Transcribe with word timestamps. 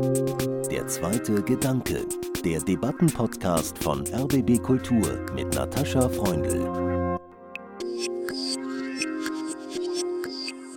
Der 0.00 0.86
zweite 0.86 1.42
Gedanke, 1.42 2.06
der 2.42 2.58
Debattenpodcast 2.60 3.76
von 3.84 4.02
RBB 4.06 4.62
Kultur 4.62 5.26
mit 5.34 5.54
Natascha 5.54 6.08
Freundl. 6.08 6.64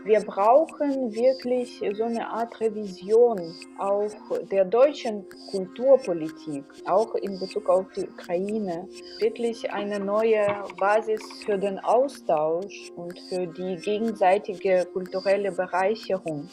Wir 0.03 0.19
brauchen 0.19 1.15
wirklich 1.15 1.81
so 1.93 2.03
eine 2.03 2.27
Art 2.27 2.59
Revision 2.59 3.55
auch 3.79 4.11
der 4.51 4.65
deutschen 4.65 5.25
Kulturpolitik, 5.51 6.65
auch 6.85 7.15
in 7.15 7.39
Bezug 7.39 7.69
auf 7.69 7.85
die 7.95 8.05
Ukraine. 8.09 8.89
Wirklich 9.19 9.71
eine 9.71 10.01
neue 10.01 10.45
Basis 10.77 11.21
für 11.45 11.57
den 11.57 11.79
Austausch 11.79 12.91
und 12.97 13.17
für 13.29 13.47
die 13.47 13.77
gegenseitige 13.77 14.85
kulturelle 14.91 15.53
Bereicherung. 15.53 16.49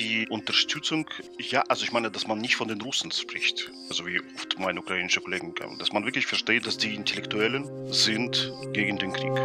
Die 0.00 0.26
Unterstützung, 0.30 1.04
ja, 1.36 1.62
also 1.68 1.84
ich 1.84 1.92
meine, 1.92 2.10
dass 2.10 2.26
man 2.26 2.38
nicht 2.38 2.56
von 2.56 2.68
den 2.68 2.80
Russen 2.80 3.10
spricht, 3.10 3.70
also 3.90 4.06
wie 4.06 4.18
oft 4.34 4.58
meine 4.58 4.80
ukrainischen 4.80 5.22
Kollegen 5.22 5.54
kamen, 5.54 5.78
dass 5.78 5.92
man 5.92 6.06
wirklich 6.06 6.24
versteht, 6.24 6.66
dass 6.66 6.78
die 6.78 6.94
Intellektuellen 6.94 7.92
sind 7.92 8.50
gegen 8.72 8.96
den 8.96 9.12
Krieg. 9.12 9.38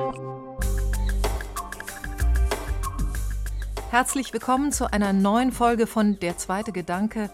Herzlich 3.91 4.31
willkommen 4.31 4.71
zu 4.71 4.89
einer 4.93 5.11
neuen 5.11 5.51
Folge 5.51 5.87
von 5.87 6.19
Der 6.21 6.37
zweite 6.37 6.71
Gedanke. 6.71 7.29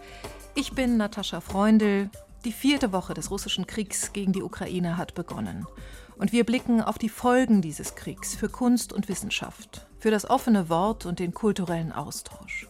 Ich 0.56 0.72
bin 0.72 0.96
Natascha 0.96 1.40
Freundl. 1.40 2.10
Die 2.44 2.52
vierte 2.52 2.90
Woche 2.90 3.14
des 3.14 3.30
russischen 3.30 3.68
Kriegs 3.68 4.12
gegen 4.12 4.32
die 4.32 4.42
Ukraine 4.42 4.96
hat 4.96 5.14
begonnen. 5.14 5.68
Und 6.16 6.32
wir 6.32 6.42
blicken 6.42 6.82
auf 6.82 6.98
die 6.98 7.08
Folgen 7.08 7.62
dieses 7.62 7.94
Kriegs 7.94 8.34
für 8.34 8.48
Kunst 8.48 8.92
und 8.92 9.08
Wissenschaft, 9.08 9.86
für 10.00 10.10
das 10.10 10.28
offene 10.28 10.68
Wort 10.68 11.06
und 11.06 11.20
den 11.20 11.32
kulturellen 11.32 11.92
Austausch. 11.92 12.66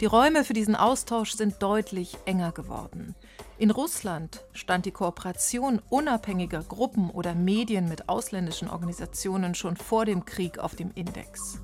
Die 0.00 0.06
Räume 0.06 0.44
für 0.44 0.52
diesen 0.52 0.76
Austausch 0.76 1.32
sind 1.32 1.62
deutlich 1.62 2.16
enger 2.24 2.52
geworden. 2.52 3.14
In 3.58 3.70
Russland 3.70 4.44
stand 4.52 4.86
die 4.86 4.92
Kooperation 4.92 5.82
unabhängiger 5.88 6.62
Gruppen 6.62 7.10
oder 7.10 7.34
Medien 7.34 7.88
mit 7.88 8.08
ausländischen 8.08 8.70
Organisationen 8.70 9.54
schon 9.54 9.76
vor 9.76 10.04
dem 10.04 10.24
Krieg 10.24 10.58
auf 10.58 10.76
dem 10.76 10.92
Index. 10.94 11.60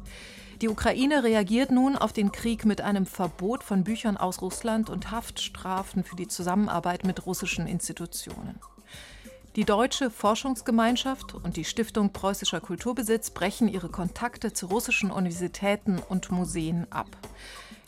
Die 0.61 0.69
Ukraine 0.69 1.23
reagiert 1.25 1.71
nun 1.71 1.97
auf 1.97 2.13
den 2.13 2.33
Krieg 2.33 2.65
mit 2.65 2.81
einem 2.81 3.07
Verbot 3.07 3.63
von 3.63 3.85
Büchern 3.85 4.17
aus 4.17 4.41
Russland 4.41 4.91
und 4.91 5.11
Haftstrafen 5.11 6.05
für 6.05 6.17
die 6.17 6.29
Zusammenarbeit 6.29 7.05
mit 7.05 7.27
russischen 7.27 7.67
Institutionen. 7.67 8.59
Die 9.57 9.65
Deutsche 9.65 10.11
Forschungsgemeinschaft 10.11 11.33
und 11.33 11.57
die 11.57 11.65
Stiftung 11.65 12.13
Preußischer 12.13 12.61
Kulturbesitz 12.61 13.31
brechen 13.31 13.69
ihre 13.69 13.89
Kontakte 13.89 14.53
zu 14.53 14.67
russischen 14.67 15.13
Universitäten 15.13 16.01
und 16.09 16.33
Museen 16.33 16.91
ab. 16.91 17.17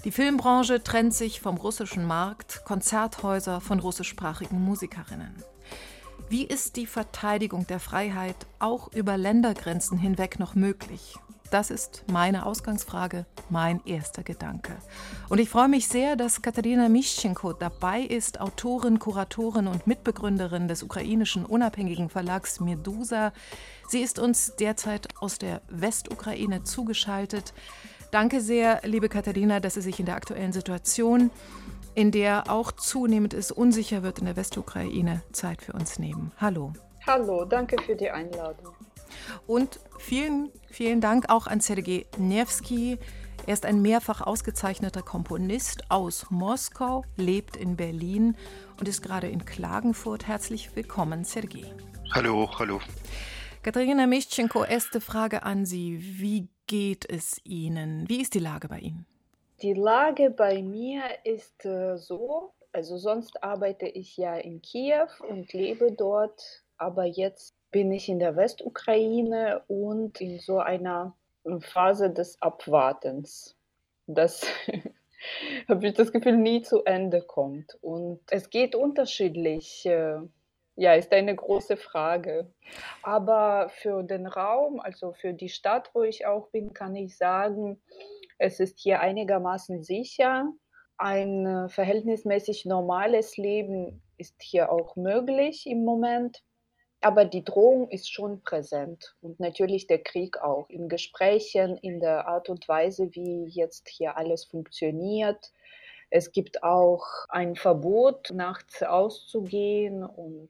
Die 0.04 0.12
Filmbranche 0.12 0.82
trennt 0.82 1.14
sich 1.14 1.40
vom 1.40 1.56
russischen 1.56 2.06
Markt, 2.06 2.64
Konzerthäuser 2.64 3.60
von 3.60 3.80
russischsprachigen 3.80 4.60
Musikerinnen. 4.62 5.34
Wie 6.28 6.44
ist 6.44 6.76
die 6.76 6.86
Verteidigung 6.86 7.66
der 7.66 7.80
Freiheit 7.80 8.36
auch 8.58 8.92
über 8.92 9.16
Ländergrenzen 9.16 9.98
hinweg 9.98 10.38
noch 10.38 10.54
möglich? 10.54 11.16
Das 11.50 11.70
ist 11.70 12.02
meine 12.10 12.44
Ausgangsfrage, 12.44 13.24
mein 13.50 13.80
erster 13.84 14.24
Gedanke. 14.24 14.76
Und 15.28 15.38
ich 15.38 15.48
freue 15.48 15.68
mich 15.68 15.86
sehr, 15.86 16.16
dass 16.16 16.42
Katharina 16.42 16.88
Mischenko 16.88 17.52
dabei 17.52 18.00
ist, 18.00 18.40
Autorin, 18.40 18.98
Kuratorin 18.98 19.68
und 19.68 19.86
Mitbegründerin 19.86 20.66
des 20.66 20.82
ukrainischen 20.82 21.46
unabhängigen 21.46 22.10
Verlags 22.10 22.58
Medusa. 22.58 23.32
Sie 23.88 24.00
ist 24.00 24.18
uns 24.18 24.56
derzeit 24.56 25.08
aus 25.20 25.38
der 25.38 25.62
Westukraine 25.68 26.64
zugeschaltet. 26.64 27.54
Danke 28.10 28.40
sehr, 28.40 28.80
liebe 28.84 29.08
Katharina, 29.08 29.60
dass 29.60 29.74
Sie 29.74 29.82
sich 29.82 29.98
in 30.00 30.06
der 30.06 30.16
aktuellen 30.16 30.52
Situation, 30.52 31.30
in 31.94 32.10
der 32.12 32.50
auch 32.50 32.72
zunehmend 32.72 33.34
es 33.34 33.50
unsicher 33.50 34.02
wird 34.02 34.18
in 34.18 34.26
der 34.26 34.36
Westukraine, 34.36 35.22
Zeit 35.32 35.62
für 35.62 35.72
uns 35.72 35.98
nehmen. 35.98 36.32
Hallo. 36.38 36.72
Hallo, 37.06 37.44
danke 37.44 37.80
für 37.82 37.94
die 37.94 38.10
Einladung. 38.10 38.74
Und 39.46 39.80
vielen, 39.98 40.50
vielen 40.68 41.00
Dank 41.00 41.28
auch 41.28 41.46
an 41.46 41.60
Sergei 41.60 42.06
Nevsky. 42.18 42.98
Er 43.46 43.52
ist 43.52 43.64
ein 43.64 43.80
mehrfach 43.80 44.20
ausgezeichneter 44.20 45.02
Komponist 45.02 45.90
aus 45.90 46.26
Moskau, 46.30 47.04
lebt 47.16 47.56
in 47.56 47.76
Berlin 47.76 48.36
und 48.80 48.88
ist 48.88 49.02
gerade 49.02 49.28
in 49.28 49.44
Klagenfurt. 49.44 50.26
Herzlich 50.26 50.74
willkommen, 50.74 51.24
Sergei. 51.24 51.72
Hallo, 52.12 52.50
hallo. 52.58 52.80
Katharina 53.62 54.06
Mischenko, 54.06 54.64
erste 54.64 55.00
Frage 55.00 55.42
an 55.42 55.64
Sie. 55.64 55.98
Wie 56.20 56.48
geht 56.66 57.08
es 57.08 57.40
Ihnen? 57.44 58.08
Wie 58.08 58.20
ist 58.20 58.34
die 58.34 58.40
Lage 58.40 58.68
bei 58.68 58.78
Ihnen? 58.78 59.06
Die 59.62 59.74
Lage 59.74 60.30
bei 60.30 60.62
mir 60.62 61.02
ist 61.24 61.64
äh, 61.64 61.96
so, 61.96 62.52
also 62.72 62.98
sonst 62.98 63.42
arbeite 63.42 63.86
ich 63.86 64.16
ja 64.16 64.36
in 64.36 64.60
Kiew 64.60 65.08
und 65.28 65.52
lebe 65.52 65.92
dort, 65.92 66.64
aber 66.76 67.04
jetzt 67.04 67.54
bin 67.70 67.90
ich 67.90 68.08
in 68.08 68.18
der 68.18 68.36
Westukraine 68.36 69.62
und 69.66 70.20
in 70.20 70.38
so 70.38 70.58
einer 70.58 71.16
Phase 71.60 72.10
des 72.10 72.40
Abwartens. 72.42 73.56
Das 74.06 74.46
habe 75.68 75.88
ich 75.88 75.94
das 75.94 76.12
Gefühl, 76.12 76.36
nie 76.36 76.62
zu 76.62 76.84
Ende 76.84 77.22
kommt. 77.22 77.78
Und 77.80 78.20
es 78.30 78.50
geht 78.50 78.74
unterschiedlich. 78.74 79.86
Äh, 79.86 80.18
ja, 80.76 80.94
ist 80.94 81.12
eine 81.12 81.34
große 81.34 81.76
Frage. 81.76 82.52
Aber 83.02 83.70
für 83.70 84.02
den 84.02 84.26
Raum, 84.26 84.78
also 84.78 85.12
für 85.12 85.32
die 85.32 85.48
Stadt, 85.48 85.90
wo 85.94 86.02
ich 86.02 86.26
auch 86.26 86.48
bin, 86.48 86.74
kann 86.74 86.94
ich 86.94 87.16
sagen, 87.16 87.80
es 88.38 88.60
ist 88.60 88.78
hier 88.78 89.00
einigermaßen 89.00 89.82
sicher. 89.82 90.52
Ein 90.98 91.46
äh, 91.46 91.68
verhältnismäßig 91.68 92.66
normales 92.66 93.36
Leben 93.36 94.02
ist 94.18 94.40
hier 94.42 94.70
auch 94.70 94.96
möglich 94.96 95.66
im 95.66 95.84
Moment. 95.84 96.42
Aber 97.00 97.24
die 97.24 97.44
Drohung 97.44 97.90
ist 97.90 98.10
schon 98.10 98.42
präsent 98.42 99.14
und 99.20 99.38
natürlich 99.38 99.86
der 99.86 100.02
Krieg 100.02 100.38
auch 100.38 100.68
in 100.70 100.88
Gesprächen, 100.88 101.76
in 101.76 102.00
der 102.00 102.26
Art 102.26 102.48
und 102.48 102.66
Weise, 102.68 103.10
wie 103.12 103.44
jetzt 103.44 103.88
hier 103.88 104.16
alles 104.16 104.46
funktioniert. 104.46 105.52
Es 106.16 106.32
gibt 106.32 106.62
auch 106.62 107.04
ein 107.28 107.56
Verbot, 107.56 108.30
nachts 108.32 108.82
auszugehen 108.82 110.02
und 110.02 110.48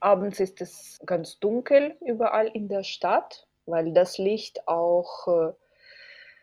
abends 0.00 0.40
ist 0.40 0.60
es 0.60 0.98
ganz 1.06 1.38
dunkel 1.38 1.96
überall 2.04 2.48
in 2.48 2.66
der 2.66 2.82
Stadt, 2.82 3.46
weil 3.66 3.92
das 3.92 4.18
Licht 4.18 4.66
auch 4.66 5.28
äh, 5.28 5.52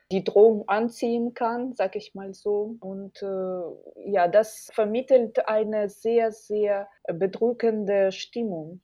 die 0.09 0.23
Drohung 0.23 0.69
anziehen 0.69 1.33
kann, 1.33 1.75
sag 1.75 1.97
ich 1.97 2.15
mal 2.15 2.33
so. 2.33 2.77
Und 2.79 3.21
äh, 3.21 4.09
ja, 4.09 4.29
das 4.29 4.69
vermittelt 4.73 5.49
eine 5.49 5.89
sehr, 5.89 6.31
sehr 6.31 6.87
bedrückende 7.11 8.13
Stimmung. 8.13 8.79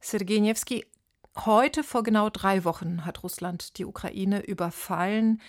Sergei 0.00 0.38
Nevsky, 0.38 0.86
heute 1.44 1.84
vor 1.84 2.02
genau 2.02 2.30
drei 2.30 2.64
Wochen 2.64 3.04
hat 3.04 3.22
Russland 3.24 3.76
die 3.76 3.84
Ukraine 3.84 4.40
überfallen. 4.40 5.42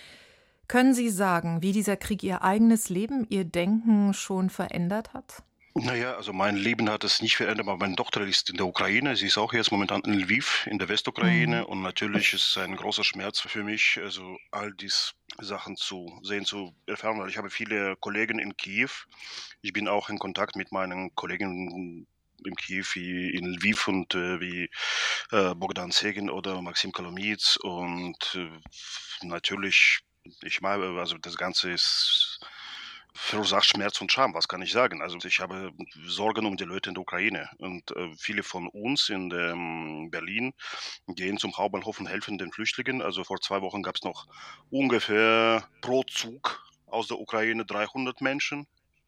Können 0.68 0.94
Sie 0.94 1.10
sagen, 1.10 1.62
wie 1.62 1.72
dieser 1.72 1.96
Krieg 1.96 2.22
Ihr 2.22 2.42
eigenes 2.42 2.88
Leben, 2.88 3.26
Ihr 3.28 3.44
Denken 3.44 4.14
schon 4.14 4.50
verändert 4.50 5.12
hat? 5.12 5.42
Naja, 5.76 6.14
also 6.14 6.32
mein 6.32 6.56
Leben 6.56 6.88
hat 6.88 7.02
es 7.02 7.20
nicht 7.20 7.36
verändert, 7.36 7.66
aber 7.66 7.76
meine 7.76 7.96
Tochter 7.96 8.20
ist 8.20 8.48
in 8.48 8.56
der 8.56 8.66
Ukraine. 8.66 9.16
Sie 9.16 9.26
ist 9.26 9.36
auch 9.36 9.52
jetzt 9.52 9.72
momentan 9.72 10.02
in 10.02 10.14
Lviv, 10.14 10.68
in 10.70 10.78
der 10.78 10.88
Westukraine. 10.88 11.62
Mhm. 11.62 11.66
Und 11.66 11.82
natürlich 11.82 12.32
ist 12.32 12.50
es 12.50 12.58
ein 12.58 12.76
großer 12.76 13.02
Schmerz 13.02 13.40
für 13.40 13.64
mich, 13.64 13.98
also 14.00 14.38
all 14.52 14.72
diese 14.72 15.12
Sachen 15.40 15.76
zu 15.76 16.20
sehen, 16.22 16.44
zu 16.44 16.72
erfahren, 16.86 17.18
weil 17.18 17.28
ich 17.28 17.38
habe 17.38 17.50
viele 17.50 17.96
Kollegen 17.96 18.38
in 18.38 18.56
Kiew. 18.56 18.90
Ich 19.62 19.72
bin 19.72 19.88
auch 19.88 20.08
in 20.10 20.20
Kontakt 20.20 20.54
mit 20.54 20.70
meinen 20.70 21.12
Kollegen 21.16 22.06
in 22.46 22.54
Kiew 22.54 22.84
wie 22.92 23.30
in 23.30 23.44
Lviv 23.54 23.88
und 23.88 24.14
äh, 24.14 24.40
wie 24.40 24.70
äh, 25.32 25.54
Bogdan 25.56 25.90
Segin 25.90 26.30
oder 26.30 26.62
Maxim 26.62 26.92
Kolomic 26.92 27.58
und 27.62 28.16
äh, 28.36 29.26
natürlich, 29.26 30.00
ich 30.42 30.60
meine, 30.60 30.98
also 30.98 31.18
das 31.18 31.36
Ganze 31.36 31.70
ist 31.70 32.40
verursacht 33.14 33.64
Schmerz 33.64 34.00
und 34.00 34.10
Scham, 34.10 34.34
was 34.34 34.48
kann 34.48 34.60
ich 34.62 34.72
sagen? 34.72 35.00
Also 35.00 35.18
ich 35.24 35.40
habe 35.40 35.72
Sorgen 36.04 36.46
um 36.46 36.56
die 36.56 36.64
Leute 36.64 36.90
in 36.90 36.94
der 36.94 37.02
Ukraine 37.02 37.48
und 37.58 37.90
äh, 37.92 38.12
viele 38.18 38.42
von 38.42 38.68
uns 38.68 39.08
in 39.08 39.30
ähm, 39.30 40.10
Berlin 40.10 40.52
gehen 41.06 41.38
zum 41.38 41.56
Hauptbahnhof 41.56 42.00
und 42.00 42.08
helfen 42.08 42.38
den 42.38 42.52
Flüchtlingen. 42.52 43.02
Also 43.02 43.22
vor 43.22 43.40
zwei 43.40 43.62
Wochen 43.62 43.82
gab 43.82 43.94
es 43.94 44.02
noch 44.02 44.26
ungefähr 44.70 45.68
pro 45.80 46.02
Zug 46.02 46.68
aus 46.86 47.06
der 47.06 47.20
Ukraine 47.20 47.64
300 47.64 48.20
Menschen 48.20 48.66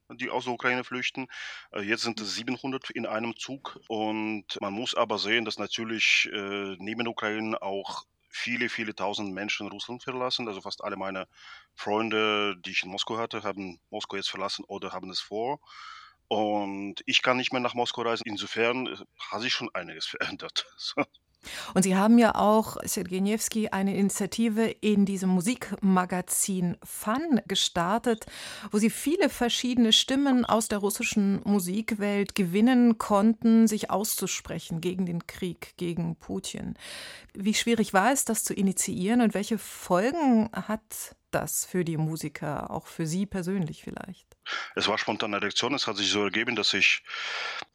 die 0.08 0.30
aus 0.30 0.44
der 0.44 0.52
Ukraine 0.52 0.84
flüchten. 0.84 1.26
Äh, 1.72 1.80
jetzt 1.80 2.02
sind 2.02 2.20
es 2.20 2.36
700 2.36 2.90
in 2.90 3.06
einem 3.06 3.36
Zug 3.36 3.80
und 3.88 4.44
man 4.60 4.72
muss 4.72 4.94
aber 4.94 5.18
sehen, 5.18 5.44
dass 5.44 5.58
natürlich 5.58 6.28
äh, 6.32 6.76
neben 6.78 7.08
Ukraine 7.08 7.60
auch 7.60 8.04
viele, 8.36 8.68
viele 8.68 8.94
tausend 8.94 9.32
Menschen 9.34 9.68
Russland 9.68 10.02
verlassen. 10.02 10.48
Also 10.48 10.60
fast 10.60 10.84
alle 10.84 10.96
meine 10.96 11.26
Freunde, 11.74 12.56
die 12.58 12.70
ich 12.70 12.84
in 12.84 12.90
Moskau 12.90 13.18
hatte, 13.18 13.42
haben 13.42 13.80
Moskau 13.90 14.16
jetzt 14.16 14.30
verlassen 14.30 14.64
oder 14.66 14.92
haben 14.92 15.10
es 15.10 15.20
vor. 15.20 15.60
Und 16.28 17.02
ich 17.06 17.22
kann 17.22 17.36
nicht 17.36 17.52
mehr 17.52 17.60
nach 17.60 17.74
Moskau 17.74 18.02
reisen. 18.02 18.24
Insofern 18.26 18.86
äh, 18.88 18.96
hat 19.18 19.42
sich 19.42 19.52
schon 19.54 19.70
einiges 19.74 20.06
verändert. 20.14 20.66
Und 21.74 21.82
Sie 21.82 21.96
haben 21.96 22.18
ja 22.18 22.34
auch, 22.34 22.76
Sergejewski, 22.84 23.68
eine 23.68 23.96
Initiative 23.96 24.64
in 24.80 25.04
diesem 25.06 25.30
Musikmagazin 25.30 26.76
Fun 26.82 27.40
gestartet, 27.46 28.26
wo 28.70 28.78
Sie 28.78 28.90
viele 28.90 29.28
verschiedene 29.28 29.92
Stimmen 29.92 30.44
aus 30.44 30.68
der 30.68 30.78
russischen 30.78 31.40
Musikwelt 31.44 32.34
gewinnen 32.34 32.98
konnten, 32.98 33.66
sich 33.68 33.90
auszusprechen 33.90 34.80
gegen 34.80 35.06
den 35.06 35.26
Krieg, 35.26 35.74
gegen 35.76 36.16
Putin. 36.16 36.74
Wie 37.34 37.54
schwierig 37.54 37.92
war 37.92 38.12
es, 38.12 38.24
das 38.24 38.44
zu 38.44 38.54
initiieren 38.54 39.20
und 39.20 39.34
welche 39.34 39.58
Folgen 39.58 40.50
hat 40.52 41.16
das 41.30 41.64
für 41.64 41.84
die 41.84 41.96
Musiker, 41.96 42.70
auch 42.70 42.86
für 42.86 43.06
Sie 43.06 43.26
persönlich 43.26 43.82
vielleicht? 43.82 44.26
Es 44.74 44.88
war 44.88 44.98
spontane 44.98 45.42
Reaktion. 45.42 45.74
Es 45.74 45.86
hat 45.86 45.96
sich 45.96 46.10
so 46.10 46.24
ergeben, 46.24 46.56
dass 46.56 46.72
ich 46.72 47.02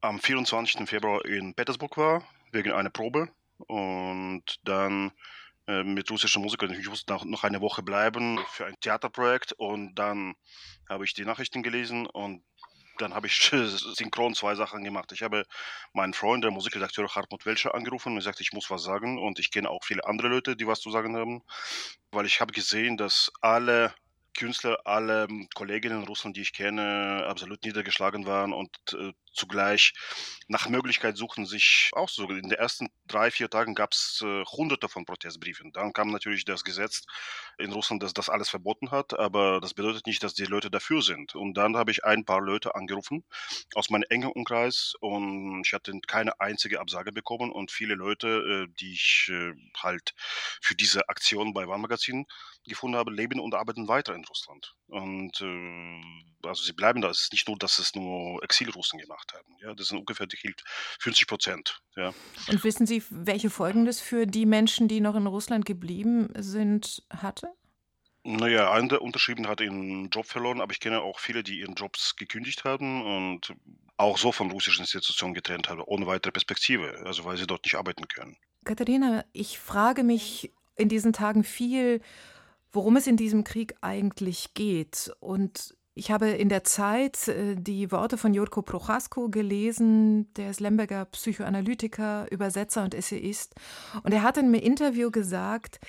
am 0.02 0.20
24. 0.20 0.88
Februar 0.88 1.26
in 1.26 1.54
Petersburg 1.54 1.98
war, 1.98 2.24
wegen 2.52 2.72
einer 2.72 2.90
Probe 2.90 3.30
und 3.64 4.44
dann 4.64 5.12
äh, 5.68 5.84
mit 5.84 6.10
russischen 6.10 6.42
Musikern. 6.42 6.74
Ich 6.74 6.90
musste 6.90 7.14
noch, 7.14 7.44
eine 7.44 7.62
Woche 7.62 7.84
bleiben 7.84 8.40
für 8.50 8.66
ein 8.66 8.80
Theaterprojekt 8.80 9.54
und 9.54 9.96
dann 9.96 10.36
habe 10.90 11.06
ich 11.06 11.14
die 11.14 11.26
Nachrichten 11.26 11.64
gelesen 11.64 12.08
und 12.08 12.44
dann 12.98 13.14
habe 13.14 13.28
ich 13.28 13.52
synchron 13.96 14.36
zwei 14.36 14.56
Sachen 14.56 14.84
gemacht. 14.84 15.12
Ich 15.12 15.24
habe 15.24 15.46
meinen 15.94 16.14
Freund, 16.14 16.44
der 16.44 16.52
Musikredakteur 16.52 17.08
Hartmut 17.08 17.46
Welscher, 17.46 17.76
angerufen 17.76 18.10
und 18.10 18.16
gesagt, 18.18 18.42
ich 18.42 18.54
muss 18.54 18.70
was 18.70 18.84
sagen. 18.84 19.20
Und 19.20 19.40
ich 19.40 19.52
kenne 19.52 19.70
auch 19.70 19.84
viele 19.84 20.06
andere 20.06 20.28
Leute, 20.28 20.56
die 20.56 20.68
was 20.68 20.82
zu 20.82 20.92
sagen 20.92 21.16
haben, 21.16 21.44
weil 22.12 22.26
ich 22.26 22.42
habe 22.42 22.54
gesehen, 22.54 22.98
dass 22.98 23.32
alle 23.42 23.94
Künstler, 24.38 24.80
alle 24.86 25.28
Kolleginnen 25.54 26.02
in 26.02 26.08
Russland, 26.08 26.38
die 26.38 26.42
ich 26.42 26.54
kenne, 26.54 27.26
absolut 27.28 27.64
niedergeschlagen 27.64 28.26
waren 28.26 28.54
und 28.54 28.72
äh, 28.94 29.14
zugleich 29.34 29.94
nach 30.48 30.68
Möglichkeit 30.68 31.16
suchen 31.18 31.46
sich 31.46 31.92
auch 31.94 32.10
so. 32.10 32.30
In 32.30 32.50
den 32.50 32.52
ersten 32.52 32.90
drei, 33.08 33.32
vier 33.32 33.50
Tagen 33.50 33.74
gab 33.74 33.94
es 33.94 34.22
äh, 34.24 34.44
hunderte 34.46 34.90
von 34.90 35.06
Protestbriefen. 35.06 35.72
Dann 35.72 35.94
kam 35.94 36.12
natürlich 36.12 36.46
das 36.46 36.64
Gesetz 36.64 37.04
in 37.58 37.72
Russland, 37.72 38.04
das 38.04 38.14
das 38.14 38.30
alles 38.30 38.50
verboten 38.50 38.92
hat, 38.92 39.18
aber 39.18 39.62
das 39.62 39.74
bedeutet 39.74 40.08
nicht, 40.08 40.24
dass 40.24 40.34
die 40.34 40.46
Leute 40.46 40.70
dafür 40.70 41.02
sind. 41.02 41.36
Und 41.36 41.56
dann 41.56 41.78
habe 41.78 41.92
ich 41.92 42.04
ein 42.04 42.26
paar 42.26 42.42
Leute 42.42 42.76
angerufen 42.76 43.24
aus 43.76 43.90
meinem 43.90 44.06
engen 44.10 44.32
Umkreis 44.32 44.94
und 45.00 45.64
ich 45.66 45.74
hatte 45.74 45.94
keine 46.08 46.40
einzige 46.40 46.80
Absage 46.82 47.12
bekommen 47.12 47.52
und 47.52 47.72
viele 47.72 47.96
Leute, 47.96 48.68
äh, 48.68 48.74
die 48.80 48.94
ich 48.94 49.30
äh, 49.32 49.54
halt 49.78 50.14
für 50.62 50.76
diese 50.76 51.08
Aktion 51.10 51.54
bei 51.54 51.68
Warnmagazin 51.68 52.26
gefunden 52.66 52.98
habe, 52.98 53.12
leben 53.12 53.40
und 53.40 53.56
arbeiten 53.56 53.88
weiter 53.88 54.14
in 54.14 54.26
Russland. 54.26 54.76
Und 54.88 55.42
äh, 55.42 56.48
also 56.48 56.64
sie 56.64 56.74
bleiben 56.74 57.02
da. 57.02 57.10
Es 57.10 57.22
ist 57.22 57.32
nicht 57.32 57.48
nur, 57.48 57.58
dass 57.58 57.80
es 57.80 57.96
nur 57.96 58.44
Exilrussen 58.44 59.00
gemacht 59.00 59.21
haben. 59.34 59.56
Ja, 59.62 59.74
das 59.74 59.88
sind 59.88 59.98
ungefähr 59.98 60.28
die 60.28 60.38
50 61.00 61.28
Prozent. 61.28 61.82
Ja. 61.96 62.14
Und 62.50 62.64
wissen 62.64 62.86
Sie, 62.86 63.04
welche 63.10 63.50
Folgen 63.50 63.86
das 63.86 64.00
für 64.00 64.26
die 64.26 64.46
Menschen, 64.46 64.88
die 64.88 65.02
noch 65.02 65.16
in 65.16 65.28
Russland 65.28 65.66
geblieben 65.66 66.30
sind, 66.38 67.04
hatte? 67.10 67.50
Naja, 68.24 68.72
einer 68.72 68.88
der 68.88 69.02
unterschrieben 69.02 69.48
hat 69.48 69.62
ihren 69.62 70.10
Job 70.10 70.28
verloren, 70.28 70.62
aber 70.62 70.72
ich 70.72 70.80
kenne 70.80 71.02
auch 71.02 71.20
viele, 71.20 71.42
die 71.42 71.60
ihren 71.60 71.74
Jobs 71.74 72.16
gekündigt 72.16 72.64
haben 72.66 73.02
und 73.04 73.54
auch 73.98 74.18
so 74.18 74.32
von 74.32 74.52
russischen 74.52 74.82
Institutionen 74.82 75.34
getrennt 75.34 75.70
haben, 75.70 75.82
ohne 75.82 76.06
weitere 76.06 76.32
Perspektive, 76.32 77.02
also 77.06 77.26
weil 77.26 77.38
sie 77.38 77.48
dort 77.48 77.66
nicht 77.66 77.76
arbeiten 77.76 78.08
können. 78.08 78.38
Katharina, 78.64 79.26
ich 79.34 79.58
frage 79.58 80.04
mich 80.04 80.52
in 80.76 80.88
diesen 80.88 81.14
Tagen 81.14 81.44
viel, 81.44 82.02
worum 82.72 82.96
es 82.96 83.08
in 83.08 83.18
diesem 83.18 83.44
Krieg 83.44 83.76
eigentlich 83.82 84.54
geht. 84.54 85.12
Und 85.20 85.76
ich 85.94 86.10
habe 86.10 86.30
in 86.30 86.50
der 86.50 86.64
Zeit 86.64 87.28
äh, 87.28 87.56
die 87.56 87.92
Worte 87.92 88.18
von 88.18 88.34
Jurko 88.34 88.62
Prochasko 88.62 89.30
gelesen, 89.30 90.34
der 90.36 90.52
ist 90.52 90.60
Lemberger 90.60 91.06
Psychoanalytiker, 91.06 92.32
Übersetzer 92.32 92.84
und 92.84 92.96
Essayist. 92.96 93.56
Und 94.04 94.14
er 94.14 94.24
hat 94.24 94.38
in 94.38 94.46
einem 94.46 94.54
Interview 94.56 95.12
gesagt, 95.12 95.80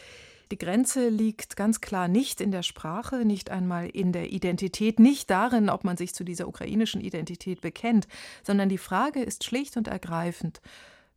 die 0.50 0.58
Grenze 0.58 1.08
liegt 1.08 1.56
ganz 1.56 1.80
klar 1.80 2.08
nicht 2.08 2.40
in 2.40 2.50
der 2.50 2.62
Sprache, 2.62 3.24
nicht 3.24 3.50
einmal 3.50 3.88
in 3.88 4.12
der 4.12 4.32
Identität, 4.32 5.00
nicht 5.00 5.30
darin, 5.30 5.70
ob 5.70 5.82
man 5.84 5.96
sich 5.96 6.14
zu 6.14 6.24
dieser 6.24 6.46
ukrainischen 6.46 7.00
Identität 7.00 7.60
bekennt, 7.62 8.06
sondern 8.42 8.68
die 8.68 8.78
Frage 8.78 9.22
ist 9.22 9.44
schlicht 9.44 9.76
und 9.76 9.88
ergreifend, 9.88 10.60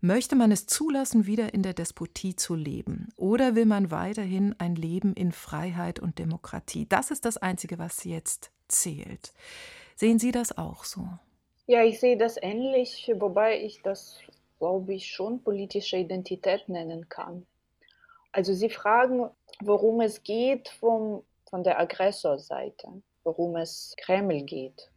Möchte 0.02 0.36
man 0.36 0.52
es 0.52 0.68
zulassen, 0.68 1.26
wieder 1.26 1.56
in 1.56 1.64
der 1.64 1.74
Despotie 1.74 2.36
zu 2.36 2.54
leben? 2.54 3.08
Oder 3.16 3.56
will 3.56 3.66
man 3.66 3.90
weiterhin 3.90 4.54
ein 4.60 4.76
Leben 4.76 5.14
in 5.14 5.32
Freiheit 5.32 6.00
und 6.00 6.20
Demokratie? 6.20 6.86
Das 6.88 7.10
ist 7.10 7.26
das 7.26 7.38
Einzige, 7.38 7.80
was 7.80 8.04
jetzt 8.04 8.52
zählt. 8.68 9.34
Sehen 9.96 10.20
Sie 10.20 10.32
das 10.32 10.58
auch 10.58 10.84
so? 10.84 11.08
Ja, 11.68 11.84
ich 11.84 12.00
sehe 12.00 12.18
das 12.18 12.38
ähnlich, 12.42 13.12
wobei 13.16 13.62
ich 13.62 13.82
das, 13.82 14.20
glaube 14.60 14.94
ich, 14.94 15.08
schon 15.08 15.42
politische 15.42 15.98
Identität 15.98 16.70
nennen 16.70 17.10
kann. 17.10 17.46
Also 18.32 18.54
Sie 18.54 18.70
fragen, 18.70 19.30
worum 19.62 20.02
es 20.02 20.22
geht 20.24 20.70
vom, 20.80 21.24
von 21.50 21.64
der 21.64 21.80
Aggressorseite, 21.80 23.02
worum 23.24 23.56
es 23.56 23.96
Kreml 23.98 24.44
geht. 24.44 24.92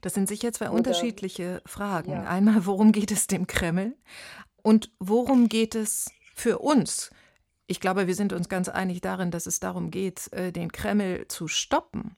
Das 0.00 0.14
sind 0.14 0.28
sicher 0.28 0.52
zwei 0.52 0.66
Oder, 0.66 0.76
unterschiedliche 0.76 1.60
Fragen. 1.66 2.12
Ja. 2.12 2.24
Einmal, 2.24 2.64
worum 2.64 2.92
geht 2.92 3.10
es 3.10 3.26
dem 3.26 3.46
Kreml 3.46 3.94
und 4.62 4.90
worum 4.98 5.48
geht 5.48 5.74
es 5.74 6.10
für 6.34 6.60
uns? 6.60 7.10
Ich 7.66 7.80
glaube, 7.80 8.06
wir 8.06 8.14
sind 8.14 8.32
uns 8.32 8.48
ganz 8.48 8.68
einig 8.68 9.00
darin, 9.00 9.30
dass 9.30 9.46
es 9.46 9.58
darum 9.58 9.90
geht, 9.90 10.32
äh, 10.32 10.52
den 10.52 10.70
Kreml 10.70 11.26
zu 11.28 11.48
stoppen 11.48 12.16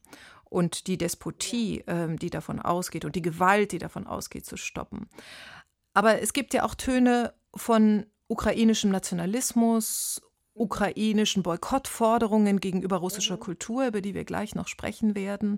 und 0.51 0.87
die 0.87 0.99
Despotie, 0.99 1.85
ähm, 1.87 2.19
die 2.19 2.31
davon 2.31 2.61
ausgeht 2.61 3.05
und 3.05 3.17
die 3.17 3.23
Gewalt, 3.23 3.73
die 3.73 3.79
davon 3.79 4.07
ausgeht, 4.07 4.47
zu 4.47 4.57
stoppen. 4.57 5.09
Aber 5.95 6.21
es 6.21 6.33
gibt 6.33 6.55
ja 6.55 6.65
auch 6.65 6.75
Töne 6.75 7.35
von 7.55 8.07
ukrainischem 8.29 8.91
Nationalismus, 8.91 10.23
ukrainischen 10.55 11.43
Boykottforderungen 11.43 12.61
gegenüber 12.61 12.97
russischer 12.97 13.37
mhm. 13.37 13.41
Kultur, 13.41 13.87
über 13.87 14.01
die 14.01 14.15
wir 14.15 14.25
gleich 14.25 14.55
noch 14.55 14.69
sprechen 14.69 15.15
werden. 15.15 15.53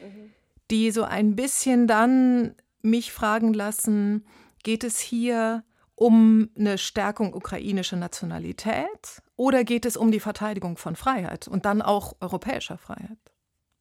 Mhm. 0.00 0.08
Mhm 0.08 0.30
die 0.70 0.90
so 0.90 1.04
ein 1.04 1.36
bisschen 1.36 1.86
dann 1.86 2.54
mich 2.82 3.12
fragen 3.12 3.52
lassen, 3.52 4.26
geht 4.62 4.84
es 4.84 4.98
hier 4.98 5.64
um 5.94 6.50
eine 6.58 6.78
Stärkung 6.78 7.34
ukrainischer 7.34 7.96
Nationalität 7.96 9.22
oder 9.36 9.64
geht 9.64 9.86
es 9.86 9.96
um 9.96 10.10
die 10.10 10.20
Verteidigung 10.20 10.76
von 10.76 10.96
Freiheit 10.96 11.48
und 11.48 11.64
dann 11.64 11.82
auch 11.82 12.16
europäischer 12.20 12.78
Freiheit 12.78 13.18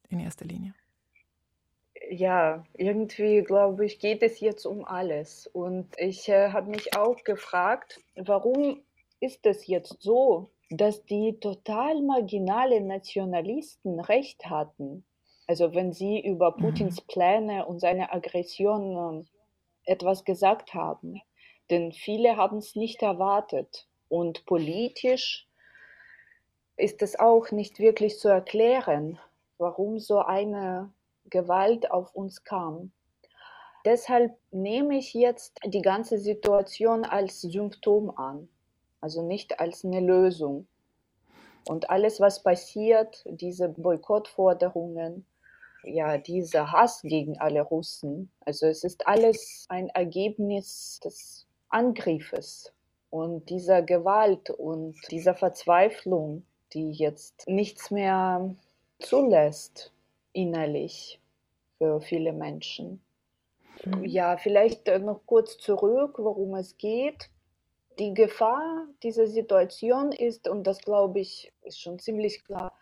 in 0.09 0.19
erster 0.19 0.45
Linie? 0.45 0.73
Ja, 2.09 2.63
irgendwie 2.73 3.41
glaube 3.41 3.85
ich, 3.85 3.99
geht 3.99 4.21
es 4.21 4.39
jetzt 4.39 4.65
um 4.65 4.85
alles. 4.85 5.47
Und 5.47 5.87
ich 5.97 6.29
äh, 6.29 6.49
habe 6.49 6.69
mich 6.69 6.95
auch 6.95 7.23
gefragt, 7.23 7.99
warum 8.15 8.81
ist 9.19 9.45
es 9.45 9.65
jetzt 9.67 10.01
so, 10.01 10.51
dass 10.69 11.03
die 11.05 11.39
total 11.39 12.01
marginalen 12.01 12.87
Nationalisten 12.87 13.99
recht 13.99 14.45
hatten? 14.49 15.03
Also 15.47 15.73
wenn 15.73 15.93
Sie 15.93 16.19
über 16.19 16.51
Putins 16.51 17.01
mhm. 17.01 17.07
Pläne 17.07 17.65
und 17.65 17.79
seine 17.79 18.11
Aggression 18.11 19.27
etwas 19.85 20.25
gesagt 20.25 20.73
haben, 20.73 21.21
denn 21.69 21.91
viele 21.91 22.37
haben 22.37 22.57
es 22.57 22.75
nicht 22.75 23.01
erwartet. 23.01 23.87
Und 24.09 24.45
politisch 24.45 25.47
ist 26.77 27.01
es 27.01 27.17
auch 27.17 27.51
nicht 27.51 27.79
wirklich 27.79 28.19
zu 28.19 28.27
erklären, 28.27 29.19
warum 29.57 29.99
so 29.99 30.19
eine 30.19 30.91
Gewalt 31.29 31.91
auf 31.91 32.13
uns 32.15 32.43
kam. 32.43 32.91
Deshalb 33.85 34.35
nehme 34.51 34.97
ich 34.97 35.13
jetzt 35.13 35.59
die 35.63 35.81
ganze 35.81 36.17
Situation 36.17 37.05
als 37.05 37.41
Symptom 37.41 38.09
an, 38.09 38.49
also 38.99 39.21
nicht 39.21 39.59
als 39.59 39.85
eine 39.85 39.99
Lösung. 39.99 40.67
Und 41.67 41.89
alles, 41.89 42.19
was 42.19 42.43
passiert, 42.43 43.23
diese 43.25 43.69
Boykottforderungen, 43.69 45.25
ja, 45.83 46.17
dieser 46.17 46.71
Hass 46.71 47.01
gegen 47.01 47.39
alle 47.39 47.61
Russen. 47.61 48.31
Also 48.39 48.67
es 48.67 48.83
ist 48.83 49.07
alles 49.07 49.65
ein 49.69 49.89
Ergebnis 49.89 50.99
des 51.03 51.47
Angriffes 51.69 52.73
und 53.09 53.49
dieser 53.49 53.81
Gewalt 53.81 54.49
und 54.49 54.95
dieser 55.11 55.35
Verzweiflung, 55.35 56.43
die 56.73 56.91
jetzt 56.91 57.47
nichts 57.47 57.91
mehr 57.91 58.55
zulässt 58.99 59.93
innerlich 60.33 61.19
für 61.77 62.01
viele 62.01 62.33
Menschen. 62.33 63.01
Mhm. 63.85 64.05
Ja, 64.05 64.37
vielleicht 64.37 64.87
noch 64.87 65.21
kurz 65.25 65.57
zurück, 65.57 66.17
worum 66.17 66.55
es 66.55 66.77
geht. 66.77 67.29
Die 67.99 68.13
Gefahr 68.13 68.87
dieser 69.03 69.27
Situation 69.27 70.11
ist, 70.11 70.47
und 70.47 70.65
das 70.65 70.79
glaube 70.79 71.19
ich, 71.19 71.53
ist 71.61 71.79
schon 71.79 71.99
ziemlich 71.99 72.43
klar, 72.43 72.77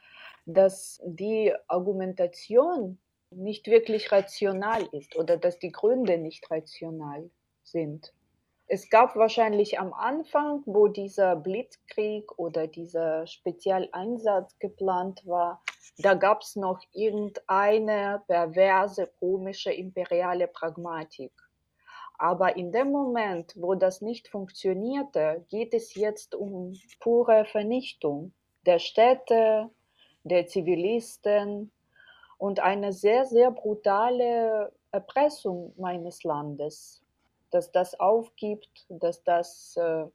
dass 0.45 1.01
die 1.05 1.53
Argumentation 1.67 2.97
nicht 3.29 3.67
wirklich 3.67 4.11
rational 4.11 4.83
ist 4.91 5.15
oder 5.15 5.37
dass 5.37 5.59
die 5.59 5.71
Gründe 5.71 6.17
nicht 6.17 6.49
rational 6.49 7.29
sind. 7.63 8.13
Es 8.67 8.89
gab 8.89 9.15
wahrscheinlich 9.15 9.79
am 9.79 9.93
Anfang, 9.93 10.63
wo 10.65 10.87
dieser 10.87 11.35
Blitzkrieg 11.35 12.37
oder 12.39 12.67
dieser 12.67 13.27
Spezialeinsatz 13.27 14.57
geplant 14.59 15.21
war, 15.27 15.61
da 15.97 16.15
gab 16.15 16.41
es 16.41 16.55
noch 16.55 16.79
irgendeine 16.91 18.23
perverse, 18.27 19.07
komische, 19.19 19.71
imperiale 19.71 20.47
Pragmatik. 20.47 21.31
Aber 22.17 22.55
in 22.55 22.71
dem 22.71 22.89
Moment, 22.89 23.53
wo 23.57 23.75
das 23.75 24.01
nicht 24.01 24.27
funktionierte, 24.29 25.45
geht 25.49 25.73
es 25.73 25.93
jetzt 25.93 26.33
um 26.33 26.73
pure 26.99 27.45
Vernichtung 27.45 28.33
der 28.65 28.79
Städte, 28.79 29.69
der 30.23 30.47
Zivilisten 30.47 31.71
und 32.37 32.59
eine 32.59 32.93
sehr, 32.93 33.25
sehr 33.25 33.51
brutale 33.51 34.71
Erpressung 34.91 35.73
meines 35.77 36.23
Landes, 36.23 37.02
dass 37.53 37.71
das 37.71 37.99
aufgibt, 37.99 38.85
dass 38.89 39.23
das 39.23 39.77
äh, 39.77 40.05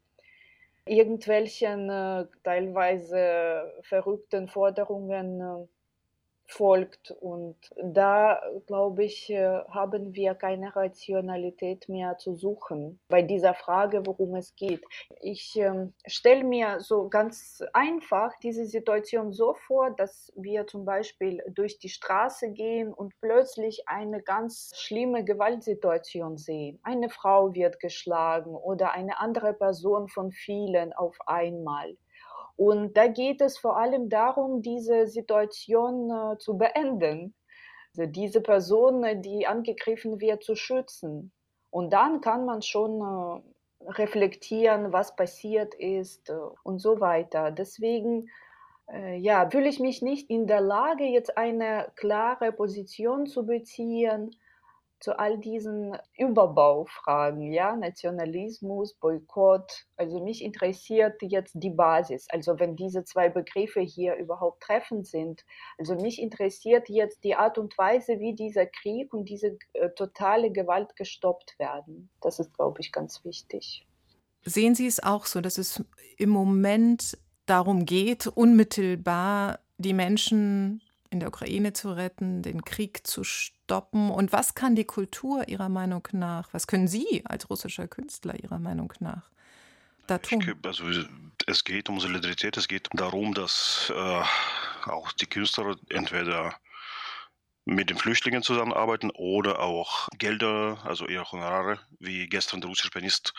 irgendwelchen 0.86 1.90
äh, 1.90 2.26
teilweise 2.42 3.72
verrückten 3.82 4.48
Forderungen 4.48 5.40
äh, 5.40 5.66
folgt. 6.48 7.10
Und 7.20 7.56
da, 7.76 8.40
glaube 8.66 9.04
ich, 9.04 9.30
äh, 9.30 9.60
haben 9.68 10.14
wir 10.14 10.34
keine 10.34 10.74
Rationalität 10.74 11.88
mehr 11.88 12.16
zu 12.16 12.34
suchen 12.34 12.98
bei 13.08 13.22
dieser 13.22 13.54
Frage, 13.54 14.04
worum 14.06 14.34
es 14.34 14.56
geht. 14.56 14.82
Ich 15.20 15.56
ähm, 15.56 15.92
stelle 16.06 16.44
mir 16.44 16.80
so 16.80 17.08
ganz 17.08 17.62
einfach 17.74 18.32
diese 18.42 18.64
Situation 18.64 19.32
so 19.32 19.54
vor, 19.54 19.90
dass 19.90 20.32
wir 20.36 20.66
zum 20.66 20.84
Beispiel 20.84 21.42
durch 21.48 21.78
die 21.78 21.90
Straße 21.90 22.50
gehen 22.50 22.92
und 22.94 23.12
plötzlich 23.20 23.86
eine 23.86 24.22
ganz 24.22 24.72
schlimme 24.74 25.24
Gewaltsituation 25.24 26.38
sehen. 26.38 26.80
Eine 26.82 27.10
Frau 27.10 27.54
wird 27.54 27.78
geschlagen 27.78 28.54
oder 28.54 28.92
eine 28.92 29.20
andere 29.20 29.52
Person 29.52 30.08
von 30.08 30.32
vielen 30.32 30.94
auf 30.94 31.18
einmal. 31.26 31.96
Und 32.58 32.96
da 32.96 33.06
geht 33.06 33.40
es 33.40 33.56
vor 33.56 33.76
allem 33.76 34.08
darum, 34.08 34.62
diese 34.62 35.06
Situation 35.06 36.10
äh, 36.10 36.38
zu 36.38 36.58
beenden, 36.58 37.32
also 37.96 38.10
diese 38.10 38.40
Person, 38.40 39.04
äh, 39.04 39.20
die 39.20 39.46
angegriffen 39.46 40.20
wird, 40.20 40.42
zu 40.42 40.56
schützen. 40.56 41.30
Und 41.70 41.92
dann 41.92 42.20
kann 42.20 42.44
man 42.46 42.62
schon 42.62 43.00
äh, 43.00 43.90
reflektieren, 43.92 44.92
was 44.92 45.14
passiert 45.14 45.72
ist 45.76 46.30
äh, 46.30 46.34
und 46.64 46.80
so 46.80 46.98
weiter. 46.98 47.52
Deswegen 47.52 48.28
äh, 48.92 49.16
ja, 49.18 49.48
fühle 49.48 49.68
ich 49.68 49.78
mich 49.78 50.02
nicht 50.02 50.28
in 50.28 50.48
der 50.48 50.60
Lage, 50.60 51.04
jetzt 51.04 51.38
eine 51.38 51.92
klare 51.94 52.50
Position 52.50 53.26
zu 53.26 53.46
beziehen 53.46 54.34
zu 55.00 55.18
all 55.18 55.38
diesen 55.38 55.96
Überbaufragen, 56.16 57.52
ja, 57.52 57.76
Nationalismus, 57.76 58.94
Boykott. 58.94 59.86
Also 59.96 60.22
mich 60.22 60.42
interessiert 60.42 61.22
jetzt 61.22 61.54
die 61.54 61.70
Basis. 61.70 62.26
Also 62.30 62.58
wenn 62.58 62.76
diese 62.76 63.04
zwei 63.04 63.28
Begriffe 63.28 63.80
hier 63.80 64.16
überhaupt 64.16 64.62
treffend 64.62 65.06
sind. 65.06 65.44
Also 65.78 65.94
mich 65.94 66.20
interessiert 66.20 66.88
jetzt 66.88 67.22
die 67.24 67.34
Art 67.34 67.58
und 67.58 67.76
Weise, 67.78 68.18
wie 68.18 68.34
dieser 68.34 68.66
Krieg 68.66 69.12
und 69.14 69.28
diese 69.28 69.58
äh, 69.74 69.90
totale 69.90 70.50
Gewalt 70.50 70.96
gestoppt 70.96 71.58
werden. 71.58 72.10
Das 72.20 72.40
ist, 72.40 72.52
glaube 72.54 72.80
ich, 72.80 72.90
ganz 72.92 73.24
wichtig. 73.24 73.86
Sehen 74.42 74.74
Sie 74.74 74.86
es 74.86 75.02
auch 75.02 75.26
so, 75.26 75.40
dass 75.40 75.58
es 75.58 75.84
im 76.16 76.30
Moment 76.30 77.18
darum 77.46 77.86
geht, 77.86 78.26
unmittelbar 78.26 79.60
die 79.78 79.94
Menschen 79.94 80.82
in 81.10 81.20
der 81.20 81.28
Ukraine 81.28 81.72
zu 81.72 81.90
retten, 81.92 82.42
den 82.42 82.64
Krieg 82.64 83.06
zu 83.06 83.24
stoppen? 83.24 84.10
Und 84.10 84.32
was 84.32 84.54
kann 84.54 84.74
die 84.74 84.84
Kultur 84.84 85.48
Ihrer 85.48 85.68
Meinung 85.68 86.06
nach, 86.12 86.52
was 86.52 86.66
können 86.66 86.88
Sie 86.88 87.22
als 87.24 87.48
russischer 87.50 87.88
Künstler 87.88 88.42
Ihrer 88.42 88.58
Meinung 88.58 88.92
nach 89.00 89.30
da 90.06 90.18
tun? 90.18 90.40
Ich, 90.40 90.66
also 90.66 90.84
es 91.46 91.64
geht 91.64 91.88
um 91.88 92.00
Solidarität, 92.00 92.56
es 92.56 92.68
geht 92.68 92.88
darum, 92.92 93.34
dass 93.34 93.92
äh, 93.94 94.22
auch 94.90 95.12
die 95.12 95.26
Künstler 95.26 95.76
entweder 95.88 96.54
mit 97.64 97.90
den 97.90 97.98
Flüchtlingen 97.98 98.42
zusammenarbeiten 98.42 99.10
oder 99.10 99.60
auch 99.60 100.08
Gelder, 100.16 100.78
also 100.84 101.06
eher 101.06 101.30
Honorare, 101.30 101.78
wie 102.00 102.26
gestern 102.26 102.60
der 102.62 102.70
russische 102.70 102.90
Pianist 102.90 103.34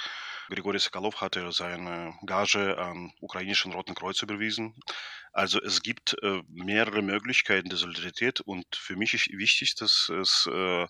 Grigori 0.49 0.79
Sokolov 0.79 1.21
hatte 1.21 1.51
seine 1.51 2.13
Gage 2.25 2.77
an 2.77 3.13
ukrainischen 3.21 3.71
Roten 3.71 3.95
Kreuz 3.95 4.21
überwiesen. 4.21 4.75
Also 5.31 5.61
es 5.61 5.81
gibt 5.81 6.17
äh, 6.23 6.41
mehrere 6.49 7.01
Möglichkeiten 7.01 7.69
der 7.69 7.77
Solidarität 7.77 8.41
und 8.41 8.65
für 8.75 8.95
mich 8.95 9.13
ist 9.13 9.29
wichtig, 9.29 9.75
dass 9.75 10.09
es 10.09 10.49
äh, 10.51 10.87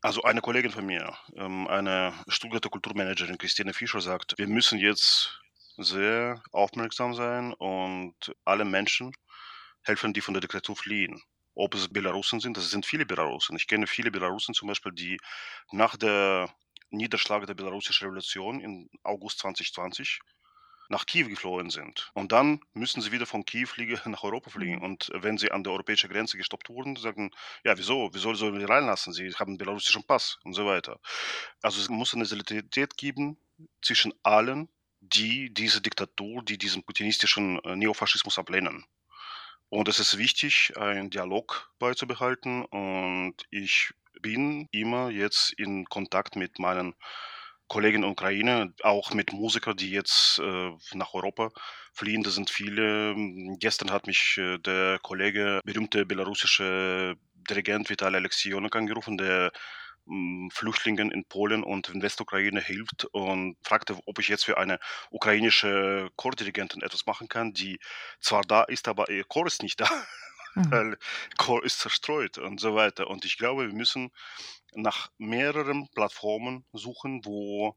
also 0.00 0.22
eine 0.22 0.40
Kollegin 0.40 0.70
von 0.70 0.86
mir, 0.86 1.16
ähm, 1.36 1.66
eine 1.66 2.12
Stuttgarter 2.28 2.68
Kulturmanagerin 2.68 3.38
Christine 3.38 3.72
Fischer 3.72 4.00
sagt, 4.00 4.34
wir 4.36 4.46
müssen 4.46 4.78
jetzt 4.78 5.40
sehr 5.78 6.42
aufmerksam 6.52 7.14
sein 7.14 7.52
und 7.54 8.14
alle 8.44 8.64
Menschen 8.64 9.12
helfen, 9.82 10.12
die 10.12 10.20
von 10.20 10.34
der 10.34 10.40
Diktatur 10.40 10.76
fliehen. 10.76 11.22
Ob 11.54 11.74
es 11.74 11.88
Belarusen 11.88 12.40
sind, 12.40 12.56
das 12.56 12.70
sind 12.70 12.84
viele 12.84 13.06
Belarusen. 13.06 13.56
Ich 13.56 13.66
kenne 13.66 13.86
viele 13.86 14.10
Belarusen 14.10 14.54
zum 14.54 14.68
Beispiel, 14.68 14.92
die 14.92 15.18
nach 15.72 15.96
der 15.96 16.54
Niederschlag 16.96 17.46
der 17.46 17.54
belarussischen 17.54 18.06
Revolution 18.06 18.60
im 18.60 18.88
August 19.02 19.40
2020 19.40 20.20
nach 20.88 21.06
Kiew 21.06 21.28
geflohen 21.28 21.70
sind. 21.70 22.10
Und 22.14 22.32
dann 22.32 22.60
müssen 22.72 23.00
sie 23.00 23.12
wieder 23.12 23.26
von 23.26 23.44
Kiew 23.44 23.68
nach 24.06 24.22
Europa 24.22 24.50
fliegen. 24.50 24.76
Mhm. 24.76 24.82
Und 24.82 25.10
wenn 25.14 25.38
sie 25.38 25.50
an 25.50 25.64
der 25.64 25.72
europäischen 25.72 26.10
Grenze 26.10 26.36
gestoppt 26.36 26.68
wurden, 26.68 26.96
sagen, 26.96 27.30
ja, 27.64 27.76
wieso? 27.76 28.10
Wieso 28.12 28.34
sollen 28.34 28.58
wir 28.58 28.68
reinlassen? 28.68 29.12
Sie 29.12 29.28
haben 29.34 29.50
einen 29.50 29.58
belarussischen 29.58 30.04
Pass 30.04 30.38
und 30.44 30.54
so 30.54 30.66
weiter. 30.66 31.00
Also 31.62 31.80
es 31.80 31.88
muss 31.88 32.14
eine 32.14 32.26
Solidarität 32.26 32.96
geben 32.96 33.38
zwischen 33.82 34.12
allen, 34.22 34.68
die 35.00 35.52
diese 35.52 35.80
Diktatur, 35.80 36.42
die 36.42 36.58
diesen 36.58 36.82
putinistischen 36.82 37.62
äh, 37.64 37.76
Neofaschismus 37.76 38.38
ablehnen. 38.38 38.84
Und 39.68 39.88
es 39.88 39.98
ist 39.98 40.18
wichtig, 40.18 40.72
einen 40.76 41.10
Dialog 41.10 41.70
beizubehalten. 41.78 42.64
Und 42.64 43.34
ich 43.50 43.92
bin 44.24 44.68
immer 44.72 45.10
jetzt 45.10 45.52
in 45.58 45.84
Kontakt 45.84 46.34
mit 46.34 46.58
meinen 46.58 46.94
Kollegen 47.68 47.96
in 47.96 48.02
der 48.02 48.10
Ukraine, 48.10 48.72
auch 48.82 49.12
mit 49.12 49.34
Musikern, 49.34 49.76
die 49.76 49.90
jetzt 49.90 50.38
äh, 50.38 50.70
nach 50.94 51.12
Europa 51.12 51.50
fliehen. 51.92 52.22
Da 52.22 52.30
sind 52.30 52.48
viele. 52.48 53.14
Gestern 53.58 53.90
hat 53.90 54.06
mich 54.06 54.38
äh, 54.38 54.58
der 54.58 54.98
Kollege, 55.02 55.60
berühmte 55.64 56.06
belarussische 56.06 57.16
Dirigent 57.50 57.90
Vitali 57.90 58.16
Alexejonik 58.16 58.74
angerufen, 58.74 59.18
der 59.18 59.52
hm, 60.06 60.48
Flüchtlingen 60.50 61.10
in 61.10 61.26
Polen 61.26 61.62
und 61.62 61.90
in 61.90 62.00
Westukraine 62.00 62.62
hilft 62.62 63.04
und 63.12 63.58
fragte, 63.62 63.98
ob 64.06 64.18
ich 64.18 64.28
jetzt 64.28 64.46
für 64.46 64.56
eine 64.56 64.78
ukrainische 65.10 66.08
Chordirigentin 66.16 66.80
etwas 66.80 67.04
machen 67.04 67.28
kann, 67.28 67.52
die 67.52 67.78
zwar 68.20 68.42
da 68.42 68.62
ist, 68.62 68.88
aber 68.88 69.10
ihr 69.10 69.24
Chor 69.24 69.46
ist 69.46 69.62
nicht 69.62 69.80
da. 69.80 69.88
Weil 70.54 70.98
Chor 71.36 71.64
ist 71.64 71.80
zerstreut 71.80 72.38
und 72.38 72.60
so 72.60 72.74
weiter. 72.74 73.08
Und 73.08 73.24
ich 73.24 73.38
glaube, 73.38 73.66
wir 73.66 73.74
müssen 73.74 74.10
nach 74.74 75.10
mehreren 75.18 75.88
Plattformen 75.94 76.64
suchen, 76.72 77.24
wo 77.24 77.76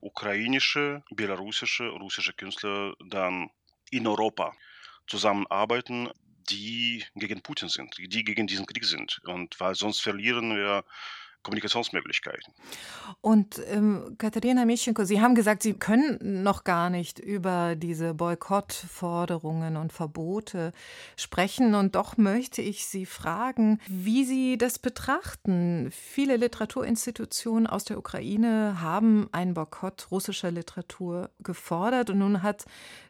ukrainische, 0.00 1.02
belarussische, 1.10 1.88
russische 1.88 2.32
Künstler 2.32 2.94
dann 3.08 3.50
in 3.90 4.06
Europa 4.06 4.54
zusammenarbeiten, 5.06 6.10
die 6.50 7.04
gegen 7.14 7.42
Putin 7.42 7.68
sind, 7.68 7.96
die 7.98 8.24
gegen 8.24 8.46
diesen 8.46 8.66
Krieg 8.66 8.84
sind. 8.84 9.20
Und 9.24 9.58
weil 9.58 9.74
sonst 9.74 10.00
verlieren 10.00 10.56
wir 10.56 10.84
Kommunikationsmöglichkeiten. 11.46 12.52
Und 13.20 13.62
ähm, 13.70 14.16
Katharina 14.18 14.64
Mischenko, 14.64 15.04
Sie 15.04 15.20
haben 15.20 15.36
gesagt, 15.36 15.62
Sie 15.62 15.74
können 15.74 16.42
noch 16.42 16.64
gar 16.64 16.90
nicht 16.90 17.20
über 17.20 17.76
diese 17.76 18.14
Boykottforderungen 18.14 19.76
und 19.76 19.92
Verbote 19.92 20.72
sprechen. 21.16 21.76
Und 21.76 21.94
doch 21.94 22.16
möchte 22.16 22.62
ich 22.62 22.86
Sie 22.86 23.06
fragen, 23.06 23.80
wie 23.86 24.24
Sie 24.24 24.58
das 24.58 24.80
betrachten. 24.80 25.90
Viele 25.92 26.36
Literaturinstitutionen 26.36 27.68
aus 27.68 27.84
der 27.84 27.98
Ukraine 27.98 28.80
haben 28.80 29.28
einen 29.30 29.54
Boykott 29.54 30.10
russischer 30.10 30.50
Literatur 30.50 31.30
gefordert. 31.38 32.10
Und 32.10 32.18
nun 32.18 32.42
hat 32.42 32.64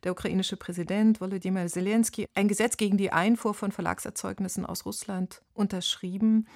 der 0.05 0.13
ukrainische 0.13 0.59
Präsident 0.59 1.23
Volodymyr 1.23 1.69
Zelensky 1.69 2.29
ein 2.35 2.49
Gesetz 2.49 2.77
gegen 2.77 2.99
die 2.99 3.13
Einfuhr 3.13 3.55
von 3.55 3.73
Verlagserzeugnissen 3.73 4.67
aus 4.67 4.85
Russland 4.85 5.41
unterschrieben. 5.55 6.47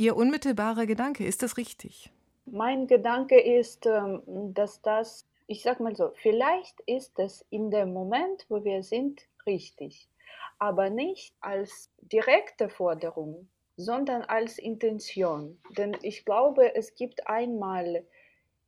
Ihr 0.00 0.16
unmittelbarer 0.16 0.86
Gedanke, 0.86 1.26
ist 1.26 1.42
das 1.42 1.58
richtig? 1.58 2.10
Mein 2.46 2.86
Gedanke 2.86 3.38
ist, 3.38 3.84
ähm, 3.84 4.22
dass 4.54 4.80
das, 4.80 5.28
ich 5.46 5.62
sag 5.62 5.78
mal 5.78 5.94
so, 5.94 6.12
vielleicht 6.22 6.80
ist 6.86 7.18
es 7.18 7.44
in 7.50 7.70
dem 7.70 7.92
Moment, 7.92 8.46
wo 8.48 8.64
wir 8.64 8.82
sind, 8.82 9.20
richtig, 9.44 10.08
aber 10.58 10.88
nicht 10.88 11.34
als 11.42 11.90
direkte 12.00 12.70
Forderung, 12.70 13.50
sondern 13.76 14.22
als 14.22 14.56
Intention. 14.56 15.60
Denn 15.76 15.94
ich 16.00 16.24
glaube, 16.24 16.74
es 16.74 16.94
gibt 16.94 17.26
einmal 17.26 18.02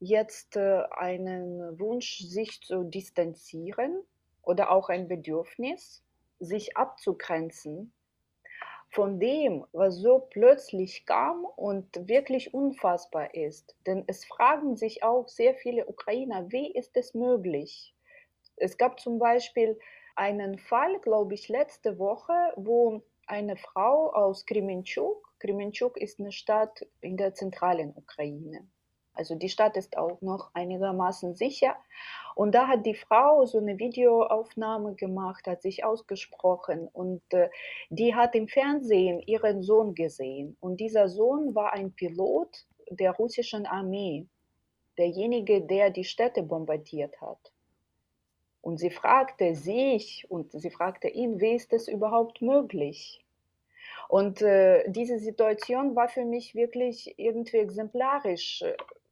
jetzt 0.00 0.56
äh, 0.56 0.82
einen 0.90 1.80
Wunsch, 1.80 2.18
sich 2.18 2.60
zu 2.60 2.84
distanzieren 2.84 4.02
oder 4.42 4.70
auch 4.70 4.90
ein 4.90 5.08
Bedürfnis, 5.08 6.04
sich 6.40 6.76
abzugrenzen 6.76 7.90
von 8.92 9.18
dem, 9.18 9.64
was 9.72 9.96
so 9.96 10.18
plötzlich 10.18 11.06
kam 11.06 11.46
und 11.56 12.08
wirklich 12.08 12.52
unfassbar 12.52 13.34
ist. 13.34 13.74
Denn 13.86 14.04
es 14.06 14.24
fragen 14.26 14.76
sich 14.76 15.02
auch 15.02 15.28
sehr 15.28 15.54
viele 15.54 15.86
Ukrainer, 15.86 16.52
wie 16.52 16.70
ist 16.70 16.96
es 16.96 17.14
möglich? 17.14 17.94
Es 18.56 18.76
gab 18.76 19.00
zum 19.00 19.18
Beispiel 19.18 19.78
einen 20.14 20.58
Fall, 20.58 21.00
glaube 21.00 21.32
ich, 21.34 21.48
letzte 21.48 21.98
Woche, 21.98 22.34
wo 22.56 23.02
eine 23.26 23.56
Frau 23.56 24.12
aus 24.12 24.44
Kremenchuk, 24.44 25.32
Kremenchuk 25.38 25.96
ist 25.96 26.20
eine 26.20 26.30
Stadt 26.30 26.86
in 27.00 27.16
der 27.16 27.34
zentralen 27.34 27.94
Ukraine, 27.96 28.68
Also 29.14 29.34
die 29.34 29.48
Stadt 29.48 29.76
ist 29.76 29.96
auch 29.96 30.20
noch 30.22 30.50
einigermaßen 30.54 31.34
sicher. 31.34 31.76
Und 32.34 32.54
da 32.54 32.66
hat 32.66 32.86
die 32.86 32.94
Frau 32.94 33.44
so 33.44 33.58
eine 33.58 33.78
Videoaufnahme 33.78 34.94
gemacht, 34.94 35.46
hat 35.46 35.62
sich 35.62 35.84
ausgesprochen 35.84 36.88
und 36.92 37.22
äh, 37.32 37.50
die 37.90 38.14
hat 38.14 38.34
im 38.34 38.48
Fernsehen 38.48 39.20
ihren 39.20 39.62
Sohn 39.62 39.94
gesehen. 39.94 40.56
Und 40.60 40.80
dieser 40.80 41.08
Sohn 41.08 41.54
war 41.54 41.72
ein 41.74 41.92
Pilot 41.92 42.66
der 42.88 43.12
russischen 43.12 43.66
Armee, 43.66 44.26
derjenige, 44.96 45.60
der 45.60 45.90
die 45.90 46.04
Städte 46.04 46.42
bombardiert 46.42 47.20
hat. 47.20 47.52
Und 48.62 48.78
sie 48.78 48.90
fragte 48.90 49.54
sich 49.54 50.26
und 50.30 50.52
sie 50.52 50.70
fragte 50.70 51.08
ihn, 51.08 51.40
wie 51.40 51.54
ist 51.54 51.72
das 51.72 51.88
überhaupt 51.88 52.40
möglich? 52.40 53.21
Und 54.12 54.42
äh, 54.42 54.84
diese 54.88 55.18
Situation 55.18 55.96
war 55.96 56.06
für 56.06 56.26
mich 56.26 56.54
wirklich 56.54 57.14
irgendwie 57.16 57.56
exemplarisch. 57.56 58.62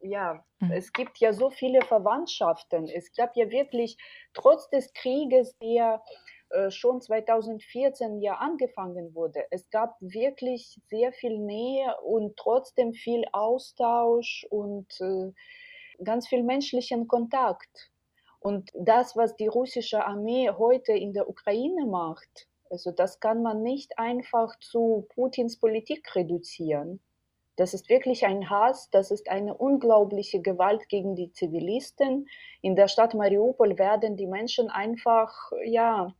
Ja, 0.02 0.45
mhm. 0.59 0.73
es 0.73 0.92
gibt 0.92 1.16
ja 1.21 1.33
so 1.33 1.49
viele 1.49 1.80
Verwandtschaften. 1.80 2.87
Es 2.87 3.11
gab 3.14 3.35
ja 3.35 3.50
wirklich, 3.50 3.97
trotz 4.35 4.69
des 4.69 4.92
Krieges, 4.92 5.57
der 5.57 6.02
äh, 6.50 6.71
schon 6.71 7.00
2014 7.00 8.21
ja 8.21 8.35
angefangen 8.35 9.14
wurde, 9.14 9.42
es 9.50 9.71
gab 9.71 9.97
wirklich 10.00 10.78
sehr 10.90 11.14
viel 11.14 11.38
Nähe 11.38 11.97
und 12.02 12.37
trotzdem 12.37 12.92
viel 12.92 13.25
Austausch 13.33 14.47
und 14.50 15.00
äh, 15.00 15.33
ganz 16.04 16.28
viel 16.28 16.42
menschlichen 16.42 17.09
Kontakt. 17.09 17.90
Und 18.38 18.71
das, 18.75 19.16
was 19.16 19.35
die 19.35 19.47
russische 19.47 20.04
Armee 20.04 20.50
heute 20.50 20.92
in 20.92 21.14
der 21.14 21.26
Ukraine 21.26 21.87
macht, 21.87 22.50
also 22.70 22.92
das 22.92 23.20
kann 23.20 23.42
man 23.42 23.62
nicht 23.62 23.98
einfach 23.98 24.58
zu 24.60 25.06
Putins 25.14 25.58
Politik 25.58 26.14
reduzieren. 26.14 27.00
Das 27.56 27.74
ist 27.74 27.90
wirklich 27.90 28.24
ein 28.24 28.48
Hass, 28.48 28.88
das 28.90 29.10
ist 29.10 29.28
eine 29.28 29.54
unglaubliche 29.54 30.40
Gewalt 30.40 30.88
gegen 30.88 31.14
die 31.14 31.32
Zivilisten. 31.32 32.26
In 32.62 32.76
der 32.76 32.88
Stadt 32.88 33.12
Mariupol 33.12 33.76
werden 33.76 34.16
die 34.16 34.26
Menschen 34.26 34.70
einfach 34.70 35.34
ja, 35.64 36.14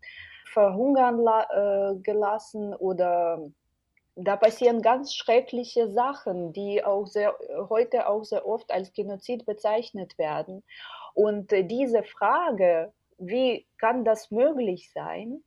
verhungern 0.53 1.25
äh, 1.27 1.99
gelassen 2.03 2.75
oder 2.75 3.51
da 4.17 4.37
passieren 4.37 4.83
ganz 4.83 5.15
schreckliche 5.15 5.91
Sachen, 5.91 6.53
die 6.53 6.85
auch 6.85 7.07
sehr, 7.07 7.35
heute 7.71 8.07
auch 8.09 8.25
sehr 8.25 8.47
oft 8.47 8.71
als 8.71 8.93
Genozid 8.93 9.47
bezeichnet 9.47 10.19
werden. 10.19 10.63
Und 11.15 11.53
äh, 11.53 11.65
diese 11.65 12.03
Frage, 12.03 12.93
wie 13.19 13.67
kann 13.79 14.05
das 14.05 14.31
möglich 14.31 14.93
sein? 14.93 15.43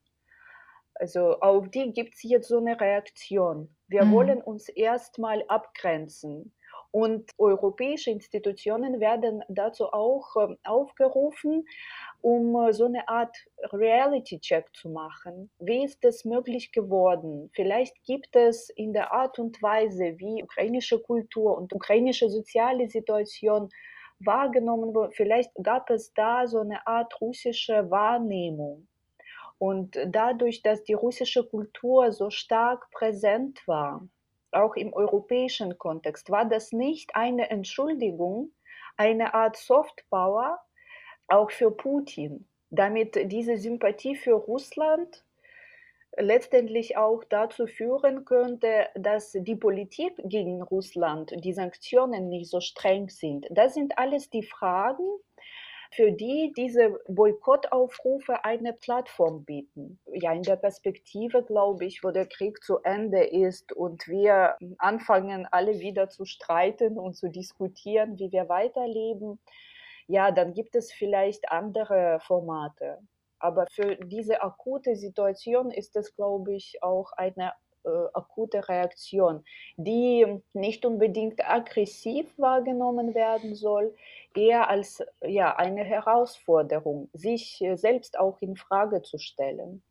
Also 0.96 1.40
auf 1.40 1.70
die 1.70 1.92
gibt 1.92 2.16
es 2.16 2.24
jetzt 2.24 2.48
so 2.48 2.58
eine 2.58 2.80
Reaktion. 2.80 3.76
Wir 3.88 4.06
mhm. 4.06 4.12
wollen 4.12 4.42
uns 4.42 4.70
erstmal 4.70 5.44
abgrenzen. 5.48 6.54
Und 6.92 7.32
europäische 7.40 8.12
Institutionen 8.12 9.00
werden 9.00 9.44
dazu 9.50 9.88
auch 9.92 10.36
äh, 10.36 10.56
aufgerufen, 10.64 11.66
um 12.22 12.56
äh, 12.56 12.72
so 12.72 12.86
eine 12.86 13.08
Art 13.10 13.36
Reality-Check 13.72 14.68
zu 14.76 14.90
machen. 14.90 15.50
Wie 15.58 15.84
ist 15.84 16.04
das 16.04 16.24
möglich 16.24 16.72
geworden? 16.72 17.50
Vielleicht 17.56 17.96
gibt 18.04 18.36
es 18.36 18.70
in 18.70 18.94
der 18.94 19.12
Art 19.12 19.40
und 19.40 19.60
Weise, 19.64 20.20
wie 20.20 20.44
ukrainische 20.44 21.00
Kultur 21.00 21.58
und 21.58 21.74
ukrainische 21.74 22.30
soziale 22.30 22.88
Situation 22.88 23.70
wahrgenommen 24.20 24.94
wurde, 24.94 25.14
vielleicht 25.14 25.52
gab 25.62 25.90
es 25.90 26.14
da 26.14 26.48
so 26.48 26.60
eine 26.60 26.86
Art 26.86 27.20
russische 27.20 27.90
Wahrnehmung. 27.90 28.88
Und 29.64 29.98
dadurch, 30.08 30.62
dass 30.62 30.84
die 30.84 30.92
russische 30.92 31.46
Kultur 31.46 32.12
so 32.12 32.30
stark 32.30 32.92
präsent 32.92 33.66
war, 33.66 34.06
auch 34.52 34.76
im 34.76 34.92
europäischen 34.92 35.78
Kontext, 35.78 36.30
war 36.30 36.44
das 36.44 36.74
nicht 36.74 37.16
eine 37.16 37.50
Entschuldigung, 37.50 38.52
eine 38.98 39.34
Art 39.34 39.56
Softpower, 39.56 40.60
auch 41.30 41.50
für 41.50 41.72
Putin, 41.72 42.46
damit 42.72 43.32
diese 43.32 43.56
Sympathie 43.56 44.18
für 44.18 44.34
Russland 44.34 45.24
letztendlich 46.18 46.98
auch 46.98 47.24
dazu 47.24 47.66
führen 47.66 48.26
könnte, 48.26 48.90
dass 48.96 49.32
die 49.32 49.56
Politik 49.56 50.14
gegen 50.26 50.62
Russland, 50.62 51.34
die 51.38 51.54
Sanktionen 51.54 52.28
nicht 52.28 52.52
so 52.52 52.60
streng 52.60 53.08
sind. 53.08 53.48
Das 53.50 53.76
sind 53.76 53.98
alles 53.98 54.30
die 54.30 54.44
Fragen, 54.44 55.08
für 55.96 56.12
die 56.12 56.54
diese 56.58 57.00
Boykottaufrufe 57.08 58.44
eine 58.44 58.74
Plattform 58.74 59.46
bieten. 59.46 60.00
Ja, 60.12 60.34
in 60.34 60.44
der 60.44 60.56
Perspektive, 60.56 61.44
glaube 61.44 61.86
ich, 61.86 62.04
wo 62.04 62.12
der 62.12 62.26
Krieg 62.26 62.64
zu 62.64 62.80
Ende 62.80 63.24
ist 63.24 63.74
und 63.74 64.08
wir 64.08 64.58
anfangen, 64.78 65.48
alle 65.52 65.80
wieder 65.80 66.10
zu 66.10 66.26
streiten 66.26 66.98
und 66.98 67.16
zu 67.16 67.30
diskutieren, 67.30 68.18
wie 68.18 68.32
wir 68.32 68.50
weiterleben, 68.50 69.40
ja, 70.08 70.32
dann 70.32 70.54
gibt 70.54 70.76
es 70.76 70.92
vielleicht 70.92 71.52
andere 71.52 72.20
Formate. 72.22 73.00
Aber 73.40 73.66
für 73.72 73.96
diese 73.98 74.42
akute 74.42 74.96
Situation 74.96 75.70
ist 75.72 75.96
es, 75.96 76.16
glaube 76.16 76.54
ich, 76.56 76.82
auch 76.82 77.12
eine 77.14 77.54
akute 78.14 78.68
Reaktion, 78.68 79.44
die 79.78 80.26
nicht 80.54 80.86
unbedingt 80.86 81.48
aggressiv 81.48 82.28
wahrgenommen 82.38 83.14
werden 83.14 83.56
soll, 83.56 83.94
eher 84.36 84.70
als 84.70 85.04
ja, 85.22 85.56
eine 85.56 85.84
Herausforderung, 85.84 87.10
sich 87.14 87.64
selbst 87.76 88.18
auch 88.18 88.42
in 88.42 88.56
Frage 88.56 89.02
zu 89.02 89.18
stellen. 89.18 89.84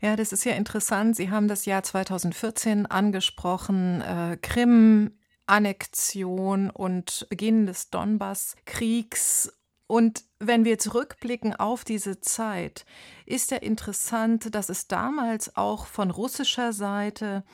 Ja, 0.00 0.16
das 0.16 0.32
ist 0.32 0.44
ja 0.44 0.52
interessant. 0.52 1.16
Sie 1.16 1.30
haben 1.30 1.48
das 1.48 1.66
Jahr 1.66 1.82
2014 1.82 2.86
angesprochen, 2.86 4.00
äh, 4.00 4.36
Krim, 4.36 5.18
Annexion 5.46 6.70
und 6.70 7.26
Beginn 7.30 7.66
des 7.66 7.90
Donbass-Kriegs. 7.90 9.52
Und 9.86 10.24
wenn 10.38 10.64
wir 10.64 10.78
zurückblicken 10.78 11.54
auf 11.54 11.84
diese 11.84 12.20
Zeit, 12.20 12.86
ist 13.24 13.52
ja 13.52 13.58
interessant, 13.58 14.52
dass 14.54 14.68
es 14.68 14.88
damals 14.88 15.56
auch 15.56 15.86
von 15.86 16.10
russischer 16.10 16.72
Seite, 16.72 17.44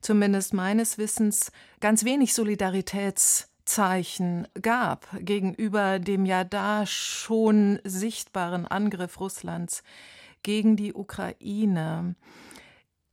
zumindest 0.00 0.54
meines 0.54 0.98
Wissens, 0.98 1.50
ganz 1.80 2.04
wenig 2.04 2.32
Solidaritätszeichen 2.34 4.46
gab 4.62 5.08
gegenüber 5.18 5.98
dem 5.98 6.26
ja 6.26 6.44
da 6.44 6.86
schon 6.86 7.80
sichtbaren 7.84 8.66
Angriff 8.66 9.18
Russlands 9.18 9.82
gegen 10.42 10.76
die 10.76 10.94
Ukraine. 10.94 12.14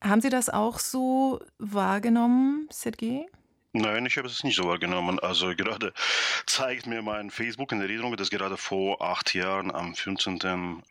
Haben 0.03 0.21
Sie 0.21 0.29
das 0.29 0.49
auch 0.49 0.77
so 0.77 1.39
wahrgenommen, 1.57 2.67
Sergei? 2.69 3.25
Nein, 3.79 4.07
ich 4.07 4.17
habe 4.17 4.27
es 4.27 4.43
nicht 4.43 4.55
so 4.55 4.63
wahrgenommen. 4.63 5.19
Also 5.19 5.55
gerade 5.55 5.93
zeigt 6.47 6.87
mir 6.87 7.03
mein 7.03 7.29
Facebook 7.29 7.71
in 7.71 7.79
Erinnerung, 7.79 8.17
dass 8.17 8.31
gerade 8.31 8.57
vor 8.57 9.03
acht 9.03 9.35
Jahren 9.35 9.69
am 9.73 9.93
15. 9.93 10.81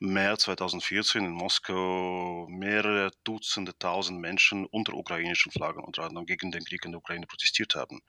März 0.00 0.42
2014 0.42 1.24
in 1.24 1.32
Moskau 1.32 2.46
mehrere 2.48 3.10
Dutzende 3.24 3.76
tausend 3.78 4.20
Menschen 4.20 4.64
unter 4.66 4.94
ukrainischen 4.94 5.50
Flaggen 5.50 5.82
unter 5.82 6.04
anderem 6.04 6.24
gegen 6.24 6.52
den 6.52 6.64
Krieg 6.64 6.84
in 6.84 6.92
der 6.92 7.00
Ukraine 7.00 7.26
protestiert 7.26 7.74
haben. 7.74 8.00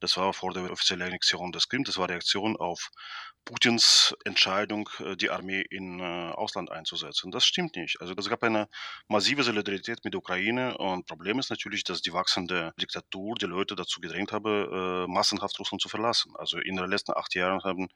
Das 0.00 0.16
war 0.16 0.34
vor 0.34 0.52
der 0.52 0.68
offiziellen 0.70 1.06
Annexion 1.06 1.52
des 1.52 1.68
Krim. 1.68 1.84
Das 1.84 1.96
war 1.96 2.08
Reaktion 2.08 2.56
auf 2.56 2.90
Putins 3.44 4.16
Entscheidung, 4.24 4.90
äh, 4.98 5.16
die 5.16 5.30
Armee 5.30 5.60
in 5.60 6.00
äh, 6.00 6.02
Ausland 6.32 6.72
einzusetzen. 6.72 7.30
Das 7.30 7.46
stimmt 7.46 7.76
nicht. 7.76 8.00
Also 8.00 8.14
es 8.18 8.28
gab 8.28 8.42
eine 8.42 8.68
massive 9.06 9.44
Solidarität 9.44 10.04
mit 10.04 10.14
der 10.14 10.18
Ukraine 10.18 10.76
und 10.76 11.06
Problem 11.06 11.38
ist 11.38 11.50
natürlich, 11.50 11.84
dass 11.84 12.02
die 12.02 12.12
wachsende 12.12 12.72
Diktatur 12.80 13.36
die 13.36 13.46
Leute 13.46 13.76
dazu 13.76 14.00
gedrängt 14.00 14.32
habe, 14.32 15.06
äh, 15.06 15.10
massenhaft 15.10 15.58
Russland 15.60 15.80
zu 15.80 15.88
verlassen. 15.88 16.32
Also 16.36 16.58
in 16.58 16.74
den 16.74 16.90
letzten 16.90 17.12
acht 17.12 17.34
Jahren 17.36 17.62
haben 17.62 17.88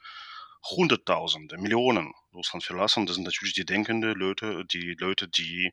Hunderttausende, 0.64 1.58
Millionen 1.58 2.12
Russland 2.34 2.64
verlassen. 2.64 3.06
Das 3.06 3.16
sind 3.16 3.24
natürlich 3.24 3.54
die 3.54 3.64
denkenden 3.64 4.14
Leute, 4.14 4.64
die 4.64 4.94
Leute, 4.98 5.28
die 5.28 5.72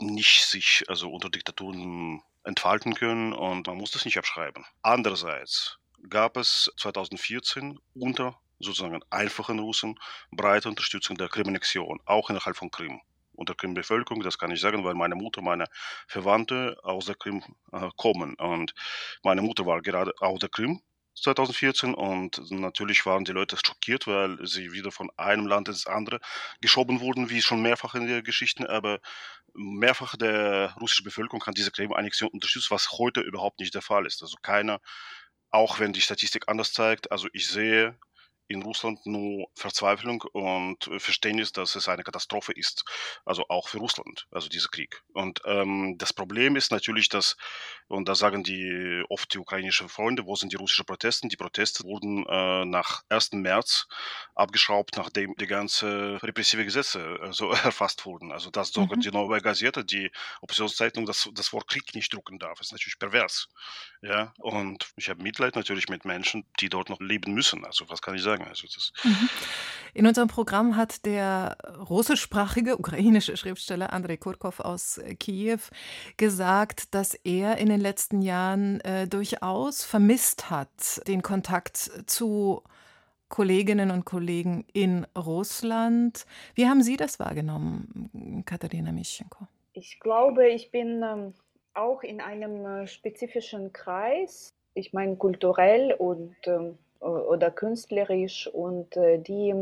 nicht 0.00 0.44
sich 0.44 0.84
also 0.88 1.10
unter 1.10 1.30
Diktaturen 1.30 2.22
entfalten 2.44 2.94
können 2.94 3.32
und 3.32 3.66
man 3.66 3.76
muss 3.76 3.90
das 3.90 4.04
nicht 4.04 4.18
abschreiben. 4.18 4.64
Andererseits 4.82 5.78
gab 6.08 6.36
es 6.36 6.72
2014 6.78 7.78
unter 7.94 8.38
sozusagen 8.58 9.02
einfachen 9.10 9.58
Russen 9.58 9.98
breite 10.30 10.68
Unterstützung 10.68 11.16
der 11.16 11.28
Krim-Annexion, 11.28 12.00
auch 12.04 12.30
innerhalb 12.30 12.56
von 12.56 12.70
Krim. 12.70 13.00
Unter 13.34 13.54
Krim-Bevölkerung, 13.54 14.22
das 14.22 14.38
kann 14.38 14.50
ich 14.50 14.60
sagen, 14.60 14.84
weil 14.84 14.94
meine 14.94 15.14
Mutter, 15.14 15.40
meine 15.40 15.66
Verwandte 16.06 16.76
aus 16.82 17.06
der 17.06 17.14
Krim 17.14 17.42
äh, 17.72 17.88
kommen. 17.96 18.34
Und 18.34 18.74
meine 19.22 19.42
Mutter 19.42 19.64
war 19.64 19.80
gerade 19.80 20.12
aus 20.20 20.40
der 20.40 20.50
Krim 20.50 20.82
2014 21.14 21.94
und 21.94 22.50
natürlich 22.50 23.04
waren 23.06 23.24
die 23.24 23.32
Leute 23.32 23.56
schockiert, 23.64 24.06
weil 24.06 24.38
sie 24.46 24.72
wieder 24.72 24.90
von 24.90 25.10
einem 25.16 25.46
Land 25.46 25.68
ins 25.68 25.86
andere 25.86 26.20
geschoben 26.60 27.00
wurden, 27.00 27.30
wie 27.30 27.42
schon 27.42 27.62
mehrfach 27.62 27.94
in 27.94 28.06
der 28.06 28.22
Geschichte, 28.22 28.68
aber 28.70 29.00
mehrfach 29.54 30.16
der 30.16 30.74
russischen 30.80 31.04
Bevölkerung 31.04 31.44
hat 31.44 31.56
diese 31.56 31.70
Krim-Annexion 31.70 32.30
unterstützt, 32.30 32.70
was 32.70 32.92
heute 32.92 33.20
überhaupt 33.20 33.60
nicht 33.60 33.74
der 33.74 33.82
Fall 33.82 34.06
ist. 34.06 34.22
Also 34.22 34.36
keiner, 34.42 34.80
auch 35.50 35.78
wenn 35.78 35.92
die 35.92 36.00
Statistik 36.00 36.48
anders 36.48 36.72
zeigt, 36.72 37.12
also 37.12 37.28
ich 37.32 37.48
sehe 37.48 37.98
in 38.52 38.62
Russland 38.62 39.04
nur 39.06 39.48
Verzweiflung 39.54 40.22
und 40.32 40.90
Verständnis, 40.98 41.52
dass 41.52 41.76
es 41.76 41.88
eine 41.88 42.02
Katastrophe 42.02 42.52
ist. 42.52 42.84
Also 43.24 43.44
auch 43.48 43.68
für 43.68 43.78
Russland, 43.78 44.26
also 44.30 44.48
dieser 44.48 44.68
Krieg. 44.68 45.02
Und 45.12 45.40
ähm, 45.44 45.96
das 45.98 46.12
Problem 46.12 46.56
ist 46.56 46.70
natürlich, 46.70 47.08
dass, 47.08 47.36
und 47.88 48.08
da 48.08 48.14
sagen 48.14 48.42
die 48.42 49.02
oft 49.08 49.32
die 49.34 49.38
ukrainischen 49.38 49.88
Freunde, 49.88 50.26
wo 50.26 50.36
sind 50.36 50.52
die 50.52 50.56
russischen 50.56 50.86
Proteste? 50.86 51.28
Die 51.28 51.36
Proteste 51.36 51.84
wurden 51.84 52.26
äh, 52.26 52.64
nach 52.64 53.02
1. 53.08 53.32
März 53.32 53.86
abgeschraubt, 54.34 54.96
nachdem 54.96 55.34
die 55.36 55.46
ganze 55.46 56.18
repressive 56.22 56.64
Gesetze 56.64 57.18
äh, 57.22 57.32
so 57.32 57.50
erfasst 57.50 58.04
wurden. 58.06 58.32
Also 58.32 58.50
dass 58.50 58.70
sogar 58.70 58.96
mhm. 58.96 59.02
die 59.02 59.10
neue 59.10 59.40
Gazette, 59.40 59.84
die 59.84 60.10
Oppositionszeitung, 60.40 61.06
das, 61.06 61.28
das 61.32 61.52
Wort 61.52 61.68
Krieg 61.68 61.94
nicht 61.94 62.12
drucken 62.12 62.38
darf. 62.38 62.58
Das 62.58 62.68
ist 62.68 62.72
natürlich 62.72 62.98
pervers. 62.98 63.48
Ja, 64.02 64.32
und 64.38 64.92
ich 64.96 65.08
habe 65.08 65.22
Mitleid 65.22 65.56
natürlich 65.56 65.88
mit 65.88 66.04
Menschen, 66.04 66.44
die 66.60 66.68
dort 66.68 66.88
noch 66.88 67.00
leben 67.00 67.32
müssen. 67.34 67.64
Also 67.64 67.88
was 67.88 68.02
kann 68.02 68.14
ich 68.14 68.22
sagen? 68.22 68.41
Also 68.48 68.66
das 68.66 68.92
mhm. 69.04 69.28
In 69.94 70.06
unserem 70.06 70.28
Programm 70.28 70.76
hat 70.76 71.04
der 71.04 71.58
russischsprachige 71.90 72.78
ukrainische 72.78 73.36
Schriftsteller 73.36 73.92
Andrei 73.92 74.16
Kurkov 74.16 74.60
aus 74.60 74.98
Kiew 75.20 75.58
gesagt, 76.16 76.94
dass 76.94 77.14
er 77.14 77.58
in 77.58 77.68
den 77.68 77.80
letzten 77.80 78.22
Jahren 78.22 78.80
äh, 78.80 79.06
durchaus 79.06 79.84
vermisst 79.84 80.48
hat, 80.50 81.06
den 81.06 81.22
Kontakt 81.22 81.76
zu 82.06 82.62
Kolleginnen 83.28 83.90
und 83.90 84.04
Kollegen 84.04 84.64
in 84.72 85.06
Russland. 85.16 86.26
Wie 86.54 86.66
haben 86.66 86.82
Sie 86.82 86.96
das 86.96 87.18
wahrgenommen, 87.18 88.42
Katharina 88.46 88.92
Mischenko? 88.92 89.46
Ich 89.74 90.00
glaube, 90.00 90.48
ich 90.48 90.70
bin 90.70 91.02
ähm, 91.02 91.34
auch 91.74 92.02
in 92.02 92.20
einem 92.20 92.64
äh, 92.64 92.86
spezifischen 92.86 93.72
Kreis. 93.72 94.54
Ich 94.74 94.92
meine 94.92 95.16
kulturell 95.16 95.94
und 95.94 96.36
ähm, 96.44 96.78
oder 97.02 97.50
künstlerisch 97.50 98.46
und 98.46 98.96
äh, 98.96 99.18
die 99.18 99.54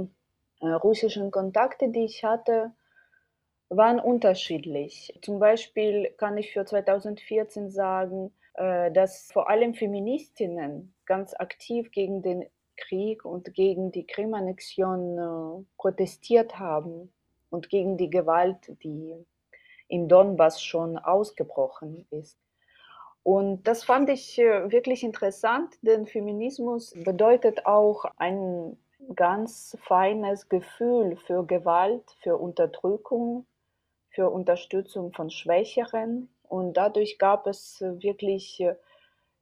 äh, 0.61 0.67
russischen 0.67 1.31
Kontakte, 1.31 1.89
die 1.89 2.05
ich 2.05 2.25
hatte, 2.25 2.73
waren 3.69 4.01
unterschiedlich. 4.01 5.19
Zum 5.23 5.39
Beispiel 5.39 6.11
kann 6.17 6.37
ich 6.37 6.53
für 6.53 6.65
2014 6.65 7.71
sagen, 7.71 8.33
äh, 8.55 8.91
dass 8.93 9.31
vor 9.33 9.49
allem 9.49 9.75
Feministinnen 9.75 10.93
ganz 11.07 11.35
aktiv 11.35 11.91
gegen 11.93 12.23
den 12.23 12.47
Krieg 12.77 13.25
und 13.25 13.55
gegen 13.55 13.93
die 13.93 14.07
Krim-Annexion 14.07 15.67
protestiert 15.77 16.59
haben 16.59 17.13
und 17.51 17.69
gegen 17.69 17.99
die 17.99 18.09
Gewalt, 18.09 18.73
die 18.83 19.15
in 19.89 20.09
Donbass 20.09 20.63
schon 20.63 20.97
ausgebrochen 20.97 22.07
ist. 22.11 22.39
Und 23.31 23.63
das 23.69 23.85
fand 23.85 24.11
ich 24.11 24.39
wirklich 24.39 25.05
interessant, 25.05 25.79
denn 25.83 26.09
Feminismus 26.09 26.93
bedeutet 27.05 27.65
auch 27.65 28.05
ein 28.17 28.77
ganz 29.15 29.79
feines 29.83 30.49
Gefühl 30.49 31.15
für 31.15 31.47
Gewalt, 31.47 32.03
für 32.23 32.37
Unterdrückung, 32.37 33.47
für 34.09 34.31
Unterstützung 34.31 35.13
von 35.13 35.31
Schwächeren. 35.31 36.29
Und 36.43 36.77
dadurch 36.77 37.21
gab 37.21 37.47
es 37.47 37.81
wirklich 37.81 38.59
äh, 38.59 38.75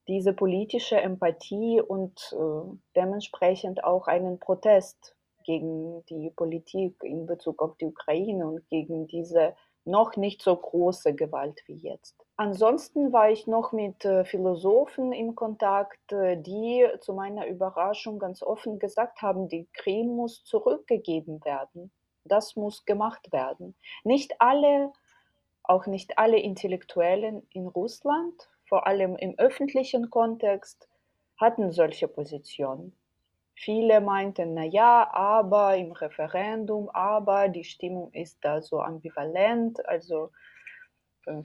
diese 0.07 0.35
politische 0.35 1.01
Empathie 1.01 1.81
und 1.81 2.37
äh, 2.39 2.71
dementsprechend 2.95 3.85
auch 3.85 4.07
einen 4.07 4.39
Protest 4.39 5.17
gegen 5.45 6.05
die 6.11 6.29
Politik 6.37 7.03
in 7.03 7.25
Bezug 7.25 7.63
auf 7.63 7.79
die 7.79 7.87
Ukraine 7.87 8.47
und 8.47 8.69
gegen 8.69 9.07
diese 9.07 9.55
noch 9.87 10.17
nicht 10.17 10.43
so 10.43 10.55
große 10.55 11.15
Gewalt 11.15 11.63
wie 11.65 11.77
jetzt. 11.77 12.28
Ansonsten 12.41 13.13
war 13.13 13.31
ich 13.31 13.49
noch 13.49 13.73
mit 13.73 14.05
äh, 14.05 14.25
Philosophen 14.25 15.13
in 15.13 15.35
Kontakt, 15.35 16.13
äh, 16.13 16.41
die 16.41 16.87
zu 17.01 17.13
meiner 17.13 17.49
Überraschung 17.49 18.21
ganz 18.21 18.45
offen 18.45 18.79
gesagt 18.79 19.23
haben, 19.23 19.49
die 19.49 19.67
Krim 19.73 20.15
muss 20.15 20.45
zurückgegeben 20.45 21.45
werden. 21.45 21.91
Das 22.25 22.55
muss 22.55 22.85
gemacht 22.85 23.33
werden. 23.33 23.75
Nicht 24.05 24.41
alle, 24.41 24.93
auch 25.65 25.87
nicht 25.87 26.17
alle 26.17 26.39
Intellektuellen 26.39 27.45
in 27.51 27.67
Russland, 27.67 28.49
vor 28.69 28.87
allem 28.87 29.17
im 29.17 29.37
öffentlichen 29.37 30.09
Kontext, 30.09 30.89
hatten 31.41 31.73
solche 31.73 32.07
Positionen. 32.07 32.97
Viele 33.57 34.01
meinten, 34.01 34.55
na 34.55 34.63
ja, 34.63 35.13
aber 35.13 35.77
im 35.77 35.91
Referendum, 35.91 36.89
aber 36.91 37.49
die 37.49 37.65
Stimmung 37.65 38.13
ist 38.13 38.39
da 38.43 38.63
so 38.63 38.79
ambivalent, 38.79 39.85
also 39.89 40.31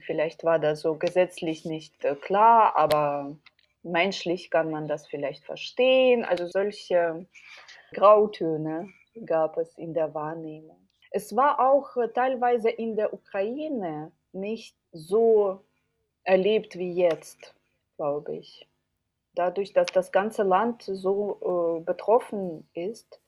vielleicht 0.04 0.44
war 0.44 0.58
das 0.58 0.80
so 0.80 0.94
gesetzlich 0.94 1.64
nicht 1.64 2.04
äh, 2.04 2.14
klar, 2.14 2.76
aber 2.76 3.36
menschlich 3.82 4.50
kann 4.50 4.70
man 4.70 4.88
das 4.88 5.06
vielleicht 5.06 5.44
verstehen. 5.44 6.24
Also 6.24 6.46
solche 6.46 7.26
Grautöne 7.92 8.90
gab 9.26 9.56
es 9.58 9.76
in 9.78 9.94
der 9.94 10.14
Wahrnehmung. 10.14 10.88
Es 11.10 11.36
war 11.36 11.60
auch 11.60 11.96
äh, 11.96 12.08
teilweise 12.08 12.70
in 12.70 12.96
der 12.96 13.12
Ukraine 13.12 14.12
nicht 14.32 14.76
so 14.92 15.60
erlebt 16.24 16.78
wie 16.78 16.92
jetzt, 16.92 17.54
glaube 17.96 18.36
ich 18.36 18.66
dadurch, 19.34 19.72
dass 19.72 19.86
das 19.88 20.12
ganze 20.12 20.42
Land 20.42 20.82
so 20.82 21.78
äh, 21.78 21.84
betroffen 21.84 22.68
ist, 22.74 23.20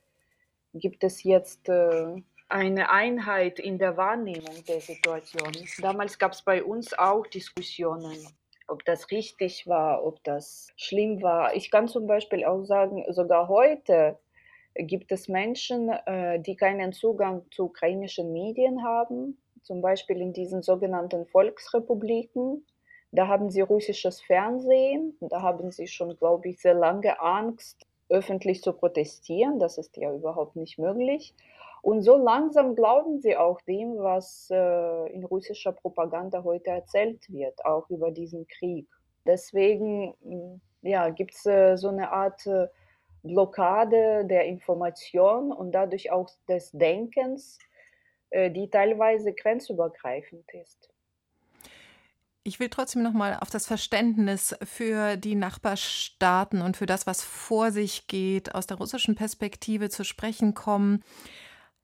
gibt 0.74 1.04
es 1.04 1.22
jetzt 1.22 1.68
äh, 1.68 2.22
eine 2.48 2.90
Einheit 2.90 3.58
in 3.58 3.78
der 3.78 3.96
Wahrnehmung 3.96 4.64
der 4.68 4.80
Situation. 4.80 5.52
Damals 5.80 6.18
gab 6.18 6.32
es 6.32 6.42
bei 6.42 6.62
uns 6.62 6.96
auch 6.98 7.26
Diskussionen, 7.26 8.16
ob 8.68 8.84
das 8.84 9.10
richtig 9.10 9.66
war, 9.66 10.04
ob 10.04 10.22
das 10.24 10.68
schlimm 10.76 11.22
war. 11.22 11.54
Ich 11.54 11.70
kann 11.70 11.88
zum 11.88 12.06
Beispiel 12.06 12.44
auch 12.44 12.64
sagen, 12.64 13.04
sogar 13.10 13.48
heute 13.48 14.18
gibt 14.74 15.10
es 15.12 15.28
Menschen, 15.28 15.88
äh, 15.88 16.40
die 16.40 16.56
keinen 16.56 16.92
Zugang 16.92 17.42
zu 17.50 17.64
ukrainischen 17.64 18.32
Medien 18.32 18.84
haben, 18.84 19.40
zum 19.62 19.80
Beispiel 19.80 20.20
in 20.20 20.32
diesen 20.32 20.62
sogenannten 20.62 21.26
Volksrepubliken 21.26 22.64
da 23.12 23.28
haben 23.28 23.50
sie 23.50 23.62
russisches 23.62 24.20
Fernsehen, 24.20 25.16
da 25.20 25.40
haben 25.40 25.70
sie 25.70 25.86
schon, 25.86 26.16
glaube 26.18 26.48
ich, 26.50 26.60
sehr 26.60 26.74
lange 26.74 27.18
Angst, 27.20 27.86
öffentlich 28.08 28.62
zu 28.62 28.72
protestieren. 28.72 29.58
Das 29.58 29.78
ist 29.78 29.96
ja 29.96 30.12
überhaupt 30.12 30.56
nicht 30.56 30.78
möglich. 30.78 31.34
Und 31.86 32.02
so 32.02 32.16
langsam 32.16 32.74
glauben 32.74 33.20
sie 33.20 33.36
auch 33.36 33.60
dem, 33.60 33.96
was 33.98 34.48
äh, 34.50 35.12
in 35.12 35.24
russischer 35.24 35.70
Propaganda 35.70 36.42
heute 36.42 36.70
erzählt 36.70 37.30
wird, 37.30 37.64
auch 37.64 37.88
über 37.90 38.10
diesen 38.10 38.48
Krieg. 38.48 38.88
Deswegen 39.24 40.12
hm, 40.20 40.60
ja, 40.82 41.10
gibt 41.10 41.34
es 41.34 41.46
äh, 41.46 41.76
so 41.76 41.86
eine 41.86 42.10
Art 42.10 42.44
äh, 42.48 42.66
Blockade 43.22 44.24
der 44.24 44.46
Information 44.46 45.52
und 45.52 45.70
dadurch 45.70 46.10
auch 46.10 46.28
des 46.48 46.72
Denkens, 46.72 47.60
äh, 48.30 48.50
die 48.50 48.68
teilweise 48.68 49.32
grenzübergreifend 49.32 50.44
ist. 50.54 50.90
Ich 52.42 52.58
will 52.58 52.68
trotzdem 52.68 53.04
noch 53.04 53.12
mal 53.12 53.38
auf 53.40 53.50
das 53.50 53.68
Verständnis 53.68 54.56
für 54.64 55.16
die 55.16 55.36
Nachbarstaaten 55.36 56.62
und 56.62 56.76
für 56.76 56.86
das, 56.86 57.06
was 57.06 57.22
vor 57.22 57.70
sich 57.70 58.08
geht, 58.08 58.56
aus 58.56 58.66
der 58.66 58.78
russischen 58.78 59.14
Perspektive 59.14 59.88
zu 59.88 60.02
sprechen 60.02 60.54
kommen. 60.54 61.04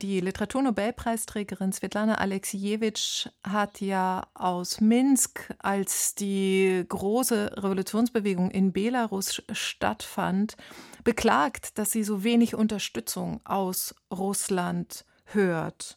Die 0.02 0.18
Literaturnobelpreisträgerin 0.18 1.72
Svetlana 1.72 2.16
Alexiejewitsch 2.16 3.28
hat 3.44 3.80
ja 3.80 4.26
aus 4.34 4.80
Minsk, 4.80 5.54
als 5.60 6.16
die 6.16 6.84
große 6.88 7.52
Revolutionsbewegung 7.58 8.50
in 8.50 8.72
Belarus 8.72 9.44
stattfand, 9.52 10.56
beklagt, 11.04 11.78
dass 11.78 11.92
sie 11.92 12.02
so 12.02 12.24
wenig 12.24 12.56
Unterstützung 12.56 13.40
aus 13.44 13.94
Russland 14.12 15.04
hört. 15.26 15.96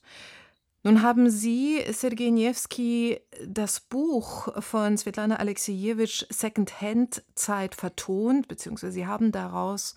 Nun 0.83 1.01
haben 1.01 1.31
Sie, 1.31 1.81
Sergei 1.91 2.29
Niewski, 2.29 3.19
das 3.43 3.79
Buch 3.79 4.61
von 4.61 4.99
Svetlana 4.99 5.37
Alexejewitsch 5.37 6.27
Second-Hand-Zeit 6.29 7.73
vertont, 7.73 8.47
beziehungsweise 8.47 8.93
Sie 8.93 9.07
haben 9.07 9.31
daraus 9.31 9.95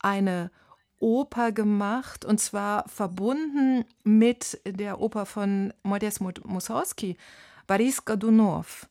eine 0.00 0.50
Oper 1.04 1.52
gemacht, 1.52 2.24
und 2.24 2.40
zwar 2.40 2.88
verbunden 2.88 3.84
mit 4.04 4.58
der 4.64 5.00
Oper 5.00 5.26
von 5.26 5.74
Modest 5.82 6.22
Mussorgsky, 6.22 7.18
Boris 7.66 8.06
Godunov. 8.06 8.88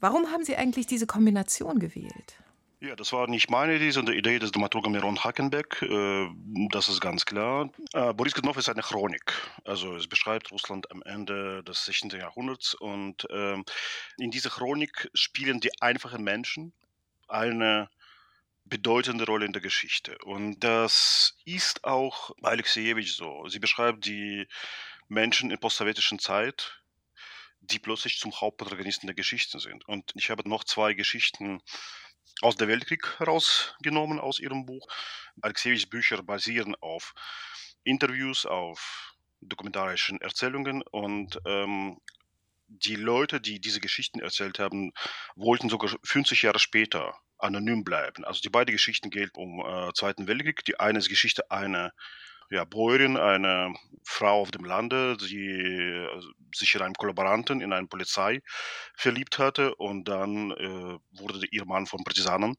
Warum 0.00 0.32
haben 0.32 0.44
Sie 0.44 0.56
eigentlich 0.56 0.88
diese 0.88 1.06
Kombination 1.06 1.78
gewählt? 1.78 2.34
Ja, 2.80 2.96
das 2.96 3.12
war 3.12 3.28
nicht 3.28 3.48
meine 3.48 3.76
Idee, 3.76 3.92
sondern 3.92 4.14
die 4.14 4.18
Idee 4.18 4.40
des 4.40 4.50
Dramaturgen 4.50 4.90
Miron 4.90 5.22
Hackenbeck. 5.22 5.82
Äh, 5.82 6.28
das 6.72 6.88
ist 6.88 7.00
ganz 7.00 7.24
klar. 7.24 7.70
Äh, 7.92 8.12
Boris 8.14 8.34
Godunov 8.34 8.56
ist 8.56 8.68
eine 8.68 8.82
Chronik. 8.82 9.32
Also 9.64 9.94
es 9.94 10.08
beschreibt 10.08 10.50
Russland 10.50 10.90
am 10.90 11.02
Ende 11.02 11.62
des 11.62 11.84
16. 11.84 12.10
Jahrhunderts. 12.10 12.74
Und 12.74 13.24
ähm, 13.30 13.64
in 14.18 14.32
dieser 14.32 14.50
Chronik 14.50 15.08
spielen 15.14 15.60
die 15.60 15.70
einfachen 15.80 16.24
Menschen 16.24 16.72
eine 17.28 17.88
bedeutende 18.68 19.24
Rolle 19.26 19.46
in 19.46 19.52
der 19.52 19.62
Geschichte. 19.62 20.16
Und 20.24 20.60
das 20.60 21.36
ist 21.44 21.84
auch 21.84 22.32
Alexejewitsch 22.42 23.14
so. 23.14 23.48
Sie 23.48 23.58
beschreibt 23.58 24.04
die 24.04 24.46
Menschen 25.08 25.50
in 25.50 25.58
postsowjetischen 25.58 26.18
Zeit, 26.18 26.80
die 27.60 27.78
plötzlich 27.78 28.18
zum 28.18 28.32
Hauptprotagonisten 28.40 29.06
der 29.06 29.14
Geschichte 29.14 29.58
sind. 29.58 29.86
Und 29.88 30.12
ich 30.14 30.30
habe 30.30 30.48
noch 30.48 30.64
zwei 30.64 30.94
Geschichten 30.94 31.60
aus 32.40 32.56
der 32.56 32.68
Weltkrieg 32.68 33.18
herausgenommen 33.18 34.20
aus 34.20 34.38
ihrem 34.38 34.66
Buch. 34.66 34.86
Alexejewitschs 35.40 35.90
Bücher 35.90 36.22
basieren 36.22 36.74
auf 36.80 37.14
Interviews, 37.84 38.46
auf 38.46 39.14
dokumentarischen 39.40 40.20
Erzählungen 40.20 40.82
und 40.82 41.40
ähm, 41.46 41.98
die 42.68 42.96
Leute, 42.96 43.40
die 43.40 43.60
diese 43.60 43.80
Geschichten 43.80 44.20
erzählt 44.20 44.58
haben, 44.58 44.92
wollten 45.36 45.70
sogar 45.70 45.90
50 46.04 46.42
Jahre 46.42 46.58
später 46.58 47.18
anonym 47.38 47.84
bleiben. 47.84 48.24
Also 48.24 48.40
die 48.40 48.50
beiden 48.50 48.72
Geschichten 48.72 49.10
gelten 49.10 49.38
um 49.38 49.60
äh, 49.60 49.92
Zweiten 49.94 50.26
Weltkrieg. 50.26 50.64
Die 50.64 50.80
eine 50.80 50.98
ist 50.98 51.08
Geschichte 51.08 51.50
einer 51.50 51.92
ja, 52.50 52.64
Bäuerin, 52.64 53.16
eine 53.16 53.74
Frau 54.04 54.40
auf 54.40 54.50
dem 54.50 54.64
Lande, 54.64 55.16
die 55.18 55.50
äh, 55.50 56.20
sich 56.54 56.74
in 56.74 56.82
einen 56.82 56.94
Kollaboranten, 56.94 57.60
in 57.60 57.72
eine 57.72 57.86
Polizei 57.86 58.40
verliebt 58.96 59.38
hatte 59.38 59.74
und 59.74 60.08
dann 60.08 60.52
äh, 60.52 60.98
wurde 61.20 61.46
ihr 61.50 61.66
Mann 61.66 61.86
von 61.86 62.04
Partisanen 62.04 62.56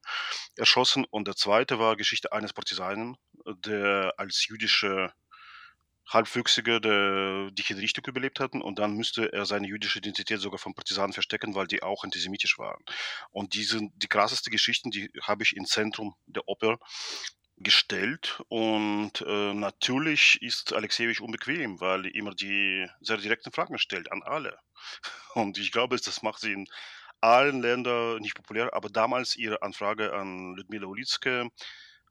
erschossen. 0.56 1.06
Und 1.10 1.28
der 1.28 1.36
zweite 1.36 1.80
war 1.80 1.96
Geschichte 1.96 2.32
eines 2.32 2.54
Partisanen, 2.54 3.18
der 3.66 4.14
als 4.18 4.46
jüdische 4.48 5.12
Halbwüchsige 6.10 6.82
der, 6.82 7.52
die 7.52 7.62
Hinrichtung 7.62 8.04
überlebt 8.08 8.40
hatten 8.40 8.62
und 8.62 8.80
dann 8.80 8.96
müsste 8.96 9.32
er 9.32 9.46
seine 9.46 9.68
jüdische 9.68 10.00
Identität 10.00 10.40
sogar 10.40 10.60
von 10.60 10.74
Partisanen 10.74 11.14
verstecken, 11.14 11.56
weil 11.56 11.68
die 11.68 11.84
auch 11.84 12.04
antisemitisch 12.04 12.58
waren. 12.58 12.84
Und 13.32 13.54
diese, 13.54 13.80
die 13.94 14.08
krasseste 14.08 14.50
Geschichten, 14.50 14.92
die 14.92 15.10
habe 15.22 15.44
ich 15.44 15.56
im 15.56 15.66
Zentrum 15.66 16.16
der 16.26 16.48
Oper 16.48 16.80
gestellt 17.58 18.42
und 18.48 19.22
äh, 19.22 19.54
natürlich 19.54 20.42
ist 20.42 20.74
Alexejewitsch 20.74 21.22
unbequem, 21.22 21.80
weil 21.82 22.06
er 22.06 22.16
immer 22.16 22.34
die 22.34 22.88
sehr 23.02 23.18
direkten 23.18 23.52
Fragen 23.52 23.78
stellt 23.78 24.12
an 24.12 24.24
alle. 24.24 24.58
Und 25.36 25.58
ich 25.58 25.72
glaube, 25.72 25.98
das 25.98 26.22
macht 26.22 26.40
sie 26.40 26.54
in 26.54 26.68
allen 27.22 27.62
Ländern 27.62 28.22
nicht 28.22 28.36
populär, 28.36 28.74
aber 28.74 28.90
damals 28.90 29.36
ihre 29.36 29.62
Anfrage 29.62 30.14
an 30.14 30.56
Ludmila 30.56 30.88
Ulitske 30.88 31.50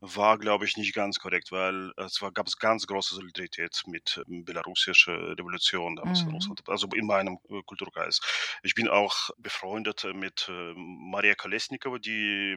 war, 0.01 0.39
glaube 0.39 0.65
ich, 0.65 0.77
nicht 0.77 0.95
ganz 0.95 1.19
korrekt, 1.19 1.51
weil 1.51 1.93
es 1.97 2.23
war, 2.23 2.31
gab 2.31 2.47
es 2.47 2.59
ganz 2.59 2.87
große 2.87 3.17
Solidarität 3.17 3.83
mit 3.87 4.21
ähm, 4.29 4.45
belarussischer 4.45 5.37
Revolution 5.37 5.97
damals 5.97 6.23
mhm. 6.23 6.29
in 6.29 6.35
Russland, 6.35 6.63
also 6.69 6.89
in 6.95 7.07
meinem 7.07 7.39
äh, 7.51 7.63
Kulturkreis. 7.67 8.21
Ich 8.63 8.75
bin 8.75 8.89
auch 8.89 9.31
befreundet 9.39 10.07
mit 10.15 10.49
äh, 10.49 10.73
Maria 10.77 11.35
Kolesnikova, 11.35 11.99
die 11.99 12.57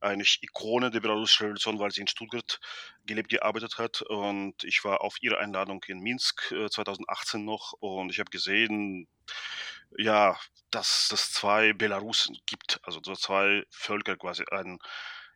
eigentlich 0.00 0.38
Ikone 0.42 0.90
der 0.90 1.00
belarussischen 1.00 1.46
Revolution, 1.46 1.80
weil 1.80 1.90
sie 1.90 2.02
in 2.02 2.06
Stuttgart 2.06 2.60
gelebt, 3.04 3.30
gearbeitet 3.30 3.78
hat. 3.78 4.02
Und 4.02 4.62
ich 4.62 4.84
war 4.84 5.00
auf 5.00 5.16
ihre 5.20 5.38
Einladung 5.38 5.82
in 5.88 5.98
Minsk 5.98 6.52
äh, 6.52 6.70
2018 6.70 7.44
noch 7.44 7.72
und 7.80 8.10
ich 8.10 8.20
habe 8.20 8.30
gesehen, 8.30 9.08
ja, 9.96 10.38
dass 10.70 11.10
es 11.12 11.32
zwei 11.32 11.72
Belarusen 11.72 12.38
gibt, 12.46 12.78
also 12.82 13.00
zwei 13.00 13.64
Völker 13.70 14.16
quasi, 14.16 14.44
ein 14.50 14.78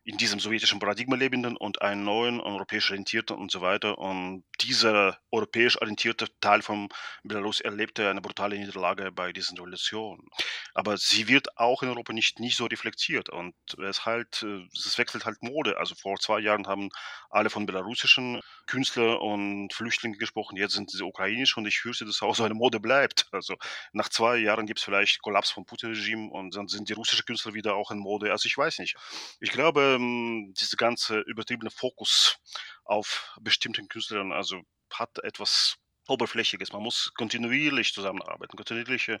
in 0.05 0.17
diesem 0.17 0.39
sowjetischen 0.39 0.79
Paradigma 0.79 1.15
lebenden 1.15 1.55
und 1.55 1.81
einen 1.81 2.03
neuen 2.03 2.41
europäisch 2.41 2.89
orientierten 2.91 3.37
und 3.37 3.51
so 3.51 3.61
weiter. 3.61 3.97
Und 3.97 4.43
dieser 4.61 5.17
europäisch 5.31 5.79
orientierte 5.81 6.27
Teil 6.41 6.61
von 6.61 6.89
Belarus 7.23 7.61
erlebte 7.61 8.09
eine 8.09 8.21
brutale 8.21 8.57
Niederlage 8.57 9.11
bei 9.11 9.31
diesen 9.31 9.57
Revolutionen. 9.57 10.27
Aber 10.73 10.97
sie 10.97 11.27
wird 11.29 11.57
auch 11.57 11.83
in 11.83 11.89
Europa 11.89 12.11
nicht, 12.11 12.39
nicht 12.39 12.57
so 12.57 12.65
reflektiert 12.65 13.29
und 13.29 13.55
es 13.81 14.05
halt, 14.05 14.43
äh, 14.43 14.67
es 14.73 14.97
wechselt 14.97 15.25
halt 15.25 15.41
Mode. 15.41 15.77
Also 15.77 15.95
vor 15.95 16.19
zwei 16.19 16.39
Jahren 16.39 16.67
haben 16.67 16.89
alle 17.29 17.49
von 17.49 17.65
belarussischen 17.65 18.41
Künstlern 18.67 19.17
und 19.17 19.73
Flüchtlingen 19.73 20.19
gesprochen, 20.19 20.57
jetzt 20.57 20.73
sind 20.73 20.91
sie 20.91 21.03
ukrainisch 21.03 21.55
und 21.55 21.65
ich 21.65 21.79
fürchte, 21.79 22.05
dass 22.05 22.21
auch 22.21 22.35
so 22.35 22.43
eine 22.43 22.53
Mode 22.55 22.79
bleibt. 22.79 23.27
Also 23.31 23.55
nach 23.93 24.09
zwei 24.09 24.37
Jahren 24.37 24.65
gibt 24.65 24.79
es 24.79 24.85
vielleicht 24.85 25.21
Kollaps 25.21 25.51
vom 25.51 25.65
Putin-Regime 25.65 26.29
und 26.29 26.55
dann 26.55 26.67
sind 26.67 26.89
die 26.89 26.93
russischen 26.93 27.25
Künstler 27.25 27.53
wieder 27.53 27.75
auch 27.75 27.91
in 27.91 27.99
Mode. 27.99 28.31
Also 28.31 28.47
ich 28.47 28.57
weiß 28.57 28.79
nicht. 28.79 28.95
Ich 29.39 29.51
glaube, 29.51 29.92
ähm, 29.93 30.53
diese 30.59 30.77
ganze 30.77 31.19
übertriebene 31.19 31.71
Fokus 31.71 32.37
auf 32.83 33.35
bestimmten 33.41 33.87
Künstlern, 33.87 34.31
also 34.31 34.61
hat 34.91 35.17
etwas 35.23 35.77
Oberflächiges. 36.07 36.73
Man 36.73 36.83
muss 36.83 37.13
kontinuierlich 37.15 37.93
zusammenarbeiten, 37.93 38.57
kontinuierliche 38.57 39.19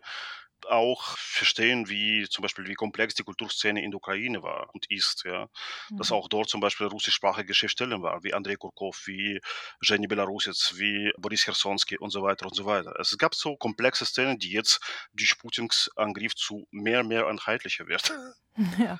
auch 0.65 1.17
verstehen, 1.17 1.89
wie 1.89 2.27
zum 2.29 2.41
Beispiel 2.41 2.67
wie 2.67 2.73
komplex 2.73 3.15
die 3.15 3.23
Kulturszene 3.23 3.83
in 3.83 3.91
der 3.91 3.97
Ukraine 3.97 4.43
war 4.43 4.69
und 4.73 4.89
ist, 4.89 5.23
ja. 5.25 5.47
Mhm. 5.89 5.97
Dass 5.97 6.11
auch 6.11 6.27
dort 6.27 6.49
zum 6.49 6.61
Beispiel 6.61 6.87
russischsprachige 6.87 7.53
Schriftsteller 7.53 8.01
waren, 8.01 8.23
wie 8.23 8.33
Andrei 8.33 8.55
Kurkov, 8.55 9.03
wie 9.05 9.39
Jenny 9.81 10.07
Belarusец, 10.07 10.73
wie 10.75 11.11
Boris 11.17 11.47
Hersonsky 11.47 11.97
und 11.97 12.11
so 12.11 12.23
weiter 12.23 12.45
und 12.45 12.55
so 12.55 12.65
weiter. 12.65 12.93
Es 12.99 13.17
gab 13.17 13.35
so 13.35 13.57
komplexe 13.57 14.05
Szenen, 14.05 14.39
die 14.39 14.51
jetzt 14.51 14.79
durch 15.13 15.37
Putins 15.37 15.89
Angriff 15.95 16.35
zu 16.35 16.67
mehr, 16.71 17.03
mehr 17.03 17.27
einheitlicher 17.27 17.87
wird. 17.87 18.11
Ja. 18.77 18.99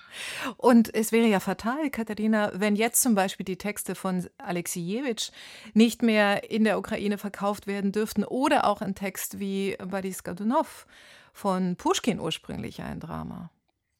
Und 0.58 0.94
es 0.94 1.12
wäre 1.12 1.28
ja 1.28 1.40
fatal, 1.40 1.90
Katharina, 1.90 2.52
wenn 2.54 2.76
jetzt 2.76 3.02
zum 3.02 3.16
Beispiel 3.16 3.46
die 3.46 3.58
Texte 3.58 3.96
von 3.96 4.28
Alexejewitsch 4.38 5.32
nicht 5.74 6.02
mehr 6.02 6.50
in 6.50 6.64
der 6.64 6.78
Ukraine 6.78 7.18
verkauft 7.18 7.68
werden 7.68 7.92
dürften 7.92 8.24
oder 8.24 8.66
auch 8.66 8.82
ein 8.82 8.96
Text 8.96 9.40
wie 9.40 9.76
Boris 9.78 10.24
Godunov 10.24 10.88
von 11.34 11.76
Pushkin 11.76 12.20
ursprünglich 12.20 12.82
ein 12.82 13.00
Drama. 13.00 13.50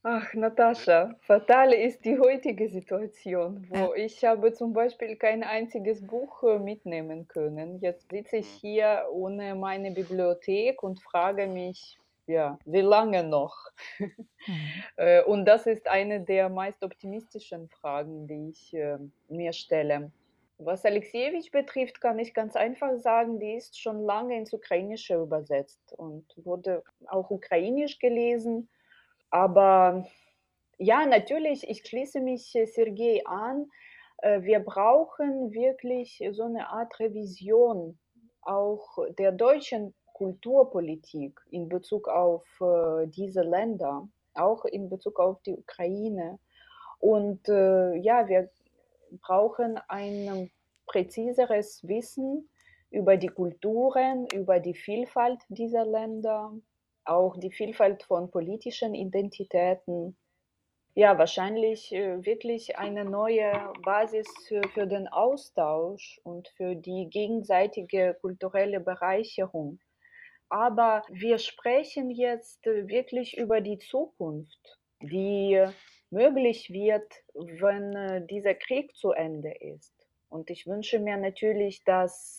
Ach, 0.06 0.34
Natascha, 0.34 1.16
fatal 1.22 1.72
ist 1.72 2.04
die 2.04 2.20
heutige 2.20 2.68
Situation, 2.68 3.66
wo 3.70 3.76
ja. 3.76 3.96
ich 3.96 4.26
habe 4.26 4.52
zum 4.52 4.74
Beispiel 4.74 5.16
kein 5.16 5.44
einziges 5.44 6.06
Buch 6.06 6.44
äh, 6.44 6.60
mitnehmen 6.60 7.26
können. 7.30 7.80
Jetzt 7.80 8.10
sitze 8.10 8.38
ich 8.38 8.48
hier 8.48 9.06
ohne 9.14 9.56
meine 9.56 9.92
Bibliothek 9.92 10.84
und 10.84 11.02
frage 11.02 11.48
mich, 11.48 11.98
ja, 12.28 12.58
wie 12.66 12.82
lange 12.82 13.24
noch? 13.24 13.56
Mhm. 14.00 14.12
und 15.28 15.46
das 15.46 15.68
ist 15.68 15.88
eine 15.88 16.22
der 16.22 16.50
meist 16.50 16.84
optimistischen 16.84 17.70
Fragen, 17.70 18.28
die 18.28 18.50
ich 18.50 18.74
äh, 18.74 18.98
mir 19.30 19.54
stelle. 19.54 20.12
Was 20.60 20.86
Alexejewitsch 20.86 21.52
betrifft, 21.52 22.00
kann 22.00 22.20
ich 22.20 22.34
ganz 22.34 22.56
einfach 22.56 22.96
sagen, 22.98 23.40
die 23.40 23.56
ist 23.56 23.80
schon 23.80 24.04
lange 24.04 24.38
ins 24.38 24.54
Ukrainische 24.54 25.16
übersetzt 25.16 25.94
und 25.98 26.26
wurde 26.38 26.84
auch 27.08 27.32
ukrainisch 27.32 28.00
gelesen. 28.00 28.70
Aber 29.30 30.06
ja, 30.78 31.06
natürlich, 31.06 31.68
ich 31.68 31.86
schließe 31.86 32.22
mich 32.22 32.56
äh, 32.56 32.66
Sergei 32.66 33.22
an. 33.26 33.70
Äh, 34.20 34.44
wir 34.44 34.60
brauchen 34.60 35.52
wirklich 35.52 36.24
so 36.32 36.44
eine 36.44 36.70
Art 36.70 37.00
Revision 37.00 37.98
auch 38.46 38.98
der 39.18 39.32
deutschen 39.32 39.94
Kulturpolitik 40.14 41.40
in 41.50 41.68
Bezug 41.70 42.08
auf 42.08 42.46
äh, 42.62 43.08
diese 43.08 43.42
Länder, 43.42 44.08
auch 44.34 44.66
in 44.66 44.90
Bezug 44.90 45.20
auf 45.20 45.42
die 45.44 45.54
Ukraine. 45.54 46.40
Und 47.00 47.50
ja, 47.50 48.30
wir 48.30 48.50
brauchen 49.22 49.78
ein 49.90 50.50
präziseres 50.86 51.86
Wissen 51.86 52.50
über 52.94 53.18
die 53.18 53.28
Kulturen, 53.28 54.28
über 54.34 54.60
die 54.60 54.76
Vielfalt 54.76 55.40
dieser 55.50 55.86
Länder, 55.86 56.54
auch 57.06 57.38
die 57.38 57.52
Vielfalt 57.52 58.04
von 58.04 58.30
politischen 58.30 58.94
Identitäten. 58.94 60.16
Ja, 60.96 61.18
wahrscheinlich 61.18 61.92
äh, 61.92 62.24
wirklich 62.24 62.78
eine 62.78 63.04
neue 63.04 63.52
Basis 63.84 64.28
für, 64.48 64.62
für 64.70 64.86
den 64.86 65.08
Austausch 65.08 66.22
und 66.24 66.48
für 66.50 66.76
die 66.76 67.10
gegenseitige 67.10 68.16
kulturelle 68.22 68.80
Bereicherung. 68.80 69.80
Aber 70.54 71.02
wir 71.10 71.40
sprechen 71.40 72.12
jetzt 72.12 72.64
wirklich 72.68 73.36
über 73.40 73.60
die 73.60 73.80
Zukunft, 73.80 74.78
die 75.02 75.66
möglich 76.12 76.70
wird, 76.70 77.12
wenn 77.34 77.96
äh, 77.96 78.28
dieser 78.28 78.54
Krieg 78.54 78.96
zu 78.96 79.14
Ende 79.14 79.52
ist. 79.52 79.96
Und 80.30 80.52
ich 80.52 80.68
wünsche 80.68 81.00
mir 81.00 81.18
natürlich, 81.18 81.84
dass 81.86 82.38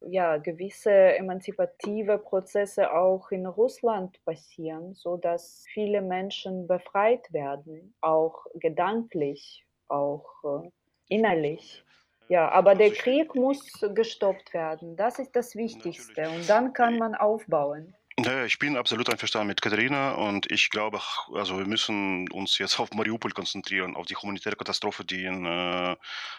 ja, 0.00 0.38
gewisse 0.38 0.90
emanzipative 0.90 2.16
Prozesse 2.16 2.90
auch 2.90 3.30
in 3.30 3.44
Russland 3.44 4.18
passieren, 4.24 4.94
so 4.94 5.18
dass 5.18 5.66
viele 5.74 6.00
Menschen 6.00 6.66
befreit 6.66 7.30
werden, 7.34 7.94
auch 8.00 8.46
gedanklich, 8.54 9.66
auch 9.88 10.24
äh, 10.44 10.70
innerlich. 11.14 11.84
Ja, 12.32 12.50
aber 12.50 12.74
der 12.74 12.90
Krieg 12.92 13.34
muss 13.34 13.60
gestoppt 13.94 14.54
werden. 14.54 14.96
Das 14.96 15.18
ist 15.18 15.36
das 15.36 15.54
Wichtigste. 15.54 16.30
Und 16.30 16.48
dann 16.48 16.72
kann 16.72 16.96
man 16.96 17.14
aufbauen. 17.14 17.94
Ja, 18.18 18.46
ich 18.46 18.58
bin 18.58 18.78
absolut 18.78 19.10
einverstanden 19.10 19.48
mit 19.48 19.60
Katharina 19.60 20.12
und 20.12 20.50
ich 20.50 20.70
glaube, 20.70 20.98
also 21.34 21.58
wir 21.58 21.66
müssen 21.66 22.30
uns 22.30 22.56
jetzt 22.56 22.80
auf 22.80 22.90
Mariupol 22.92 23.32
konzentrieren, 23.32 23.96
auf 23.96 24.06
die 24.06 24.16
humanitäre 24.16 24.56
Katastrophe, 24.56 25.04
die 25.04 25.26
in 25.26 25.44
äh, 25.44 25.94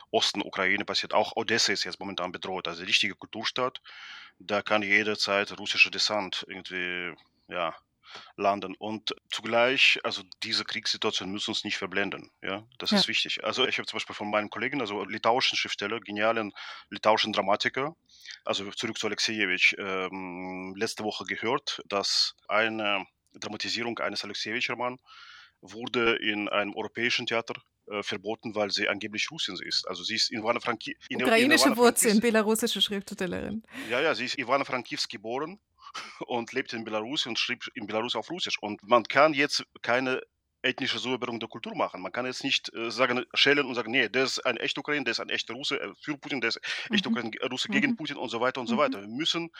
Osten 0.09 0.41
Ukraine 0.41 0.83
passiert. 0.83 1.13
Auch 1.13 1.35
Odessa 1.35 1.71
ist 1.71 1.83
jetzt 1.83 1.99
momentan 1.99 2.31
bedroht, 2.31 2.67
also 2.67 2.83
richtige 2.83 3.13
Kulturstadt. 3.13 3.79
Da 4.39 4.63
kann 4.63 4.81
jederzeit 4.81 5.55
russischer 5.59 5.91
Desant 5.91 6.43
irgendwie 6.49 7.13
ja, 7.49 7.75
landen. 8.35 8.75
Und 8.75 9.15
zugleich, 9.31 9.99
also 10.03 10.23
diese 10.43 10.63
Kriegssituation 10.63 11.31
muss 11.31 11.47
uns 11.47 11.63
nicht 11.63 11.77
verblenden. 11.77 12.31
Ja, 12.41 12.67
das 12.77 12.91
ja. 12.91 12.97
ist 12.97 13.07
wichtig. 13.07 13.43
Also 13.43 13.67
ich 13.67 13.77
habe 13.77 13.87
zum 13.87 13.97
Beispiel 13.97 14.15
von 14.15 14.29
meinen 14.29 14.49
Kollegen, 14.49 14.81
also 14.81 15.03
litauischen 15.03 15.57
Schriftsteller, 15.57 15.99
genialen 15.99 16.53
litauischen 16.89 17.33
Dramatiker, 17.33 17.95
also 18.45 18.69
zurück 18.71 18.97
zu 18.97 19.07
Alexejewitsch, 19.07 19.75
ähm, 19.77 20.73
letzte 20.77 21.03
Woche 21.03 21.25
gehört, 21.25 21.81
dass 21.87 22.35
eine 22.47 23.05
Dramatisierung 23.33 23.99
eines 23.99 24.23
Alexejewitsch-Romans 24.23 25.01
wurde 25.61 26.15
in 26.17 26.49
einem 26.49 26.75
europäischen 26.75 27.25
Theater 27.25 27.55
äh, 27.87 28.03
verboten, 28.03 28.55
weil 28.55 28.71
sie 28.71 28.87
angeblich 28.87 29.29
Russin 29.31 29.57
ist. 29.61 29.87
Also 29.87 30.03
sie 30.03 30.15
ist 30.15 30.31
Ivana 30.31 30.59
Franki 30.59 30.97
Ukrainische 31.13 31.75
Wurzeln, 31.75 32.19
belarussische 32.19 32.81
Schriftstellerin. 32.81 33.63
Ja, 33.89 34.01
ja, 34.01 34.13
sie 34.15 34.25
ist 34.25 34.37
Ivana 34.37 34.65
Frankivs 34.65 35.07
geboren 35.07 35.59
und 36.27 36.53
lebt 36.53 36.73
in 36.73 36.83
Belarus 36.83 37.25
und 37.25 37.39
schrieb 37.39 37.65
in 37.73 37.87
Belarus 37.87 38.15
auf 38.15 38.29
Russisch. 38.29 38.57
Und 38.59 38.81
man 38.83 39.03
kann 39.03 39.33
jetzt 39.33 39.65
keine 39.81 40.21
ethnische 40.63 40.97
Säuberung 40.97 41.39
der 41.39 41.49
Kultur 41.49 41.75
machen. 41.75 42.01
Man 42.01 42.11
kann 42.11 42.25
jetzt 42.25 42.43
nicht 42.43 42.73
äh, 42.73 42.89
sagen, 42.89 43.25
schälen 43.33 43.65
und 43.65 43.75
sagen, 43.75 43.91
nee, 43.91 44.07
der 44.09 44.23
ist 44.23 44.39
ein 44.45 44.57
echter 44.57 44.79
Ukrainer, 44.79 45.03
der 45.03 45.11
ist 45.11 45.19
ein 45.19 45.29
echter 45.29 45.53
Russe 45.53 45.79
äh, 45.79 45.93
für 45.99 46.17
Putin, 46.17 46.41
der 46.41 46.49
ist 46.49 46.61
ein 46.89 46.95
echter 46.95 47.09
mhm. 47.09 47.31
Russe 47.51 47.67
gegen 47.67 47.91
mhm. 47.91 47.97
Putin 47.97 48.17
und 48.17 48.29
so 48.29 48.39
weiter 48.39 48.61
und 48.61 48.67
so 48.67 48.75
mhm. 48.75 48.79
weiter. 48.79 49.01
Wir 49.01 49.07
müssen 49.07 49.51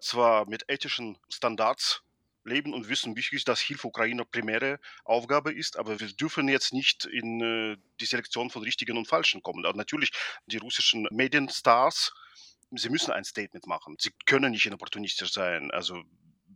zwar 0.00 0.48
mit 0.48 0.64
ethischen 0.68 1.16
Standards 1.30 2.02
leben 2.44 2.74
und 2.74 2.88
wissen, 2.88 3.16
wichtig 3.16 3.38
ist, 3.38 3.48
dass 3.48 3.60
Hilfe 3.60 3.88
Ukraine 3.88 4.24
primäre 4.24 4.80
Aufgabe 5.04 5.52
ist, 5.52 5.78
aber 5.78 6.00
wir 6.00 6.08
dürfen 6.08 6.48
jetzt 6.48 6.72
nicht 6.72 7.04
in 7.04 7.40
äh, 7.40 7.76
die 8.00 8.06
Selektion 8.06 8.50
von 8.50 8.62
Richtigen 8.62 8.96
und 8.96 9.08
Falschen 9.08 9.42
kommen. 9.42 9.64
Also 9.64 9.76
natürlich, 9.76 10.10
die 10.46 10.58
russischen 10.58 11.06
Medienstars, 11.10 12.12
sie 12.78 12.88
müssen 12.88 13.12
ein 13.12 13.24
Statement 13.24 13.66
machen. 13.66 13.96
Sie 13.98 14.10
können 14.26 14.52
nicht 14.52 14.70
opportunistisch 14.72 15.32
sein. 15.32 15.70
Also 15.70 16.02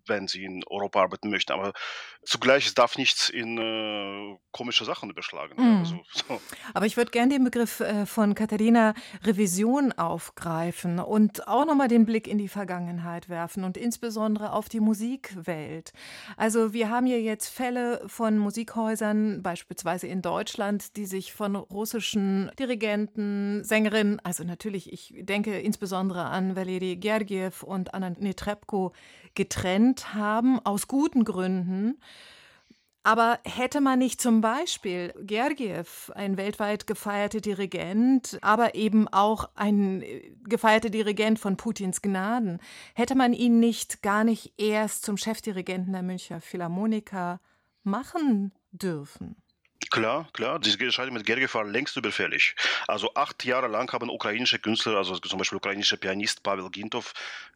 wenn 0.06 0.28
sie 0.28 0.44
in 0.44 0.64
Europa 0.66 1.02
arbeiten 1.02 1.30
möchten. 1.30 1.52
Aber 1.52 1.72
zugleich 2.24 2.66
es 2.66 2.74
darf 2.74 2.96
nichts 2.96 3.28
in 3.28 3.58
äh, 3.58 4.36
komische 4.52 4.84
Sachen 4.84 5.10
überschlagen. 5.10 5.54
Mm. 5.56 5.78
Also, 5.78 6.00
so. 6.12 6.40
Aber 6.72 6.86
ich 6.86 6.96
würde 6.96 7.10
gerne 7.10 7.32
den 7.32 7.44
Begriff 7.44 7.80
äh, 7.80 8.06
von 8.06 8.34
Katharina 8.34 8.94
Revision 9.24 9.92
aufgreifen 9.92 10.98
und 10.98 11.46
auch 11.48 11.66
nochmal 11.66 11.88
den 11.88 12.06
Blick 12.06 12.26
in 12.26 12.38
die 12.38 12.48
Vergangenheit 12.48 13.28
werfen 13.28 13.64
und 13.64 13.76
insbesondere 13.76 14.52
auf 14.52 14.68
die 14.68 14.80
Musikwelt. 14.80 15.92
Also 16.36 16.72
wir 16.72 16.90
haben 16.90 17.06
hier 17.06 17.20
jetzt 17.20 17.48
Fälle 17.48 18.02
von 18.06 18.38
Musikhäusern, 18.38 19.42
beispielsweise 19.42 20.06
in 20.06 20.22
Deutschland, 20.22 20.96
die 20.96 21.06
sich 21.06 21.32
von 21.32 21.56
russischen 21.56 22.50
Dirigenten, 22.58 23.64
Sängerinnen, 23.64 24.20
also 24.20 24.44
natürlich, 24.44 24.92
ich 24.92 25.14
denke 25.18 25.58
insbesondere 25.58 26.24
an 26.24 26.56
Valeri 26.56 26.96
Gergiev 26.96 27.62
und 27.62 27.94
Anna 27.94 28.10
Netrebko, 28.10 28.92
getrennt 29.34 29.93
haben, 30.14 30.58
aus 30.64 30.88
guten 30.88 31.24
Gründen. 31.24 31.98
Aber 33.06 33.38
hätte 33.44 33.82
man 33.82 33.98
nicht 33.98 34.18
zum 34.18 34.40
Beispiel 34.40 35.12
Gergiev, 35.20 36.10
ein 36.14 36.38
weltweit 36.38 36.86
gefeierter 36.86 37.42
Dirigent, 37.42 38.38
aber 38.40 38.74
eben 38.74 39.08
auch 39.08 39.50
ein 39.54 40.00
äh, 40.00 40.32
gefeierter 40.44 40.88
Dirigent 40.88 41.38
von 41.38 41.58
Putins 41.58 42.00
Gnaden, 42.00 42.60
hätte 42.94 43.14
man 43.14 43.34
ihn 43.34 43.60
nicht 43.60 44.02
gar 44.02 44.24
nicht 44.24 44.54
erst 44.58 45.04
zum 45.04 45.18
Chefdirigenten 45.18 45.92
der 45.92 46.02
Münchner 46.02 46.40
Philharmoniker 46.40 47.40
machen 47.82 48.52
dürfen? 48.72 49.36
Klar, 49.94 50.28
klar, 50.32 50.58
diese 50.58 50.76
Entscheidung 50.80 51.14
mit 51.14 51.24
Gergiev 51.24 51.54
war 51.54 51.62
längst 51.62 51.96
überfällig. 51.96 52.56
Also 52.88 53.14
acht 53.14 53.44
Jahre 53.44 53.68
lang 53.68 53.92
haben 53.92 54.10
ukrainische 54.10 54.58
Künstler, 54.58 54.96
also 54.96 55.16
zum 55.18 55.38
Beispiel 55.38 55.58
ukrainischer 55.58 55.96
Pianist 55.96 56.42
Pavel 56.42 56.68
Gintov, 56.68 57.12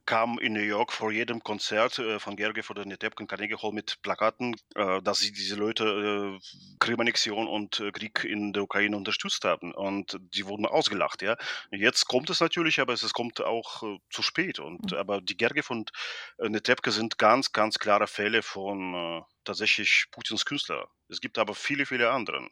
kam 0.06 0.38
in 0.38 0.52
New 0.52 0.60
York 0.60 0.92
vor 0.92 1.10
jedem 1.10 1.42
Konzert 1.42 1.98
äh, 1.98 2.20
von 2.20 2.36
Gergiev 2.36 2.70
oder 2.70 2.84
Netebko 2.84 3.24
in 3.24 3.26
Carnegie 3.26 3.56
Hall 3.60 3.72
mit 3.72 4.00
Plakaten, 4.02 4.54
äh, 4.76 5.02
dass 5.02 5.18
sie 5.18 5.32
diese 5.32 5.56
Leute 5.56 6.38
äh, 6.38 6.76
Krimannexion 6.78 7.48
und 7.48 7.82
Krieg 7.92 8.22
in 8.22 8.52
der 8.52 8.62
Ukraine 8.62 8.96
unterstützt 8.96 9.44
haben. 9.44 9.74
Und 9.74 10.16
die 10.32 10.46
wurden 10.46 10.64
ausgelacht, 10.64 11.22
ja. 11.22 11.36
Jetzt 11.72 12.06
kommt 12.06 12.30
es 12.30 12.38
natürlich, 12.38 12.78
aber 12.78 12.92
es, 12.92 13.12
kommt 13.12 13.40
auch 13.40 13.82
zu 14.10 14.22
spät. 14.22 14.60
Und, 14.60 14.92
mhm. 14.92 14.98
Aber 14.98 15.20
die 15.20 15.36
Gergiev 15.36 15.70
und 15.70 15.90
Netebko 16.38 16.92
sind 16.92 17.18
ganz, 17.18 17.52
ganz 17.52 17.80
klare 17.80 18.06
Fälle 18.06 18.42
von 18.42 19.24
tatsächlich 19.48 20.06
Putins 20.10 20.44
Künstler. 20.44 20.88
Es 21.08 21.20
gibt 21.20 21.38
aber 21.38 21.54
viele, 21.54 21.86
viele 21.86 22.10
andere. 22.10 22.48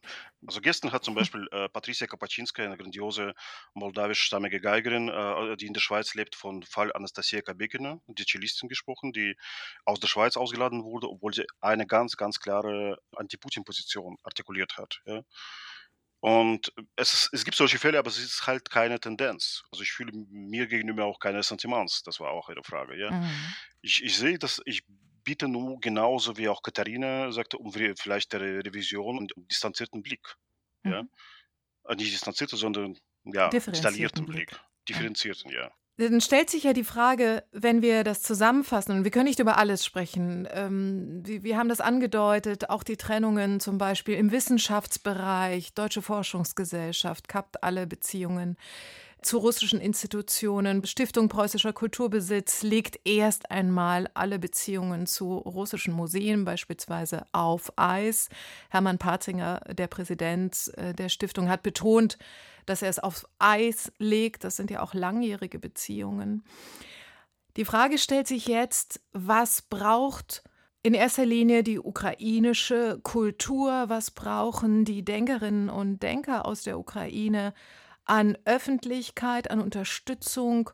Also 0.47 0.61
gestern 0.61 0.93
hat 0.93 1.05
zum 1.05 1.15
hm. 1.15 1.21
Beispiel 1.21 1.49
äh, 1.53 1.69
Patricia 1.69 2.07
Kapatschinska, 2.07 2.63
eine 2.63 2.77
grandiose 2.77 3.35
moldawisch-stammige 3.75 4.61
Geigerin, 4.61 5.09
äh, 5.09 5.57
die 5.57 5.67
in 5.67 5.75
der 5.75 5.81
Schweiz 5.81 6.15
lebt, 6.15 6.35
von 6.35 6.63
Fall 6.63 6.93
Anastasia 6.93 7.43
Kabekina, 7.43 8.01
die 8.07 8.25
Cellistin 8.25 8.69
gesprochen, 8.69 9.13
die 9.13 9.37
aus 9.85 10.01
der 10.01 10.09
Schweiz 10.09 10.37
ausgeladen 10.37 10.85
wurde, 10.85 11.09
obwohl 11.09 11.35
sie 11.35 11.47
eine 11.61 11.87
ganz, 11.87 12.17
ganz 12.17 12.41
klare 12.41 12.99
Anti-Putin-Position 13.15 14.17
artikuliert 14.23 14.79
hat. 14.79 15.01
Ja. 15.05 15.23
Und 16.21 16.73
es, 16.97 17.13
ist, 17.13 17.31
es 17.33 17.45
gibt 17.45 17.57
solche 17.57 17.79
Fälle, 17.79 17.99
aber 17.99 18.09
es 18.09 18.19
ist 18.19 18.47
halt 18.47 18.71
keine 18.71 18.99
Tendenz. 18.99 19.63
Also 19.71 19.83
ich 19.83 19.93
fühle 19.93 20.13
mir 20.31 20.67
gegenüber 20.67 21.05
auch 21.05 21.21
keine 21.21 21.43
Sentiments. 21.43 22.03
Das 22.03 22.21
war 22.21 22.31
auch 22.31 22.49
Ihre 22.49 22.65
Frage. 22.65 22.99
Ja? 22.99 23.11
Mhm. 23.11 23.55
Ich, 23.83 24.03
ich 24.03 24.17
sehe 24.17 24.39
das, 24.39 24.63
ich 24.65 24.83
bitte 25.27 25.49
nur 25.49 25.79
genauso 25.81 26.39
wie 26.39 26.49
auch 26.49 26.63
Katharina 26.63 27.31
sagte, 27.33 27.59
um 27.59 27.73
vielleicht 27.73 28.33
der 28.33 28.41
Revision 28.41 29.19
und 29.19 29.35
distanzierten 29.37 30.03
Blick. 30.03 30.37
Mhm. 30.85 30.93
Ja? 30.93 31.05
Äh, 31.89 31.97
nicht 31.97 32.13
distanzierten, 32.13 32.57
sondern 32.57 32.97
ja, 33.25 33.49
installierten 33.49 34.25
Blick. 34.25 34.49
Blick. 34.49 34.61
Differenzierten, 34.89 35.51
ja. 35.51 35.71
Dann 35.99 36.21
stellt 36.21 36.51
sich 36.51 36.63
ja 36.65 36.75
die 36.75 36.85
Frage, 36.85 37.43
wenn 37.53 37.81
wir 37.81 38.05
das 38.05 38.23
zusammenfassen, 38.23 38.93
und 38.93 39.05
wir 39.05 39.11
können 39.11 39.25
nicht 39.25 39.39
über 39.41 39.57
alles 39.57 39.85
sprechen, 39.85 40.47
ähm, 40.53 41.23
wir, 41.25 41.43
wir, 41.43 41.57
haben 41.57 41.71
das 41.71 41.81
angedeutet, 41.81 42.69
auch 42.69 42.83
die 42.83 42.99
Trennungen 42.99 43.61
zum 43.61 43.79
Beispiel 43.79 44.15
im 44.17 44.31
Wissenschaftsbereich, 44.31 45.73
Deutsche 45.75 46.03
Forschungsgesellschaft 46.03 47.29
kappt 47.29 47.65
alle 47.65 47.87
Beziehungen 47.87 48.59
zu 49.27 49.39
russischen 49.39 49.81
Institutionen. 49.81 50.87
Stiftung 50.87 51.29
Preußischer 51.29 51.73
Kulturbesitz 51.73 52.63
legt 52.63 53.01
erst 53.05 53.51
einmal 53.51 54.09
alle 54.15 54.39
Beziehungen 54.39 55.07
zu 55.07 55.39
russischen 55.39 55.93
Museen 55.93 56.45
beispielsweise 56.45 57.25
auf 57.33 57.73
Eis. 57.77 58.29
Hermann 58.71 58.99
Patzinger, 58.99 59.63
der 59.69 59.89
Präsident 59.89 60.73
äh, 60.77 60.95
der 60.95 61.09
Stiftung, 61.09 61.49
hat 61.49 61.65
betont, 61.65 62.19
dass 62.67 62.83
er 62.83 62.89
es 62.89 63.01
auf 63.01 63.27
Eis 63.41 63.93
legt. 63.99 64.45
Das 64.45 64.55
sind 64.55 64.71
ja 64.71 64.81
auch 64.81 64.95
langjährige 64.95 65.59
Beziehungen. 65.59 66.45
Die 67.57 67.65
Frage 67.65 67.99
stellt 67.99 68.29
sich 68.29 68.47
jetzt, 68.47 69.01
was 69.13 69.63
braucht 69.63 70.45
in 70.85 70.95
erster 70.95 71.27
Linie 71.27 71.65
die 71.65 71.81
ukrainische 71.81 73.01
Kultur, 73.03 73.87
was 73.89 74.13
brauchen 74.13 74.85
die 74.85 75.05
Denkerinnen 75.05 75.69
und 75.69 76.01
Denker 76.01 76.47
aus 76.47 76.63
der 76.63 76.79
Ukraine, 76.79 77.55
an 78.07 78.39
Öffentlichkeit, 78.45 79.51
an 79.51 79.61
Unterstützung 79.61 80.71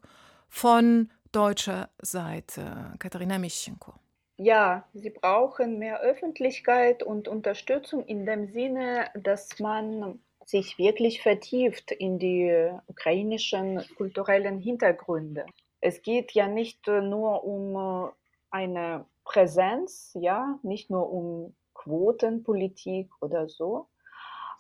von 0.48 1.10
deutscher 1.32 1.88
Seite. 2.00 2.92
Katharina 2.98 3.38
Mischenko. 3.38 3.94
Ja, 4.36 4.84
sie 4.92 5.10
brauchen 5.10 5.78
mehr 5.78 6.00
Öffentlichkeit 6.00 7.02
und 7.02 7.28
Unterstützung 7.28 8.04
in 8.04 8.26
dem 8.26 8.46
Sinne, 8.48 9.10
dass 9.14 9.58
man 9.58 10.20
sich 10.44 10.78
wirklich 10.78 11.22
vertieft 11.22 11.92
in 11.92 12.18
die 12.18 12.70
ukrainischen 12.86 13.82
kulturellen 13.96 14.58
Hintergründe. 14.58 15.46
Es 15.80 16.02
geht 16.02 16.32
ja 16.32 16.48
nicht 16.48 16.86
nur 16.86 17.44
um 17.44 18.10
eine 18.50 19.06
Präsenz, 19.24 20.12
ja, 20.14 20.58
nicht 20.62 20.90
nur 20.90 21.10
um 21.10 21.54
Quotenpolitik 21.74 23.10
oder 23.20 23.48
so, 23.48 23.88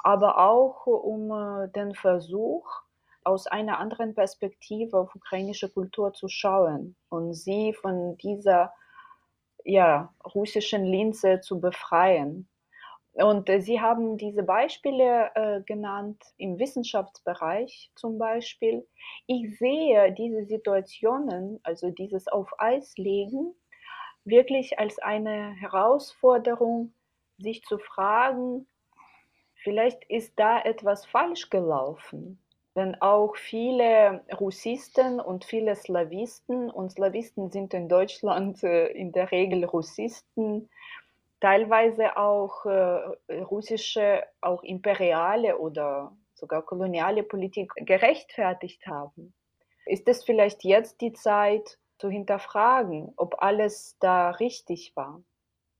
aber 0.02 0.38
auch 0.38 0.86
um 0.86 1.30
äh, 1.30 1.68
den 1.68 1.94
Versuch, 1.94 2.66
aus 3.24 3.46
einer 3.46 3.78
anderen 3.78 4.14
Perspektive 4.14 4.98
auf 4.98 5.14
ukrainische 5.14 5.68
Kultur 5.68 6.12
zu 6.12 6.28
schauen 6.28 6.96
und 7.08 7.34
sie 7.34 7.72
von 7.72 8.16
dieser 8.16 8.72
ja, 9.64 10.12
russischen 10.34 10.84
Linse 10.84 11.40
zu 11.40 11.60
befreien. 11.60 12.48
Und 13.12 13.48
äh, 13.50 13.60
Sie 13.60 13.80
haben 13.80 14.16
diese 14.16 14.42
Beispiele 14.42 15.30
äh, 15.34 15.60
genannt 15.62 16.22
im 16.38 16.58
Wissenschaftsbereich 16.58 17.92
zum 17.94 18.18
Beispiel. 18.18 18.86
Ich 19.26 19.58
sehe 19.58 20.12
diese 20.12 20.46
Situationen, 20.46 21.60
also 21.62 21.90
dieses 21.90 22.26
Auf 22.28 22.50
Eis 22.58 22.96
legen, 22.96 23.54
wirklich 24.24 24.78
als 24.78 24.98
eine 24.98 25.52
Herausforderung, 25.56 26.94
sich 27.38 27.62
zu 27.64 27.78
fragen, 27.78 28.66
Vielleicht 29.62 30.04
ist 30.10 30.32
da 30.36 30.60
etwas 30.60 31.06
falsch 31.06 31.48
gelaufen, 31.48 32.42
wenn 32.74 33.00
auch 33.00 33.36
viele 33.36 34.24
Russisten 34.40 35.20
und 35.20 35.44
viele 35.44 35.76
Slawisten, 35.76 36.68
und 36.70 36.90
Slawisten 36.90 37.50
sind 37.50 37.72
in 37.74 37.88
Deutschland 37.88 38.62
äh, 38.64 38.88
in 38.88 39.12
der 39.12 39.30
Regel 39.30 39.64
Russisten, 39.64 40.68
teilweise 41.40 42.16
auch 42.16 42.66
äh, 42.66 43.40
russische, 43.40 44.24
auch 44.40 44.64
imperiale 44.64 45.58
oder 45.58 46.16
sogar 46.34 46.62
koloniale 46.62 47.22
Politik 47.22 47.72
gerechtfertigt 47.76 48.86
haben. 48.86 49.32
Ist 49.86 50.08
es 50.08 50.24
vielleicht 50.24 50.64
jetzt 50.64 51.00
die 51.00 51.12
Zeit 51.12 51.78
zu 51.98 52.10
hinterfragen, 52.10 53.12
ob 53.16 53.40
alles 53.42 53.96
da 54.00 54.30
richtig 54.30 54.96
war? 54.96 55.22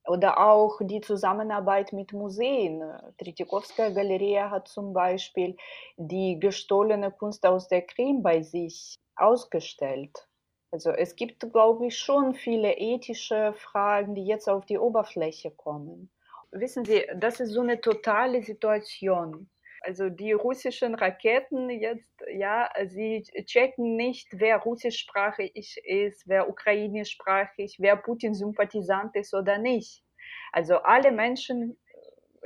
Oder 0.06 0.38
auch 0.40 0.80
die 0.82 1.00
Zusammenarbeit 1.00 1.92
mit 1.92 2.12
Museen. 2.12 2.82
Tretjakowskaja 3.18 3.90
Galerie 3.90 4.40
hat 4.40 4.66
zum 4.66 4.92
Beispiel 4.92 5.56
die 5.96 6.40
gestohlene 6.40 7.12
Kunst 7.12 7.46
aus 7.46 7.68
der 7.68 7.82
Krim 7.82 8.22
bei 8.22 8.42
sich 8.42 8.96
ausgestellt. 9.14 10.26
Also 10.72 10.90
es 10.90 11.14
gibt, 11.14 11.52
glaube 11.52 11.86
ich, 11.86 11.98
schon 11.98 12.34
viele 12.34 12.72
ethische 12.78 13.52
Fragen, 13.52 14.14
die 14.14 14.24
jetzt 14.24 14.48
auf 14.48 14.64
die 14.64 14.78
Oberfläche 14.78 15.50
kommen. 15.50 16.10
wissen 16.50 16.84
Sie, 16.84 17.06
das 17.14 17.40
ist 17.40 17.52
so 17.52 17.60
eine 17.60 17.80
totale 17.80 18.42
Situation. 18.42 19.48
Also 19.82 20.08
die 20.08 20.32
russischen 20.32 20.94
Raketen 20.94 21.68
jetzt, 21.70 22.22
ja, 22.32 22.70
sie 22.86 23.22
checken 23.46 23.96
nicht, 23.96 24.28
wer 24.32 24.58
russischsprachig 24.58 25.76
ist, 25.84 26.22
wer 26.26 26.48
ukrainischsprachig, 26.48 27.76
wer 27.80 27.96
Putin-Sympathisant 27.96 29.16
ist 29.16 29.34
oder 29.34 29.58
nicht. 29.58 30.04
Also 30.52 30.76
alle 30.78 31.10
Menschen, 31.10 31.78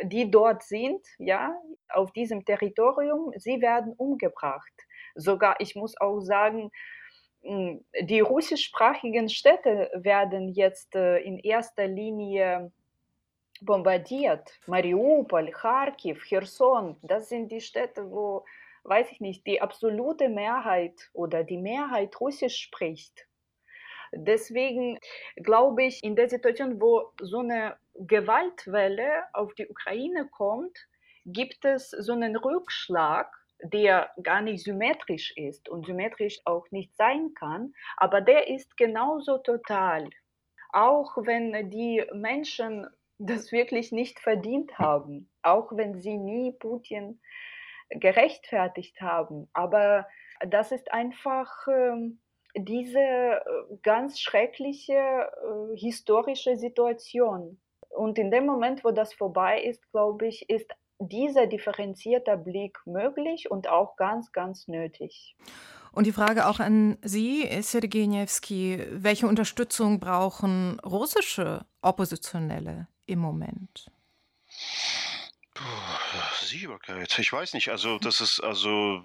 die 0.02 0.30
dort 0.30 0.62
sind, 0.62 1.06
ja, 1.18 1.54
auf 1.88 2.12
diesem 2.12 2.44
Territorium, 2.44 3.32
sie 3.36 3.60
werden 3.60 3.92
umgebracht. 3.96 4.72
Sogar, 5.14 5.56
ich 5.60 5.74
muss 5.76 5.98
auch 6.00 6.20
sagen, 6.20 6.70
hm, 7.42 7.84
die 8.02 8.20
russischsprachigen 8.20 9.28
Städte 9.28 9.90
werden 9.94 10.48
jetzt 10.48 10.94
äh, 10.94 11.18
in 11.18 11.38
erster 11.38 11.86
Linie 11.86 12.72
bombardiert. 13.64 14.58
Mariupol, 14.66 15.50
Kharkiv, 15.50 16.24
Cherson, 16.24 16.96
das 17.02 17.28
sind 17.28 17.50
die 17.50 17.60
Städte, 17.60 18.10
wo, 18.10 18.44
weiß 18.84 19.12
ich 19.12 19.20
nicht, 19.20 19.46
die 19.46 19.60
absolute 19.60 20.28
Mehrheit 20.28 21.10
oder 21.12 21.44
die 21.44 21.58
Mehrheit 21.58 22.20
Russisch 22.20 22.58
spricht. 22.58 23.26
Deswegen 24.12 24.98
glaube 25.36 25.84
ich, 25.84 26.02
in 26.02 26.16
der 26.16 26.28
Situation, 26.28 26.80
wo 26.80 27.12
so 27.20 27.40
eine 27.40 27.76
Gewaltwelle 27.94 29.24
auf 29.32 29.54
die 29.54 29.68
Ukraine 29.68 30.28
kommt, 30.28 30.78
gibt 31.24 31.64
es 31.64 31.90
so 31.90 32.12
einen 32.12 32.36
Rückschlag, 32.36 33.32
der 33.62 34.10
gar 34.22 34.42
nicht 34.42 34.62
symmetrisch 34.64 35.32
ist 35.36 35.68
und 35.68 35.86
symmetrisch 35.86 36.40
auch 36.44 36.70
nicht 36.70 36.94
sein 36.96 37.32
kann, 37.34 37.74
aber 37.96 38.20
der 38.20 38.48
ist 38.48 38.76
genauso 38.76 39.38
total. 39.38 40.08
Auch 40.72 41.16
wenn 41.16 41.70
die 41.70 42.04
Menschen 42.12 42.86
das 43.18 43.52
wirklich 43.52 43.92
nicht 43.92 44.20
verdient 44.20 44.78
haben, 44.78 45.30
auch 45.42 45.72
wenn 45.72 46.00
sie 46.00 46.16
nie 46.16 46.52
Putin 46.52 47.20
gerechtfertigt 47.90 49.00
haben. 49.00 49.48
Aber 49.52 50.06
das 50.46 50.72
ist 50.72 50.92
einfach 50.92 51.66
äh, 51.68 52.10
diese 52.56 52.98
äh, 52.98 53.40
ganz 53.82 54.20
schreckliche 54.20 54.94
äh, 54.94 55.76
historische 55.76 56.56
Situation. 56.56 57.60
Und 57.90 58.18
in 58.18 58.30
dem 58.30 58.44
Moment, 58.46 58.84
wo 58.84 58.90
das 58.90 59.14
vorbei 59.14 59.62
ist, 59.62 59.90
glaube 59.92 60.26
ich, 60.26 60.50
ist 60.50 60.70
dieser 60.98 61.46
differenzierte 61.46 62.36
Blick 62.36 62.78
möglich 62.86 63.50
und 63.50 63.68
auch 63.68 63.96
ganz, 63.96 64.32
ganz 64.32 64.66
nötig. 64.68 65.36
Und 65.96 66.04
die 66.04 66.12
Frage 66.12 66.46
auch 66.46 66.60
an 66.60 66.98
Sie, 67.00 67.48
Sergej 67.62 68.06
Niewski, 68.06 68.84
welche 68.90 69.26
Unterstützung 69.26 69.98
brauchen 69.98 70.78
russische 70.80 71.64
Oppositionelle 71.80 72.86
im 73.06 73.18
Moment? 73.18 73.90
Sicherheit. 76.42 77.18
Ich 77.18 77.32
weiß 77.32 77.54
nicht. 77.54 77.70
Also 77.70 77.98
das 77.98 78.20
ist 78.20 78.40
also 78.40 79.02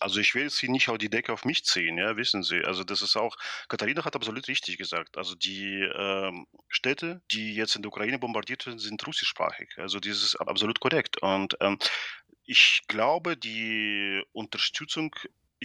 also 0.00 0.18
ich 0.18 0.34
will 0.34 0.42
jetzt 0.42 0.58
hier 0.58 0.68
nicht 0.68 0.88
auch 0.88 0.98
die 0.98 1.08
Decke 1.08 1.32
auf 1.32 1.44
mich 1.44 1.64
ziehen, 1.64 1.96
ja, 1.96 2.16
wissen 2.16 2.42
Sie. 2.42 2.64
Also 2.64 2.82
das 2.82 3.00
ist 3.00 3.14
auch, 3.14 3.36
Katharina 3.68 4.04
hat 4.04 4.16
absolut 4.16 4.48
richtig 4.48 4.78
gesagt. 4.78 5.16
Also 5.16 5.36
die 5.36 5.88
ähm, 5.96 6.48
Städte, 6.68 7.22
die 7.30 7.54
jetzt 7.54 7.76
in 7.76 7.82
der 7.82 7.90
Ukraine 7.90 8.18
bombardiert 8.18 8.66
werden, 8.66 8.80
sind 8.80 9.06
russischsprachig. 9.06 9.68
Also 9.76 10.00
das 10.00 10.24
ist 10.24 10.34
absolut 10.40 10.80
korrekt. 10.80 11.22
Und 11.22 11.56
ähm, 11.60 11.78
ich 12.46 12.82
glaube, 12.88 13.36
die 13.36 14.24
Unterstützung 14.32 15.14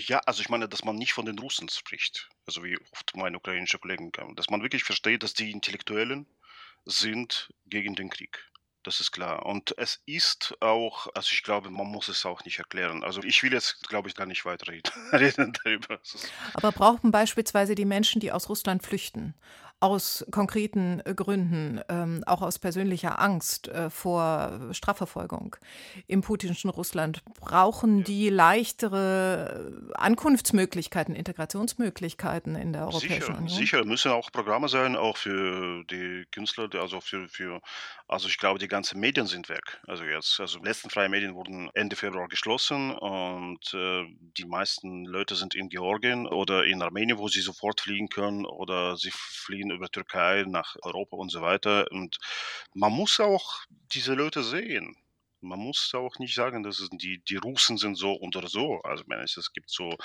ja, 0.08 0.20
also 0.20 0.42
ich 0.42 0.50
meine, 0.50 0.70
dass 0.70 0.84
man 0.84 0.96
nicht 0.96 1.14
von 1.14 1.26
den 1.26 1.40
Russen 1.40 1.70
spricht, 1.70 2.30
also 2.46 2.64
wie 2.64 2.78
oft 2.92 3.16
meine 3.16 3.38
ukrainischen 3.38 3.80
Kollegen, 3.80 4.12
dass 4.36 4.50
man 4.50 4.62
wirklich 4.62 4.84
versteht, 4.84 5.24
dass 5.24 5.34
die 5.34 5.52
Intellektuellen 5.52 6.28
sind 6.86 7.54
gegen 7.66 7.96
den 7.96 8.10
Krieg. 8.10 8.50
Das 8.84 9.02
ist 9.02 9.12
klar. 9.12 9.46
Und 9.46 9.78
es 9.78 10.02
ist 10.06 10.56
auch, 10.62 11.08
also 11.14 11.30
ich 11.34 11.44
glaube, 11.44 11.70
man 11.70 11.88
muss 11.88 12.08
es 12.08 12.26
auch 12.26 12.46
nicht 12.46 12.60
erklären. 12.60 13.04
Also 13.04 13.22
ich 13.24 13.44
will 13.44 13.52
jetzt, 13.52 13.88
glaube 13.90 14.08
ich, 14.08 14.16
gar 14.16 14.26
nicht 14.26 14.46
weiter 14.46 14.72
reden 15.12 15.54
darüber. 15.64 16.00
Aber 16.54 16.72
brauchen 16.72 17.12
beispielsweise 17.12 17.76
die 17.76 17.86
Menschen, 17.86 18.22
die 18.22 18.32
aus 18.32 18.48
Russland 18.48 18.82
flüchten, 18.84 19.36
aus 19.80 20.26
konkreten 20.32 21.02
äh, 21.06 21.14
Gründen, 21.14 21.82
ähm, 21.90 22.24
auch 22.26 22.42
aus 22.42 22.60
persönlicher 22.60 23.20
Angst 23.20 23.68
äh, 23.70 23.90
vor 23.90 24.60
Strafverfolgung 24.72 25.56
im 26.08 26.22
putinschen 26.22 26.70
Russland, 26.70 27.24
brauchen 27.40 28.04
die 28.04 28.30
leichtere 28.30 29.92
Ankunftsmöglichkeiten, 29.94 31.16
Integrationsmöglichkeiten 31.16 32.56
in 32.56 32.74
der 32.74 32.88
Europäischen 32.88 33.22
sicher, 33.22 33.38
Union? 33.38 33.48
Sicher, 33.48 33.86
müssen 33.86 34.12
auch 34.12 34.32
Programme 34.32 34.68
sein, 34.68 34.96
auch 34.96 35.18
für 35.18 35.84
die 35.86 36.26
Künstler, 36.32 36.70
also 36.76 37.00
für, 37.00 37.28
für, 37.30 37.62
also 38.10 38.28
ich 38.28 38.40
glaube, 38.40 38.58
die 38.58 38.68
ganzen 38.68 39.00
Medien 39.00 39.28
sind 39.28 39.50
weg. 39.50 39.80
Also 39.86 40.04
jetzt, 40.04 40.40
also 40.40 40.58
die 40.58 40.66
letzten 40.66 40.90
freien 40.90 41.12
Medien 41.12 41.36
wurden 41.36 41.70
Ende 41.76 41.96
Februar 41.96 42.28
geschlossen 42.28 42.92
und 42.92 43.72
äh, 43.76 44.04
die 44.36 44.46
meisten 44.46 45.06
Leute 45.06 45.36
sind 45.36 45.54
in 45.54 45.70
Georgien 45.70 46.26
oder 46.26 46.66
in 46.66 46.82
Armenien, 46.82 47.20
wo 47.20 47.28
sie 47.28 47.42
sofort 47.42 47.82
fliegen 47.82 48.10
können 48.10 48.46
oder 48.46 48.98
sie 48.98 49.12
fliehen 49.14 49.70
über 49.70 49.90
Türkei 49.90 50.44
nach 50.48 50.76
Europa 50.82 51.18
und 51.18 51.30
so 51.30 51.44
weiter. 51.44 51.86
Und 51.92 52.18
man 52.74 52.92
muss 52.92 53.20
auch 53.20 53.60
diese 53.94 54.16
Leute 54.16 54.44
sehen. 54.44 54.96
Man 55.42 55.60
muss 55.60 55.94
auch 55.94 56.18
nicht 56.18 56.34
sagen, 56.34 56.64
dass 56.64 56.86
die, 56.92 57.20
die 57.20 57.38
Russen 57.38 57.78
sind 57.78 57.96
so 57.96 58.20
oder 58.20 58.48
so. 58.48 58.82
Also, 58.82 59.04
es 59.24 59.54
gibt 59.54 59.70
so, 59.70 59.96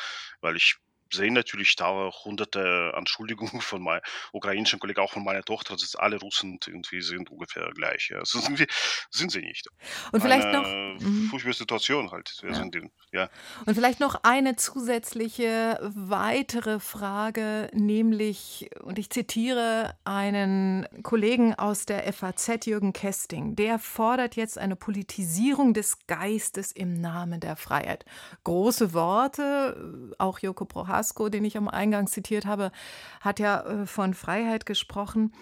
weil 0.42 0.56
ich 0.56 0.76
sehe 1.14 1.32
natürlich 1.32 1.76
da 1.76 2.10
hunderte 2.24 2.92
Anschuldigungen 2.94 3.60
von 3.60 3.82
meinem 3.82 4.02
ukrainischen 4.32 4.78
Kollegen, 4.78 5.00
auch 5.00 5.12
von 5.12 5.24
meiner 5.24 5.42
Tochter, 5.42 5.74
dass 5.74 5.96
alle 5.96 6.18
Russen 6.18 6.58
irgendwie 6.66 7.00
sind 7.00 7.30
ungefähr 7.30 7.70
gleich. 7.74 8.10
Ja. 8.10 8.18
Also 8.18 8.40
sind, 8.40 8.66
sind, 9.10 9.32
sie 9.32 9.40
nicht. 9.40 9.68
Und 10.12 10.20
vielleicht 10.20 10.46
eine 10.46 10.94
noch. 10.94 11.00
Mhm. 11.00 11.28
Furchtbare 11.30 11.54
Situation 11.54 12.10
halt. 12.10 12.42
Ja. 12.42 12.54
Sind 12.54 12.74
die, 12.74 12.90
ja. 13.12 13.28
Und 13.66 13.74
vielleicht 13.74 14.00
noch 14.00 14.20
eine 14.22 14.56
zusätzliche 14.56 15.78
weitere 15.94 16.80
Frage, 16.80 17.70
nämlich, 17.72 18.70
und 18.82 18.98
ich 18.98 19.10
zitiere 19.10 19.96
einen 20.04 20.86
Kollegen 21.02 21.54
aus 21.54 21.86
der 21.86 22.12
FAZ, 22.12 22.66
Jürgen 22.66 22.92
Kesting, 22.92 23.56
der 23.56 23.78
fordert 23.78 24.36
jetzt 24.36 24.58
eine 24.58 24.76
Politisierung 24.76 25.74
des 25.74 26.06
Geistes 26.06 26.72
im 26.72 27.00
Namen 27.00 27.40
der 27.40 27.56
Freiheit. 27.56 28.04
Große 28.44 28.92
Worte, 28.92 30.14
auch 30.18 30.38
Joko 30.38 30.64
Prohas 30.64 31.03
Carrasco, 31.04 31.28
den 31.28 31.44
ich 31.44 31.56
am 31.56 31.68
Eingang 31.68 32.06
zitiert 32.06 32.46
habe, 32.46 32.72
hat 33.20 33.38
ja 33.38 33.60
äh, 33.60 33.86
von 33.86 34.14
Freiheit 34.14 34.66
gesprochen. 34.66 35.34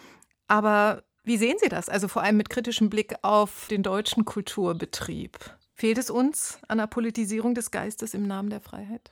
Aber 0.48 1.04
wie 1.24 1.36
sehen 1.36 1.56
Sie 1.60 1.68
das? 1.68 1.88
Also 1.88 2.08
vor 2.08 2.22
allem 2.22 2.36
mit 2.36 2.50
kritischem 2.50 2.90
Blick 2.90 3.14
auf 3.22 3.68
den 3.68 3.82
deutschen 3.82 4.24
Kulturbetrieb. 4.24 5.38
Fehlt 5.74 5.98
es 5.98 6.10
uns 6.10 6.58
an 6.68 6.78
der 6.78 6.88
Politisierung 6.88 7.54
des 7.54 7.70
Geistes 7.70 8.14
im 8.14 8.26
Namen 8.26 8.50
der 8.50 8.60
Freiheit? 8.60 9.10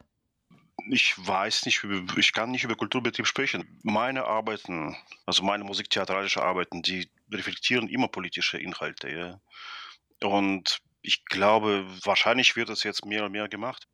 Ich 0.90 1.14
weiß 1.16 1.66
nicht, 1.66 1.84
ich 2.16 2.32
kann 2.32 2.50
nicht 2.50 2.64
über 2.64 2.74
Kulturbetrieb 2.74 3.26
sprechen. 3.26 3.78
Meine 3.82 4.24
Arbeiten, 4.24 4.96
also 5.26 5.44
meine 5.44 5.62
musiktheatralische 5.62 6.42
Arbeiten, 6.42 6.82
die 6.82 7.08
reflektieren 7.30 7.88
immer 7.88 8.08
politische 8.08 8.58
Inhalte. 8.58 9.08
Ja? 9.08 9.40
Und 10.26 10.80
ich 11.02 11.24
glaube, 11.26 11.84
wahrscheinlich 12.04 12.56
wird 12.56 12.70
das 12.70 12.82
jetzt 12.82 13.04
mehr 13.04 13.24
und 13.24 13.32
mehr 13.32 13.48
gemacht. 13.48 13.86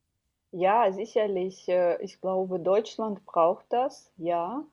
Ja, 0.58 0.90
sicherlich. 0.90 1.68
Äh, 1.68 2.02
ich 2.02 2.18
glaube, 2.18 2.58
Deutschland 2.58 3.26
braucht 3.26 3.66
das, 3.68 4.10
ja. 4.16 4.64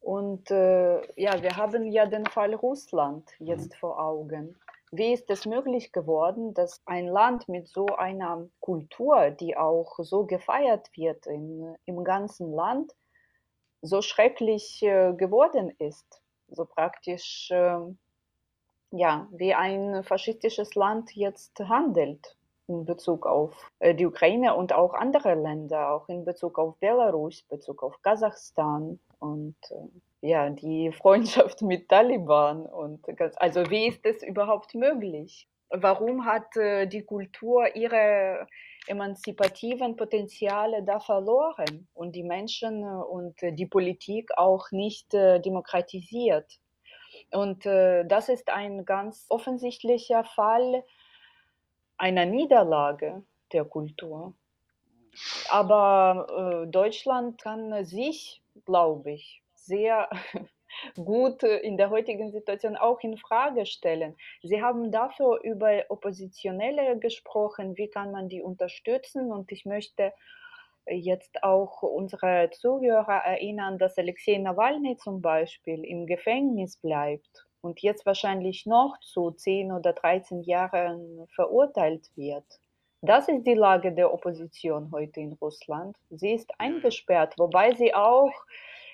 Und 0.00 0.50
äh, 0.50 1.02
ja, 1.14 1.40
wir 1.40 1.56
haben 1.56 1.84
ja 1.92 2.06
den 2.06 2.26
Fall 2.26 2.52
Russland 2.52 3.30
jetzt 3.38 3.70
mhm. 3.74 3.78
vor 3.78 4.00
Augen. 4.00 4.58
Wie 4.90 5.12
ist 5.12 5.30
es 5.30 5.46
möglich 5.46 5.92
geworden, 5.92 6.52
dass 6.52 6.82
ein 6.84 7.06
Land 7.06 7.48
mit 7.48 7.68
so 7.68 7.86
einer 7.86 8.48
Kultur, 8.58 9.30
die 9.30 9.56
auch 9.56 9.94
so 9.98 10.26
gefeiert 10.26 10.90
wird 10.96 11.26
in, 11.26 11.76
im 11.84 12.02
ganzen 12.02 12.52
Land, 12.52 12.92
so 13.82 14.02
schrecklich 14.02 14.82
äh, 14.82 15.12
geworden 15.12 15.70
ist? 15.78 16.22
So 16.48 16.64
praktisch, 16.64 17.52
äh, 17.52 17.78
ja, 18.90 19.28
wie 19.30 19.54
ein 19.54 20.02
faschistisches 20.02 20.74
Land 20.74 21.14
jetzt 21.14 21.56
handelt 21.60 22.36
in 22.66 22.84
Bezug 22.84 23.26
auf 23.26 23.70
äh, 23.78 23.94
die 23.94 24.06
Ukraine 24.06 24.54
und 24.54 24.72
auch 24.72 24.94
andere 24.94 25.34
Länder, 25.34 25.90
auch 25.90 26.08
in 26.08 26.24
Bezug 26.24 26.58
auf 26.58 26.76
Belarus, 26.78 27.42
Bezug 27.42 27.82
auf 27.82 28.00
Kasachstan 28.02 28.98
und 29.18 29.56
äh, 29.70 30.28
ja, 30.28 30.50
die 30.50 30.92
Freundschaft 31.02 31.62
mit 31.62 31.88
Taliban 31.88 32.66
und 32.66 33.04
ganz, 33.16 33.34
also 33.38 33.68
wie 33.70 33.88
ist 33.88 34.04
das 34.04 34.22
überhaupt 34.22 34.74
möglich? 34.74 35.48
Warum 35.70 36.24
hat 36.24 36.56
äh, 36.56 36.86
die 36.86 37.02
Kultur 37.02 37.74
ihre 37.74 38.46
emanzipativen 38.86 39.96
Potenziale 39.96 40.82
da 40.82 41.00
verloren 41.00 41.88
und 41.94 42.14
die 42.14 42.22
Menschen 42.22 42.84
und 42.84 43.34
die 43.40 43.66
Politik 43.66 44.30
auch 44.36 44.70
nicht 44.72 45.10
demokratisiert? 45.14 46.60
Und 47.32 47.64
das 47.64 48.28
ist 48.28 48.50
ein 48.50 48.84
ganz 48.84 49.24
offensichtlicher 49.30 50.22
Fall 50.24 50.84
einer 52.04 52.26
Niederlage 52.26 53.22
der 53.54 53.64
Kultur. 53.64 54.34
Aber 55.48 56.26
äh, 56.28 56.70
Deutschland 56.70 57.40
kann 57.40 57.82
sich, 57.86 58.42
glaube 58.66 59.12
ich, 59.12 59.42
sehr 59.54 60.10
gut 60.96 61.42
in 61.42 61.78
der 61.78 61.88
heutigen 61.88 62.30
Situation 62.30 62.76
auch 62.76 63.00
in 63.00 63.16
Frage 63.16 63.64
stellen. 63.64 64.16
Sie 64.42 64.60
haben 64.60 64.92
dafür 64.92 65.40
über 65.44 65.82
Oppositionelle 65.88 66.98
gesprochen, 66.98 67.78
wie 67.78 67.88
kann 67.88 68.12
man 68.12 68.28
die 68.28 68.42
unterstützen 68.42 69.32
und 69.32 69.50
ich 69.50 69.64
möchte 69.64 70.12
jetzt 70.86 71.42
auch 71.42 71.80
unsere 71.82 72.50
Zuhörer 72.50 73.24
erinnern, 73.24 73.78
dass 73.78 73.96
Alexei 73.96 74.36
Nawalny 74.36 74.98
zum 74.98 75.22
Beispiel 75.22 75.82
im 75.82 76.06
Gefängnis 76.06 76.76
bleibt 76.76 77.46
und 77.64 77.80
jetzt 77.80 78.04
wahrscheinlich 78.04 78.66
noch 78.66 78.98
zu 79.00 79.30
10 79.30 79.72
oder 79.72 79.94
13 79.94 80.42
Jahren 80.42 81.26
verurteilt 81.34 82.10
wird. 82.14 82.44
Das 83.00 83.26
ist 83.28 83.46
die 83.46 83.54
Lage 83.54 83.92
der 83.92 84.12
Opposition 84.12 84.90
heute 84.92 85.20
in 85.20 85.32
Russland. 85.32 85.96
Sie 86.10 86.32
ist 86.32 86.50
eingesperrt, 86.58 87.34
wobei 87.38 87.74
sie 87.74 87.94
auch 87.94 88.32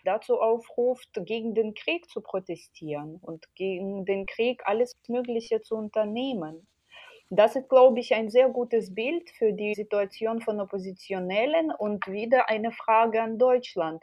dazu 0.05 0.41
aufruft, 0.41 1.11
gegen 1.27 1.55
den 1.55 1.75
Krieg 1.75 2.09
zu 2.09 2.21
protestieren 2.21 3.17
und 3.23 3.45
gegen 3.55 4.05
den 4.05 4.27
Krieg 4.27 4.63
alles 4.65 4.97
Mögliche 5.09 5.61
zu 5.61 5.75
unternehmen. 5.75 6.67
Das 7.33 7.55
ist, 7.55 7.69
glaube 7.69 8.01
ich, 8.01 8.13
ein 8.15 8.29
sehr 8.29 8.49
gutes 8.49 8.93
Bild 8.93 9.31
für 9.31 9.53
die 9.53 9.75
Situation 9.75 10.41
von 10.41 10.61
Oppositionellen 10.61 11.71
und 11.71 12.09
wieder 12.09 12.49
eine 12.49 12.73
Frage 12.73 13.23
an 13.23 13.39
Deutschland. 13.39 14.03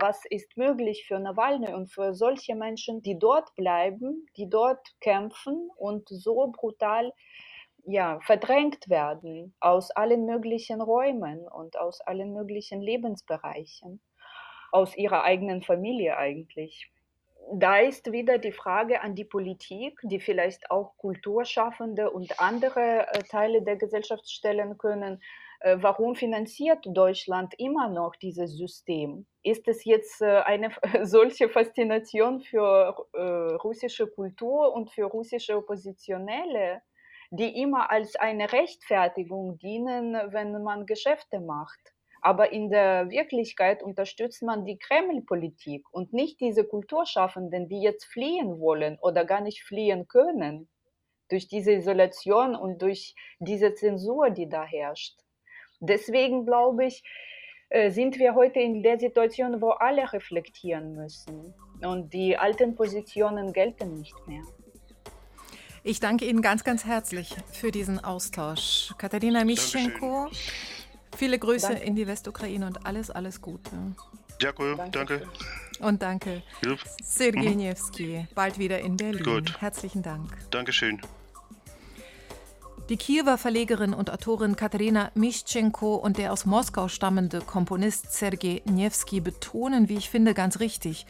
Was 0.00 0.24
ist 0.26 0.56
möglich 0.56 1.06
für 1.06 1.18
Nawalny 1.18 1.72
und 1.72 1.92
für 1.92 2.14
solche 2.14 2.54
Menschen, 2.54 3.02
die 3.02 3.18
dort 3.18 3.54
bleiben, 3.54 4.26
die 4.36 4.48
dort 4.48 4.86
kämpfen 5.00 5.70
und 5.76 6.08
so 6.08 6.52
brutal 6.52 7.12
ja, 7.84 8.20
verdrängt 8.20 8.88
werden 8.88 9.54
aus 9.60 9.90
allen 9.90 10.26
möglichen 10.26 10.80
Räumen 10.80 11.48
und 11.48 11.78
aus 11.78 12.00
allen 12.02 12.34
möglichen 12.34 12.82
Lebensbereichen, 12.82 14.00
aus 14.72 14.96
ihrer 14.96 15.24
eigenen 15.24 15.62
Familie 15.62 16.18
eigentlich 16.18 16.90
da 17.52 17.78
ist 17.78 18.12
wieder 18.12 18.38
die 18.38 18.52
Frage 18.52 19.00
an 19.00 19.14
die 19.14 19.24
Politik, 19.24 19.98
die 20.02 20.20
vielleicht 20.20 20.70
auch 20.70 20.96
Kulturschaffende 20.98 22.10
und 22.10 22.40
andere 22.40 23.06
äh, 23.08 23.22
Teile 23.22 23.62
der 23.62 23.76
Gesellschaft 23.76 24.30
stellen 24.30 24.76
können. 24.78 25.22
Äh, 25.60 25.78
warum 25.80 26.14
finanziert 26.14 26.86
Deutschland 26.86 27.54
immer 27.58 27.88
noch 27.88 28.14
dieses 28.16 28.56
System? 28.56 29.26
Ist 29.42 29.66
es 29.66 29.84
jetzt 29.84 30.22
äh, 30.22 30.40
eine 30.42 30.70
solche 31.02 31.48
Faszination 31.48 32.40
für 32.40 33.06
russische 33.62 34.06
Kultur 34.06 34.72
und 34.72 34.90
für 34.90 35.04
russische 35.04 35.56
Oppositionelle, 35.56 36.82
die 37.30 37.60
immer 37.60 37.90
als 37.90 38.16
eine 38.16 38.52
Rechtfertigung 38.52 39.58
dienen, 39.58 40.14
wenn 40.32 40.62
man 40.62 40.86
Geschäfte 40.86 41.40
macht? 41.40 41.80
Aber 42.20 42.52
in 42.52 42.70
der 42.70 43.10
Wirklichkeit 43.10 43.82
unterstützt 43.82 44.42
man 44.42 44.64
die 44.64 44.78
Kreml-Politik 44.78 45.86
und 45.92 46.12
nicht 46.12 46.40
diese 46.40 46.64
Kulturschaffenden, 46.64 47.68
die 47.68 47.80
jetzt 47.80 48.04
fliehen 48.06 48.58
wollen 48.58 48.98
oder 49.00 49.24
gar 49.24 49.40
nicht 49.40 49.62
fliehen 49.62 50.08
können 50.08 50.68
durch 51.28 51.46
diese 51.48 51.72
Isolation 51.72 52.56
und 52.56 52.82
durch 52.82 53.14
diese 53.38 53.74
Zensur, 53.74 54.30
die 54.30 54.48
da 54.48 54.64
herrscht. 54.64 55.20
Deswegen 55.80 56.44
glaube 56.44 56.86
ich, 56.86 57.02
äh, 57.70 57.90
sind 57.90 58.18
wir 58.18 58.34
heute 58.34 58.60
in 58.60 58.82
der 58.82 58.98
Situation, 58.98 59.60
wo 59.60 59.70
alle 59.70 60.12
reflektieren 60.12 60.94
müssen 60.94 61.54
und 61.82 62.12
die 62.12 62.36
alten 62.36 62.74
Positionen 62.74 63.52
gelten 63.52 63.98
nicht 63.98 64.16
mehr. 64.26 64.42
Ich 65.84 66.00
danke 66.00 66.24
Ihnen 66.24 66.42
ganz, 66.42 66.64
ganz 66.64 66.84
herzlich 66.84 67.34
für 67.52 67.70
diesen 67.70 68.02
Austausch. 68.02 68.92
Katharina 68.98 69.44
Mischenko. 69.44 70.28
Viele 71.16 71.38
Grüße 71.38 71.68
danke. 71.68 71.84
in 71.84 71.94
die 71.94 72.06
Westukraine 72.06 72.66
und 72.66 72.86
alles, 72.86 73.10
alles 73.10 73.40
Gute. 73.40 73.70
Danke, 74.40 74.76
danke. 74.92 75.22
Und 75.80 76.02
danke. 76.02 76.42
Sergej 77.02 77.50
mhm. 77.50 77.56
Niewski, 77.56 78.26
bald 78.34 78.58
wieder 78.58 78.80
in 78.80 78.96
Berlin. 78.96 79.24
Gut. 79.24 79.60
Herzlichen 79.60 80.02
Dank. 80.02 80.36
Dankeschön. 80.50 81.00
Die 82.88 82.96
Kiewer 82.96 83.36
Verlegerin 83.36 83.92
und 83.92 84.10
Autorin 84.10 84.56
Katharina 84.56 85.10
Mischenko 85.14 85.96
und 85.96 86.16
der 86.16 86.32
aus 86.32 86.46
Moskau 86.46 86.88
stammende 86.88 87.42
Komponist 87.42 88.14
Sergej 88.14 88.62
Niewski 88.64 89.20
betonen, 89.20 89.90
wie 89.90 89.98
ich 89.98 90.08
finde, 90.08 90.32
ganz 90.32 90.58
richtig, 90.58 91.04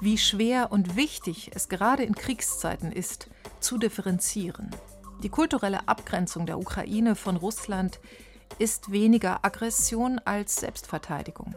wie 0.00 0.16
schwer 0.16 0.72
und 0.72 0.96
wichtig 0.96 1.50
es 1.54 1.68
gerade 1.68 2.02
in 2.02 2.14
Kriegszeiten 2.14 2.90
ist, 2.90 3.28
zu 3.60 3.76
differenzieren. 3.76 4.70
Die 5.22 5.28
kulturelle 5.28 5.86
Abgrenzung 5.86 6.46
der 6.46 6.58
Ukraine 6.58 7.14
von 7.14 7.36
Russland 7.36 8.00
ist 8.58 8.90
weniger 8.90 9.44
Aggression 9.44 10.22
als 10.24 10.56
Selbstverteidigung. 10.56 11.54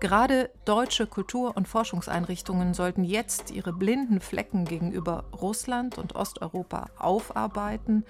Gerade 0.00 0.50
deutsche 0.64 1.06
Kultur- 1.06 1.58
und 1.58 1.68
Forschungseinrichtungen 1.68 2.72
sollten 2.72 3.04
jetzt 3.04 3.50
ihre 3.50 3.74
blinden 3.74 4.20
Flecken 4.20 4.64
gegenüber 4.64 5.24
Russland 5.38 5.98
und 5.98 6.16
Osteuropa 6.16 6.88
aufarbeiten 6.98 8.04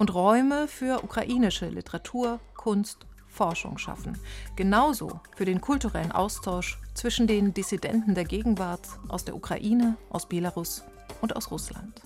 und 0.00 0.14
Räume 0.14 0.66
für 0.66 1.04
ukrainische 1.04 1.68
Literatur, 1.68 2.40
Kunst, 2.54 3.06
Forschung 3.28 3.76
schaffen. 3.76 4.18
Genauso 4.56 5.20
für 5.36 5.44
den 5.44 5.60
kulturellen 5.60 6.10
Austausch 6.10 6.80
zwischen 6.94 7.26
den 7.26 7.52
Dissidenten 7.52 8.14
der 8.14 8.24
Gegenwart 8.24 8.80
aus 9.08 9.26
der 9.26 9.36
Ukraine, 9.36 9.96
aus 10.08 10.26
Belarus 10.26 10.84
und 11.20 11.36
aus 11.36 11.50
Russland. 11.50 12.00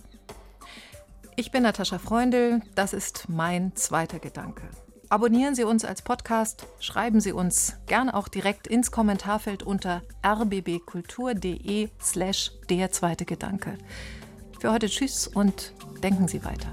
Ich 1.36 1.52
bin 1.52 1.62
Natascha 1.62 1.98
Freundl, 1.98 2.60
das 2.74 2.92
ist 2.92 3.28
mein 3.28 3.76
zweiter 3.76 4.18
Gedanke. 4.18 4.68
Abonnieren 5.08 5.54
Sie 5.54 5.64
uns 5.64 5.84
als 5.84 6.02
Podcast, 6.02 6.66
schreiben 6.80 7.20
Sie 7.20 7.32
uns 7.32 7.76
gern 7.86 8.10
auch 8.10 8.26
direkt 8.26 8.66
ins 8.66 8.90
Kommentarfeld 8.90 9.62
unter 9.62 10.02
rbbkultur.de 10.26 11.90
slash 12.02 12.50
der 12.68 12.90
zweite 12.90 13.24
Gedanke. 13.24 13.78
Für 14.58 14.72
heute 14.72 14.88
Tschüss 14.88 15.28
und 15.28 15.72
denken 16.02 16.26
Sie 16.26 16.44
weiter. 16.44 16.72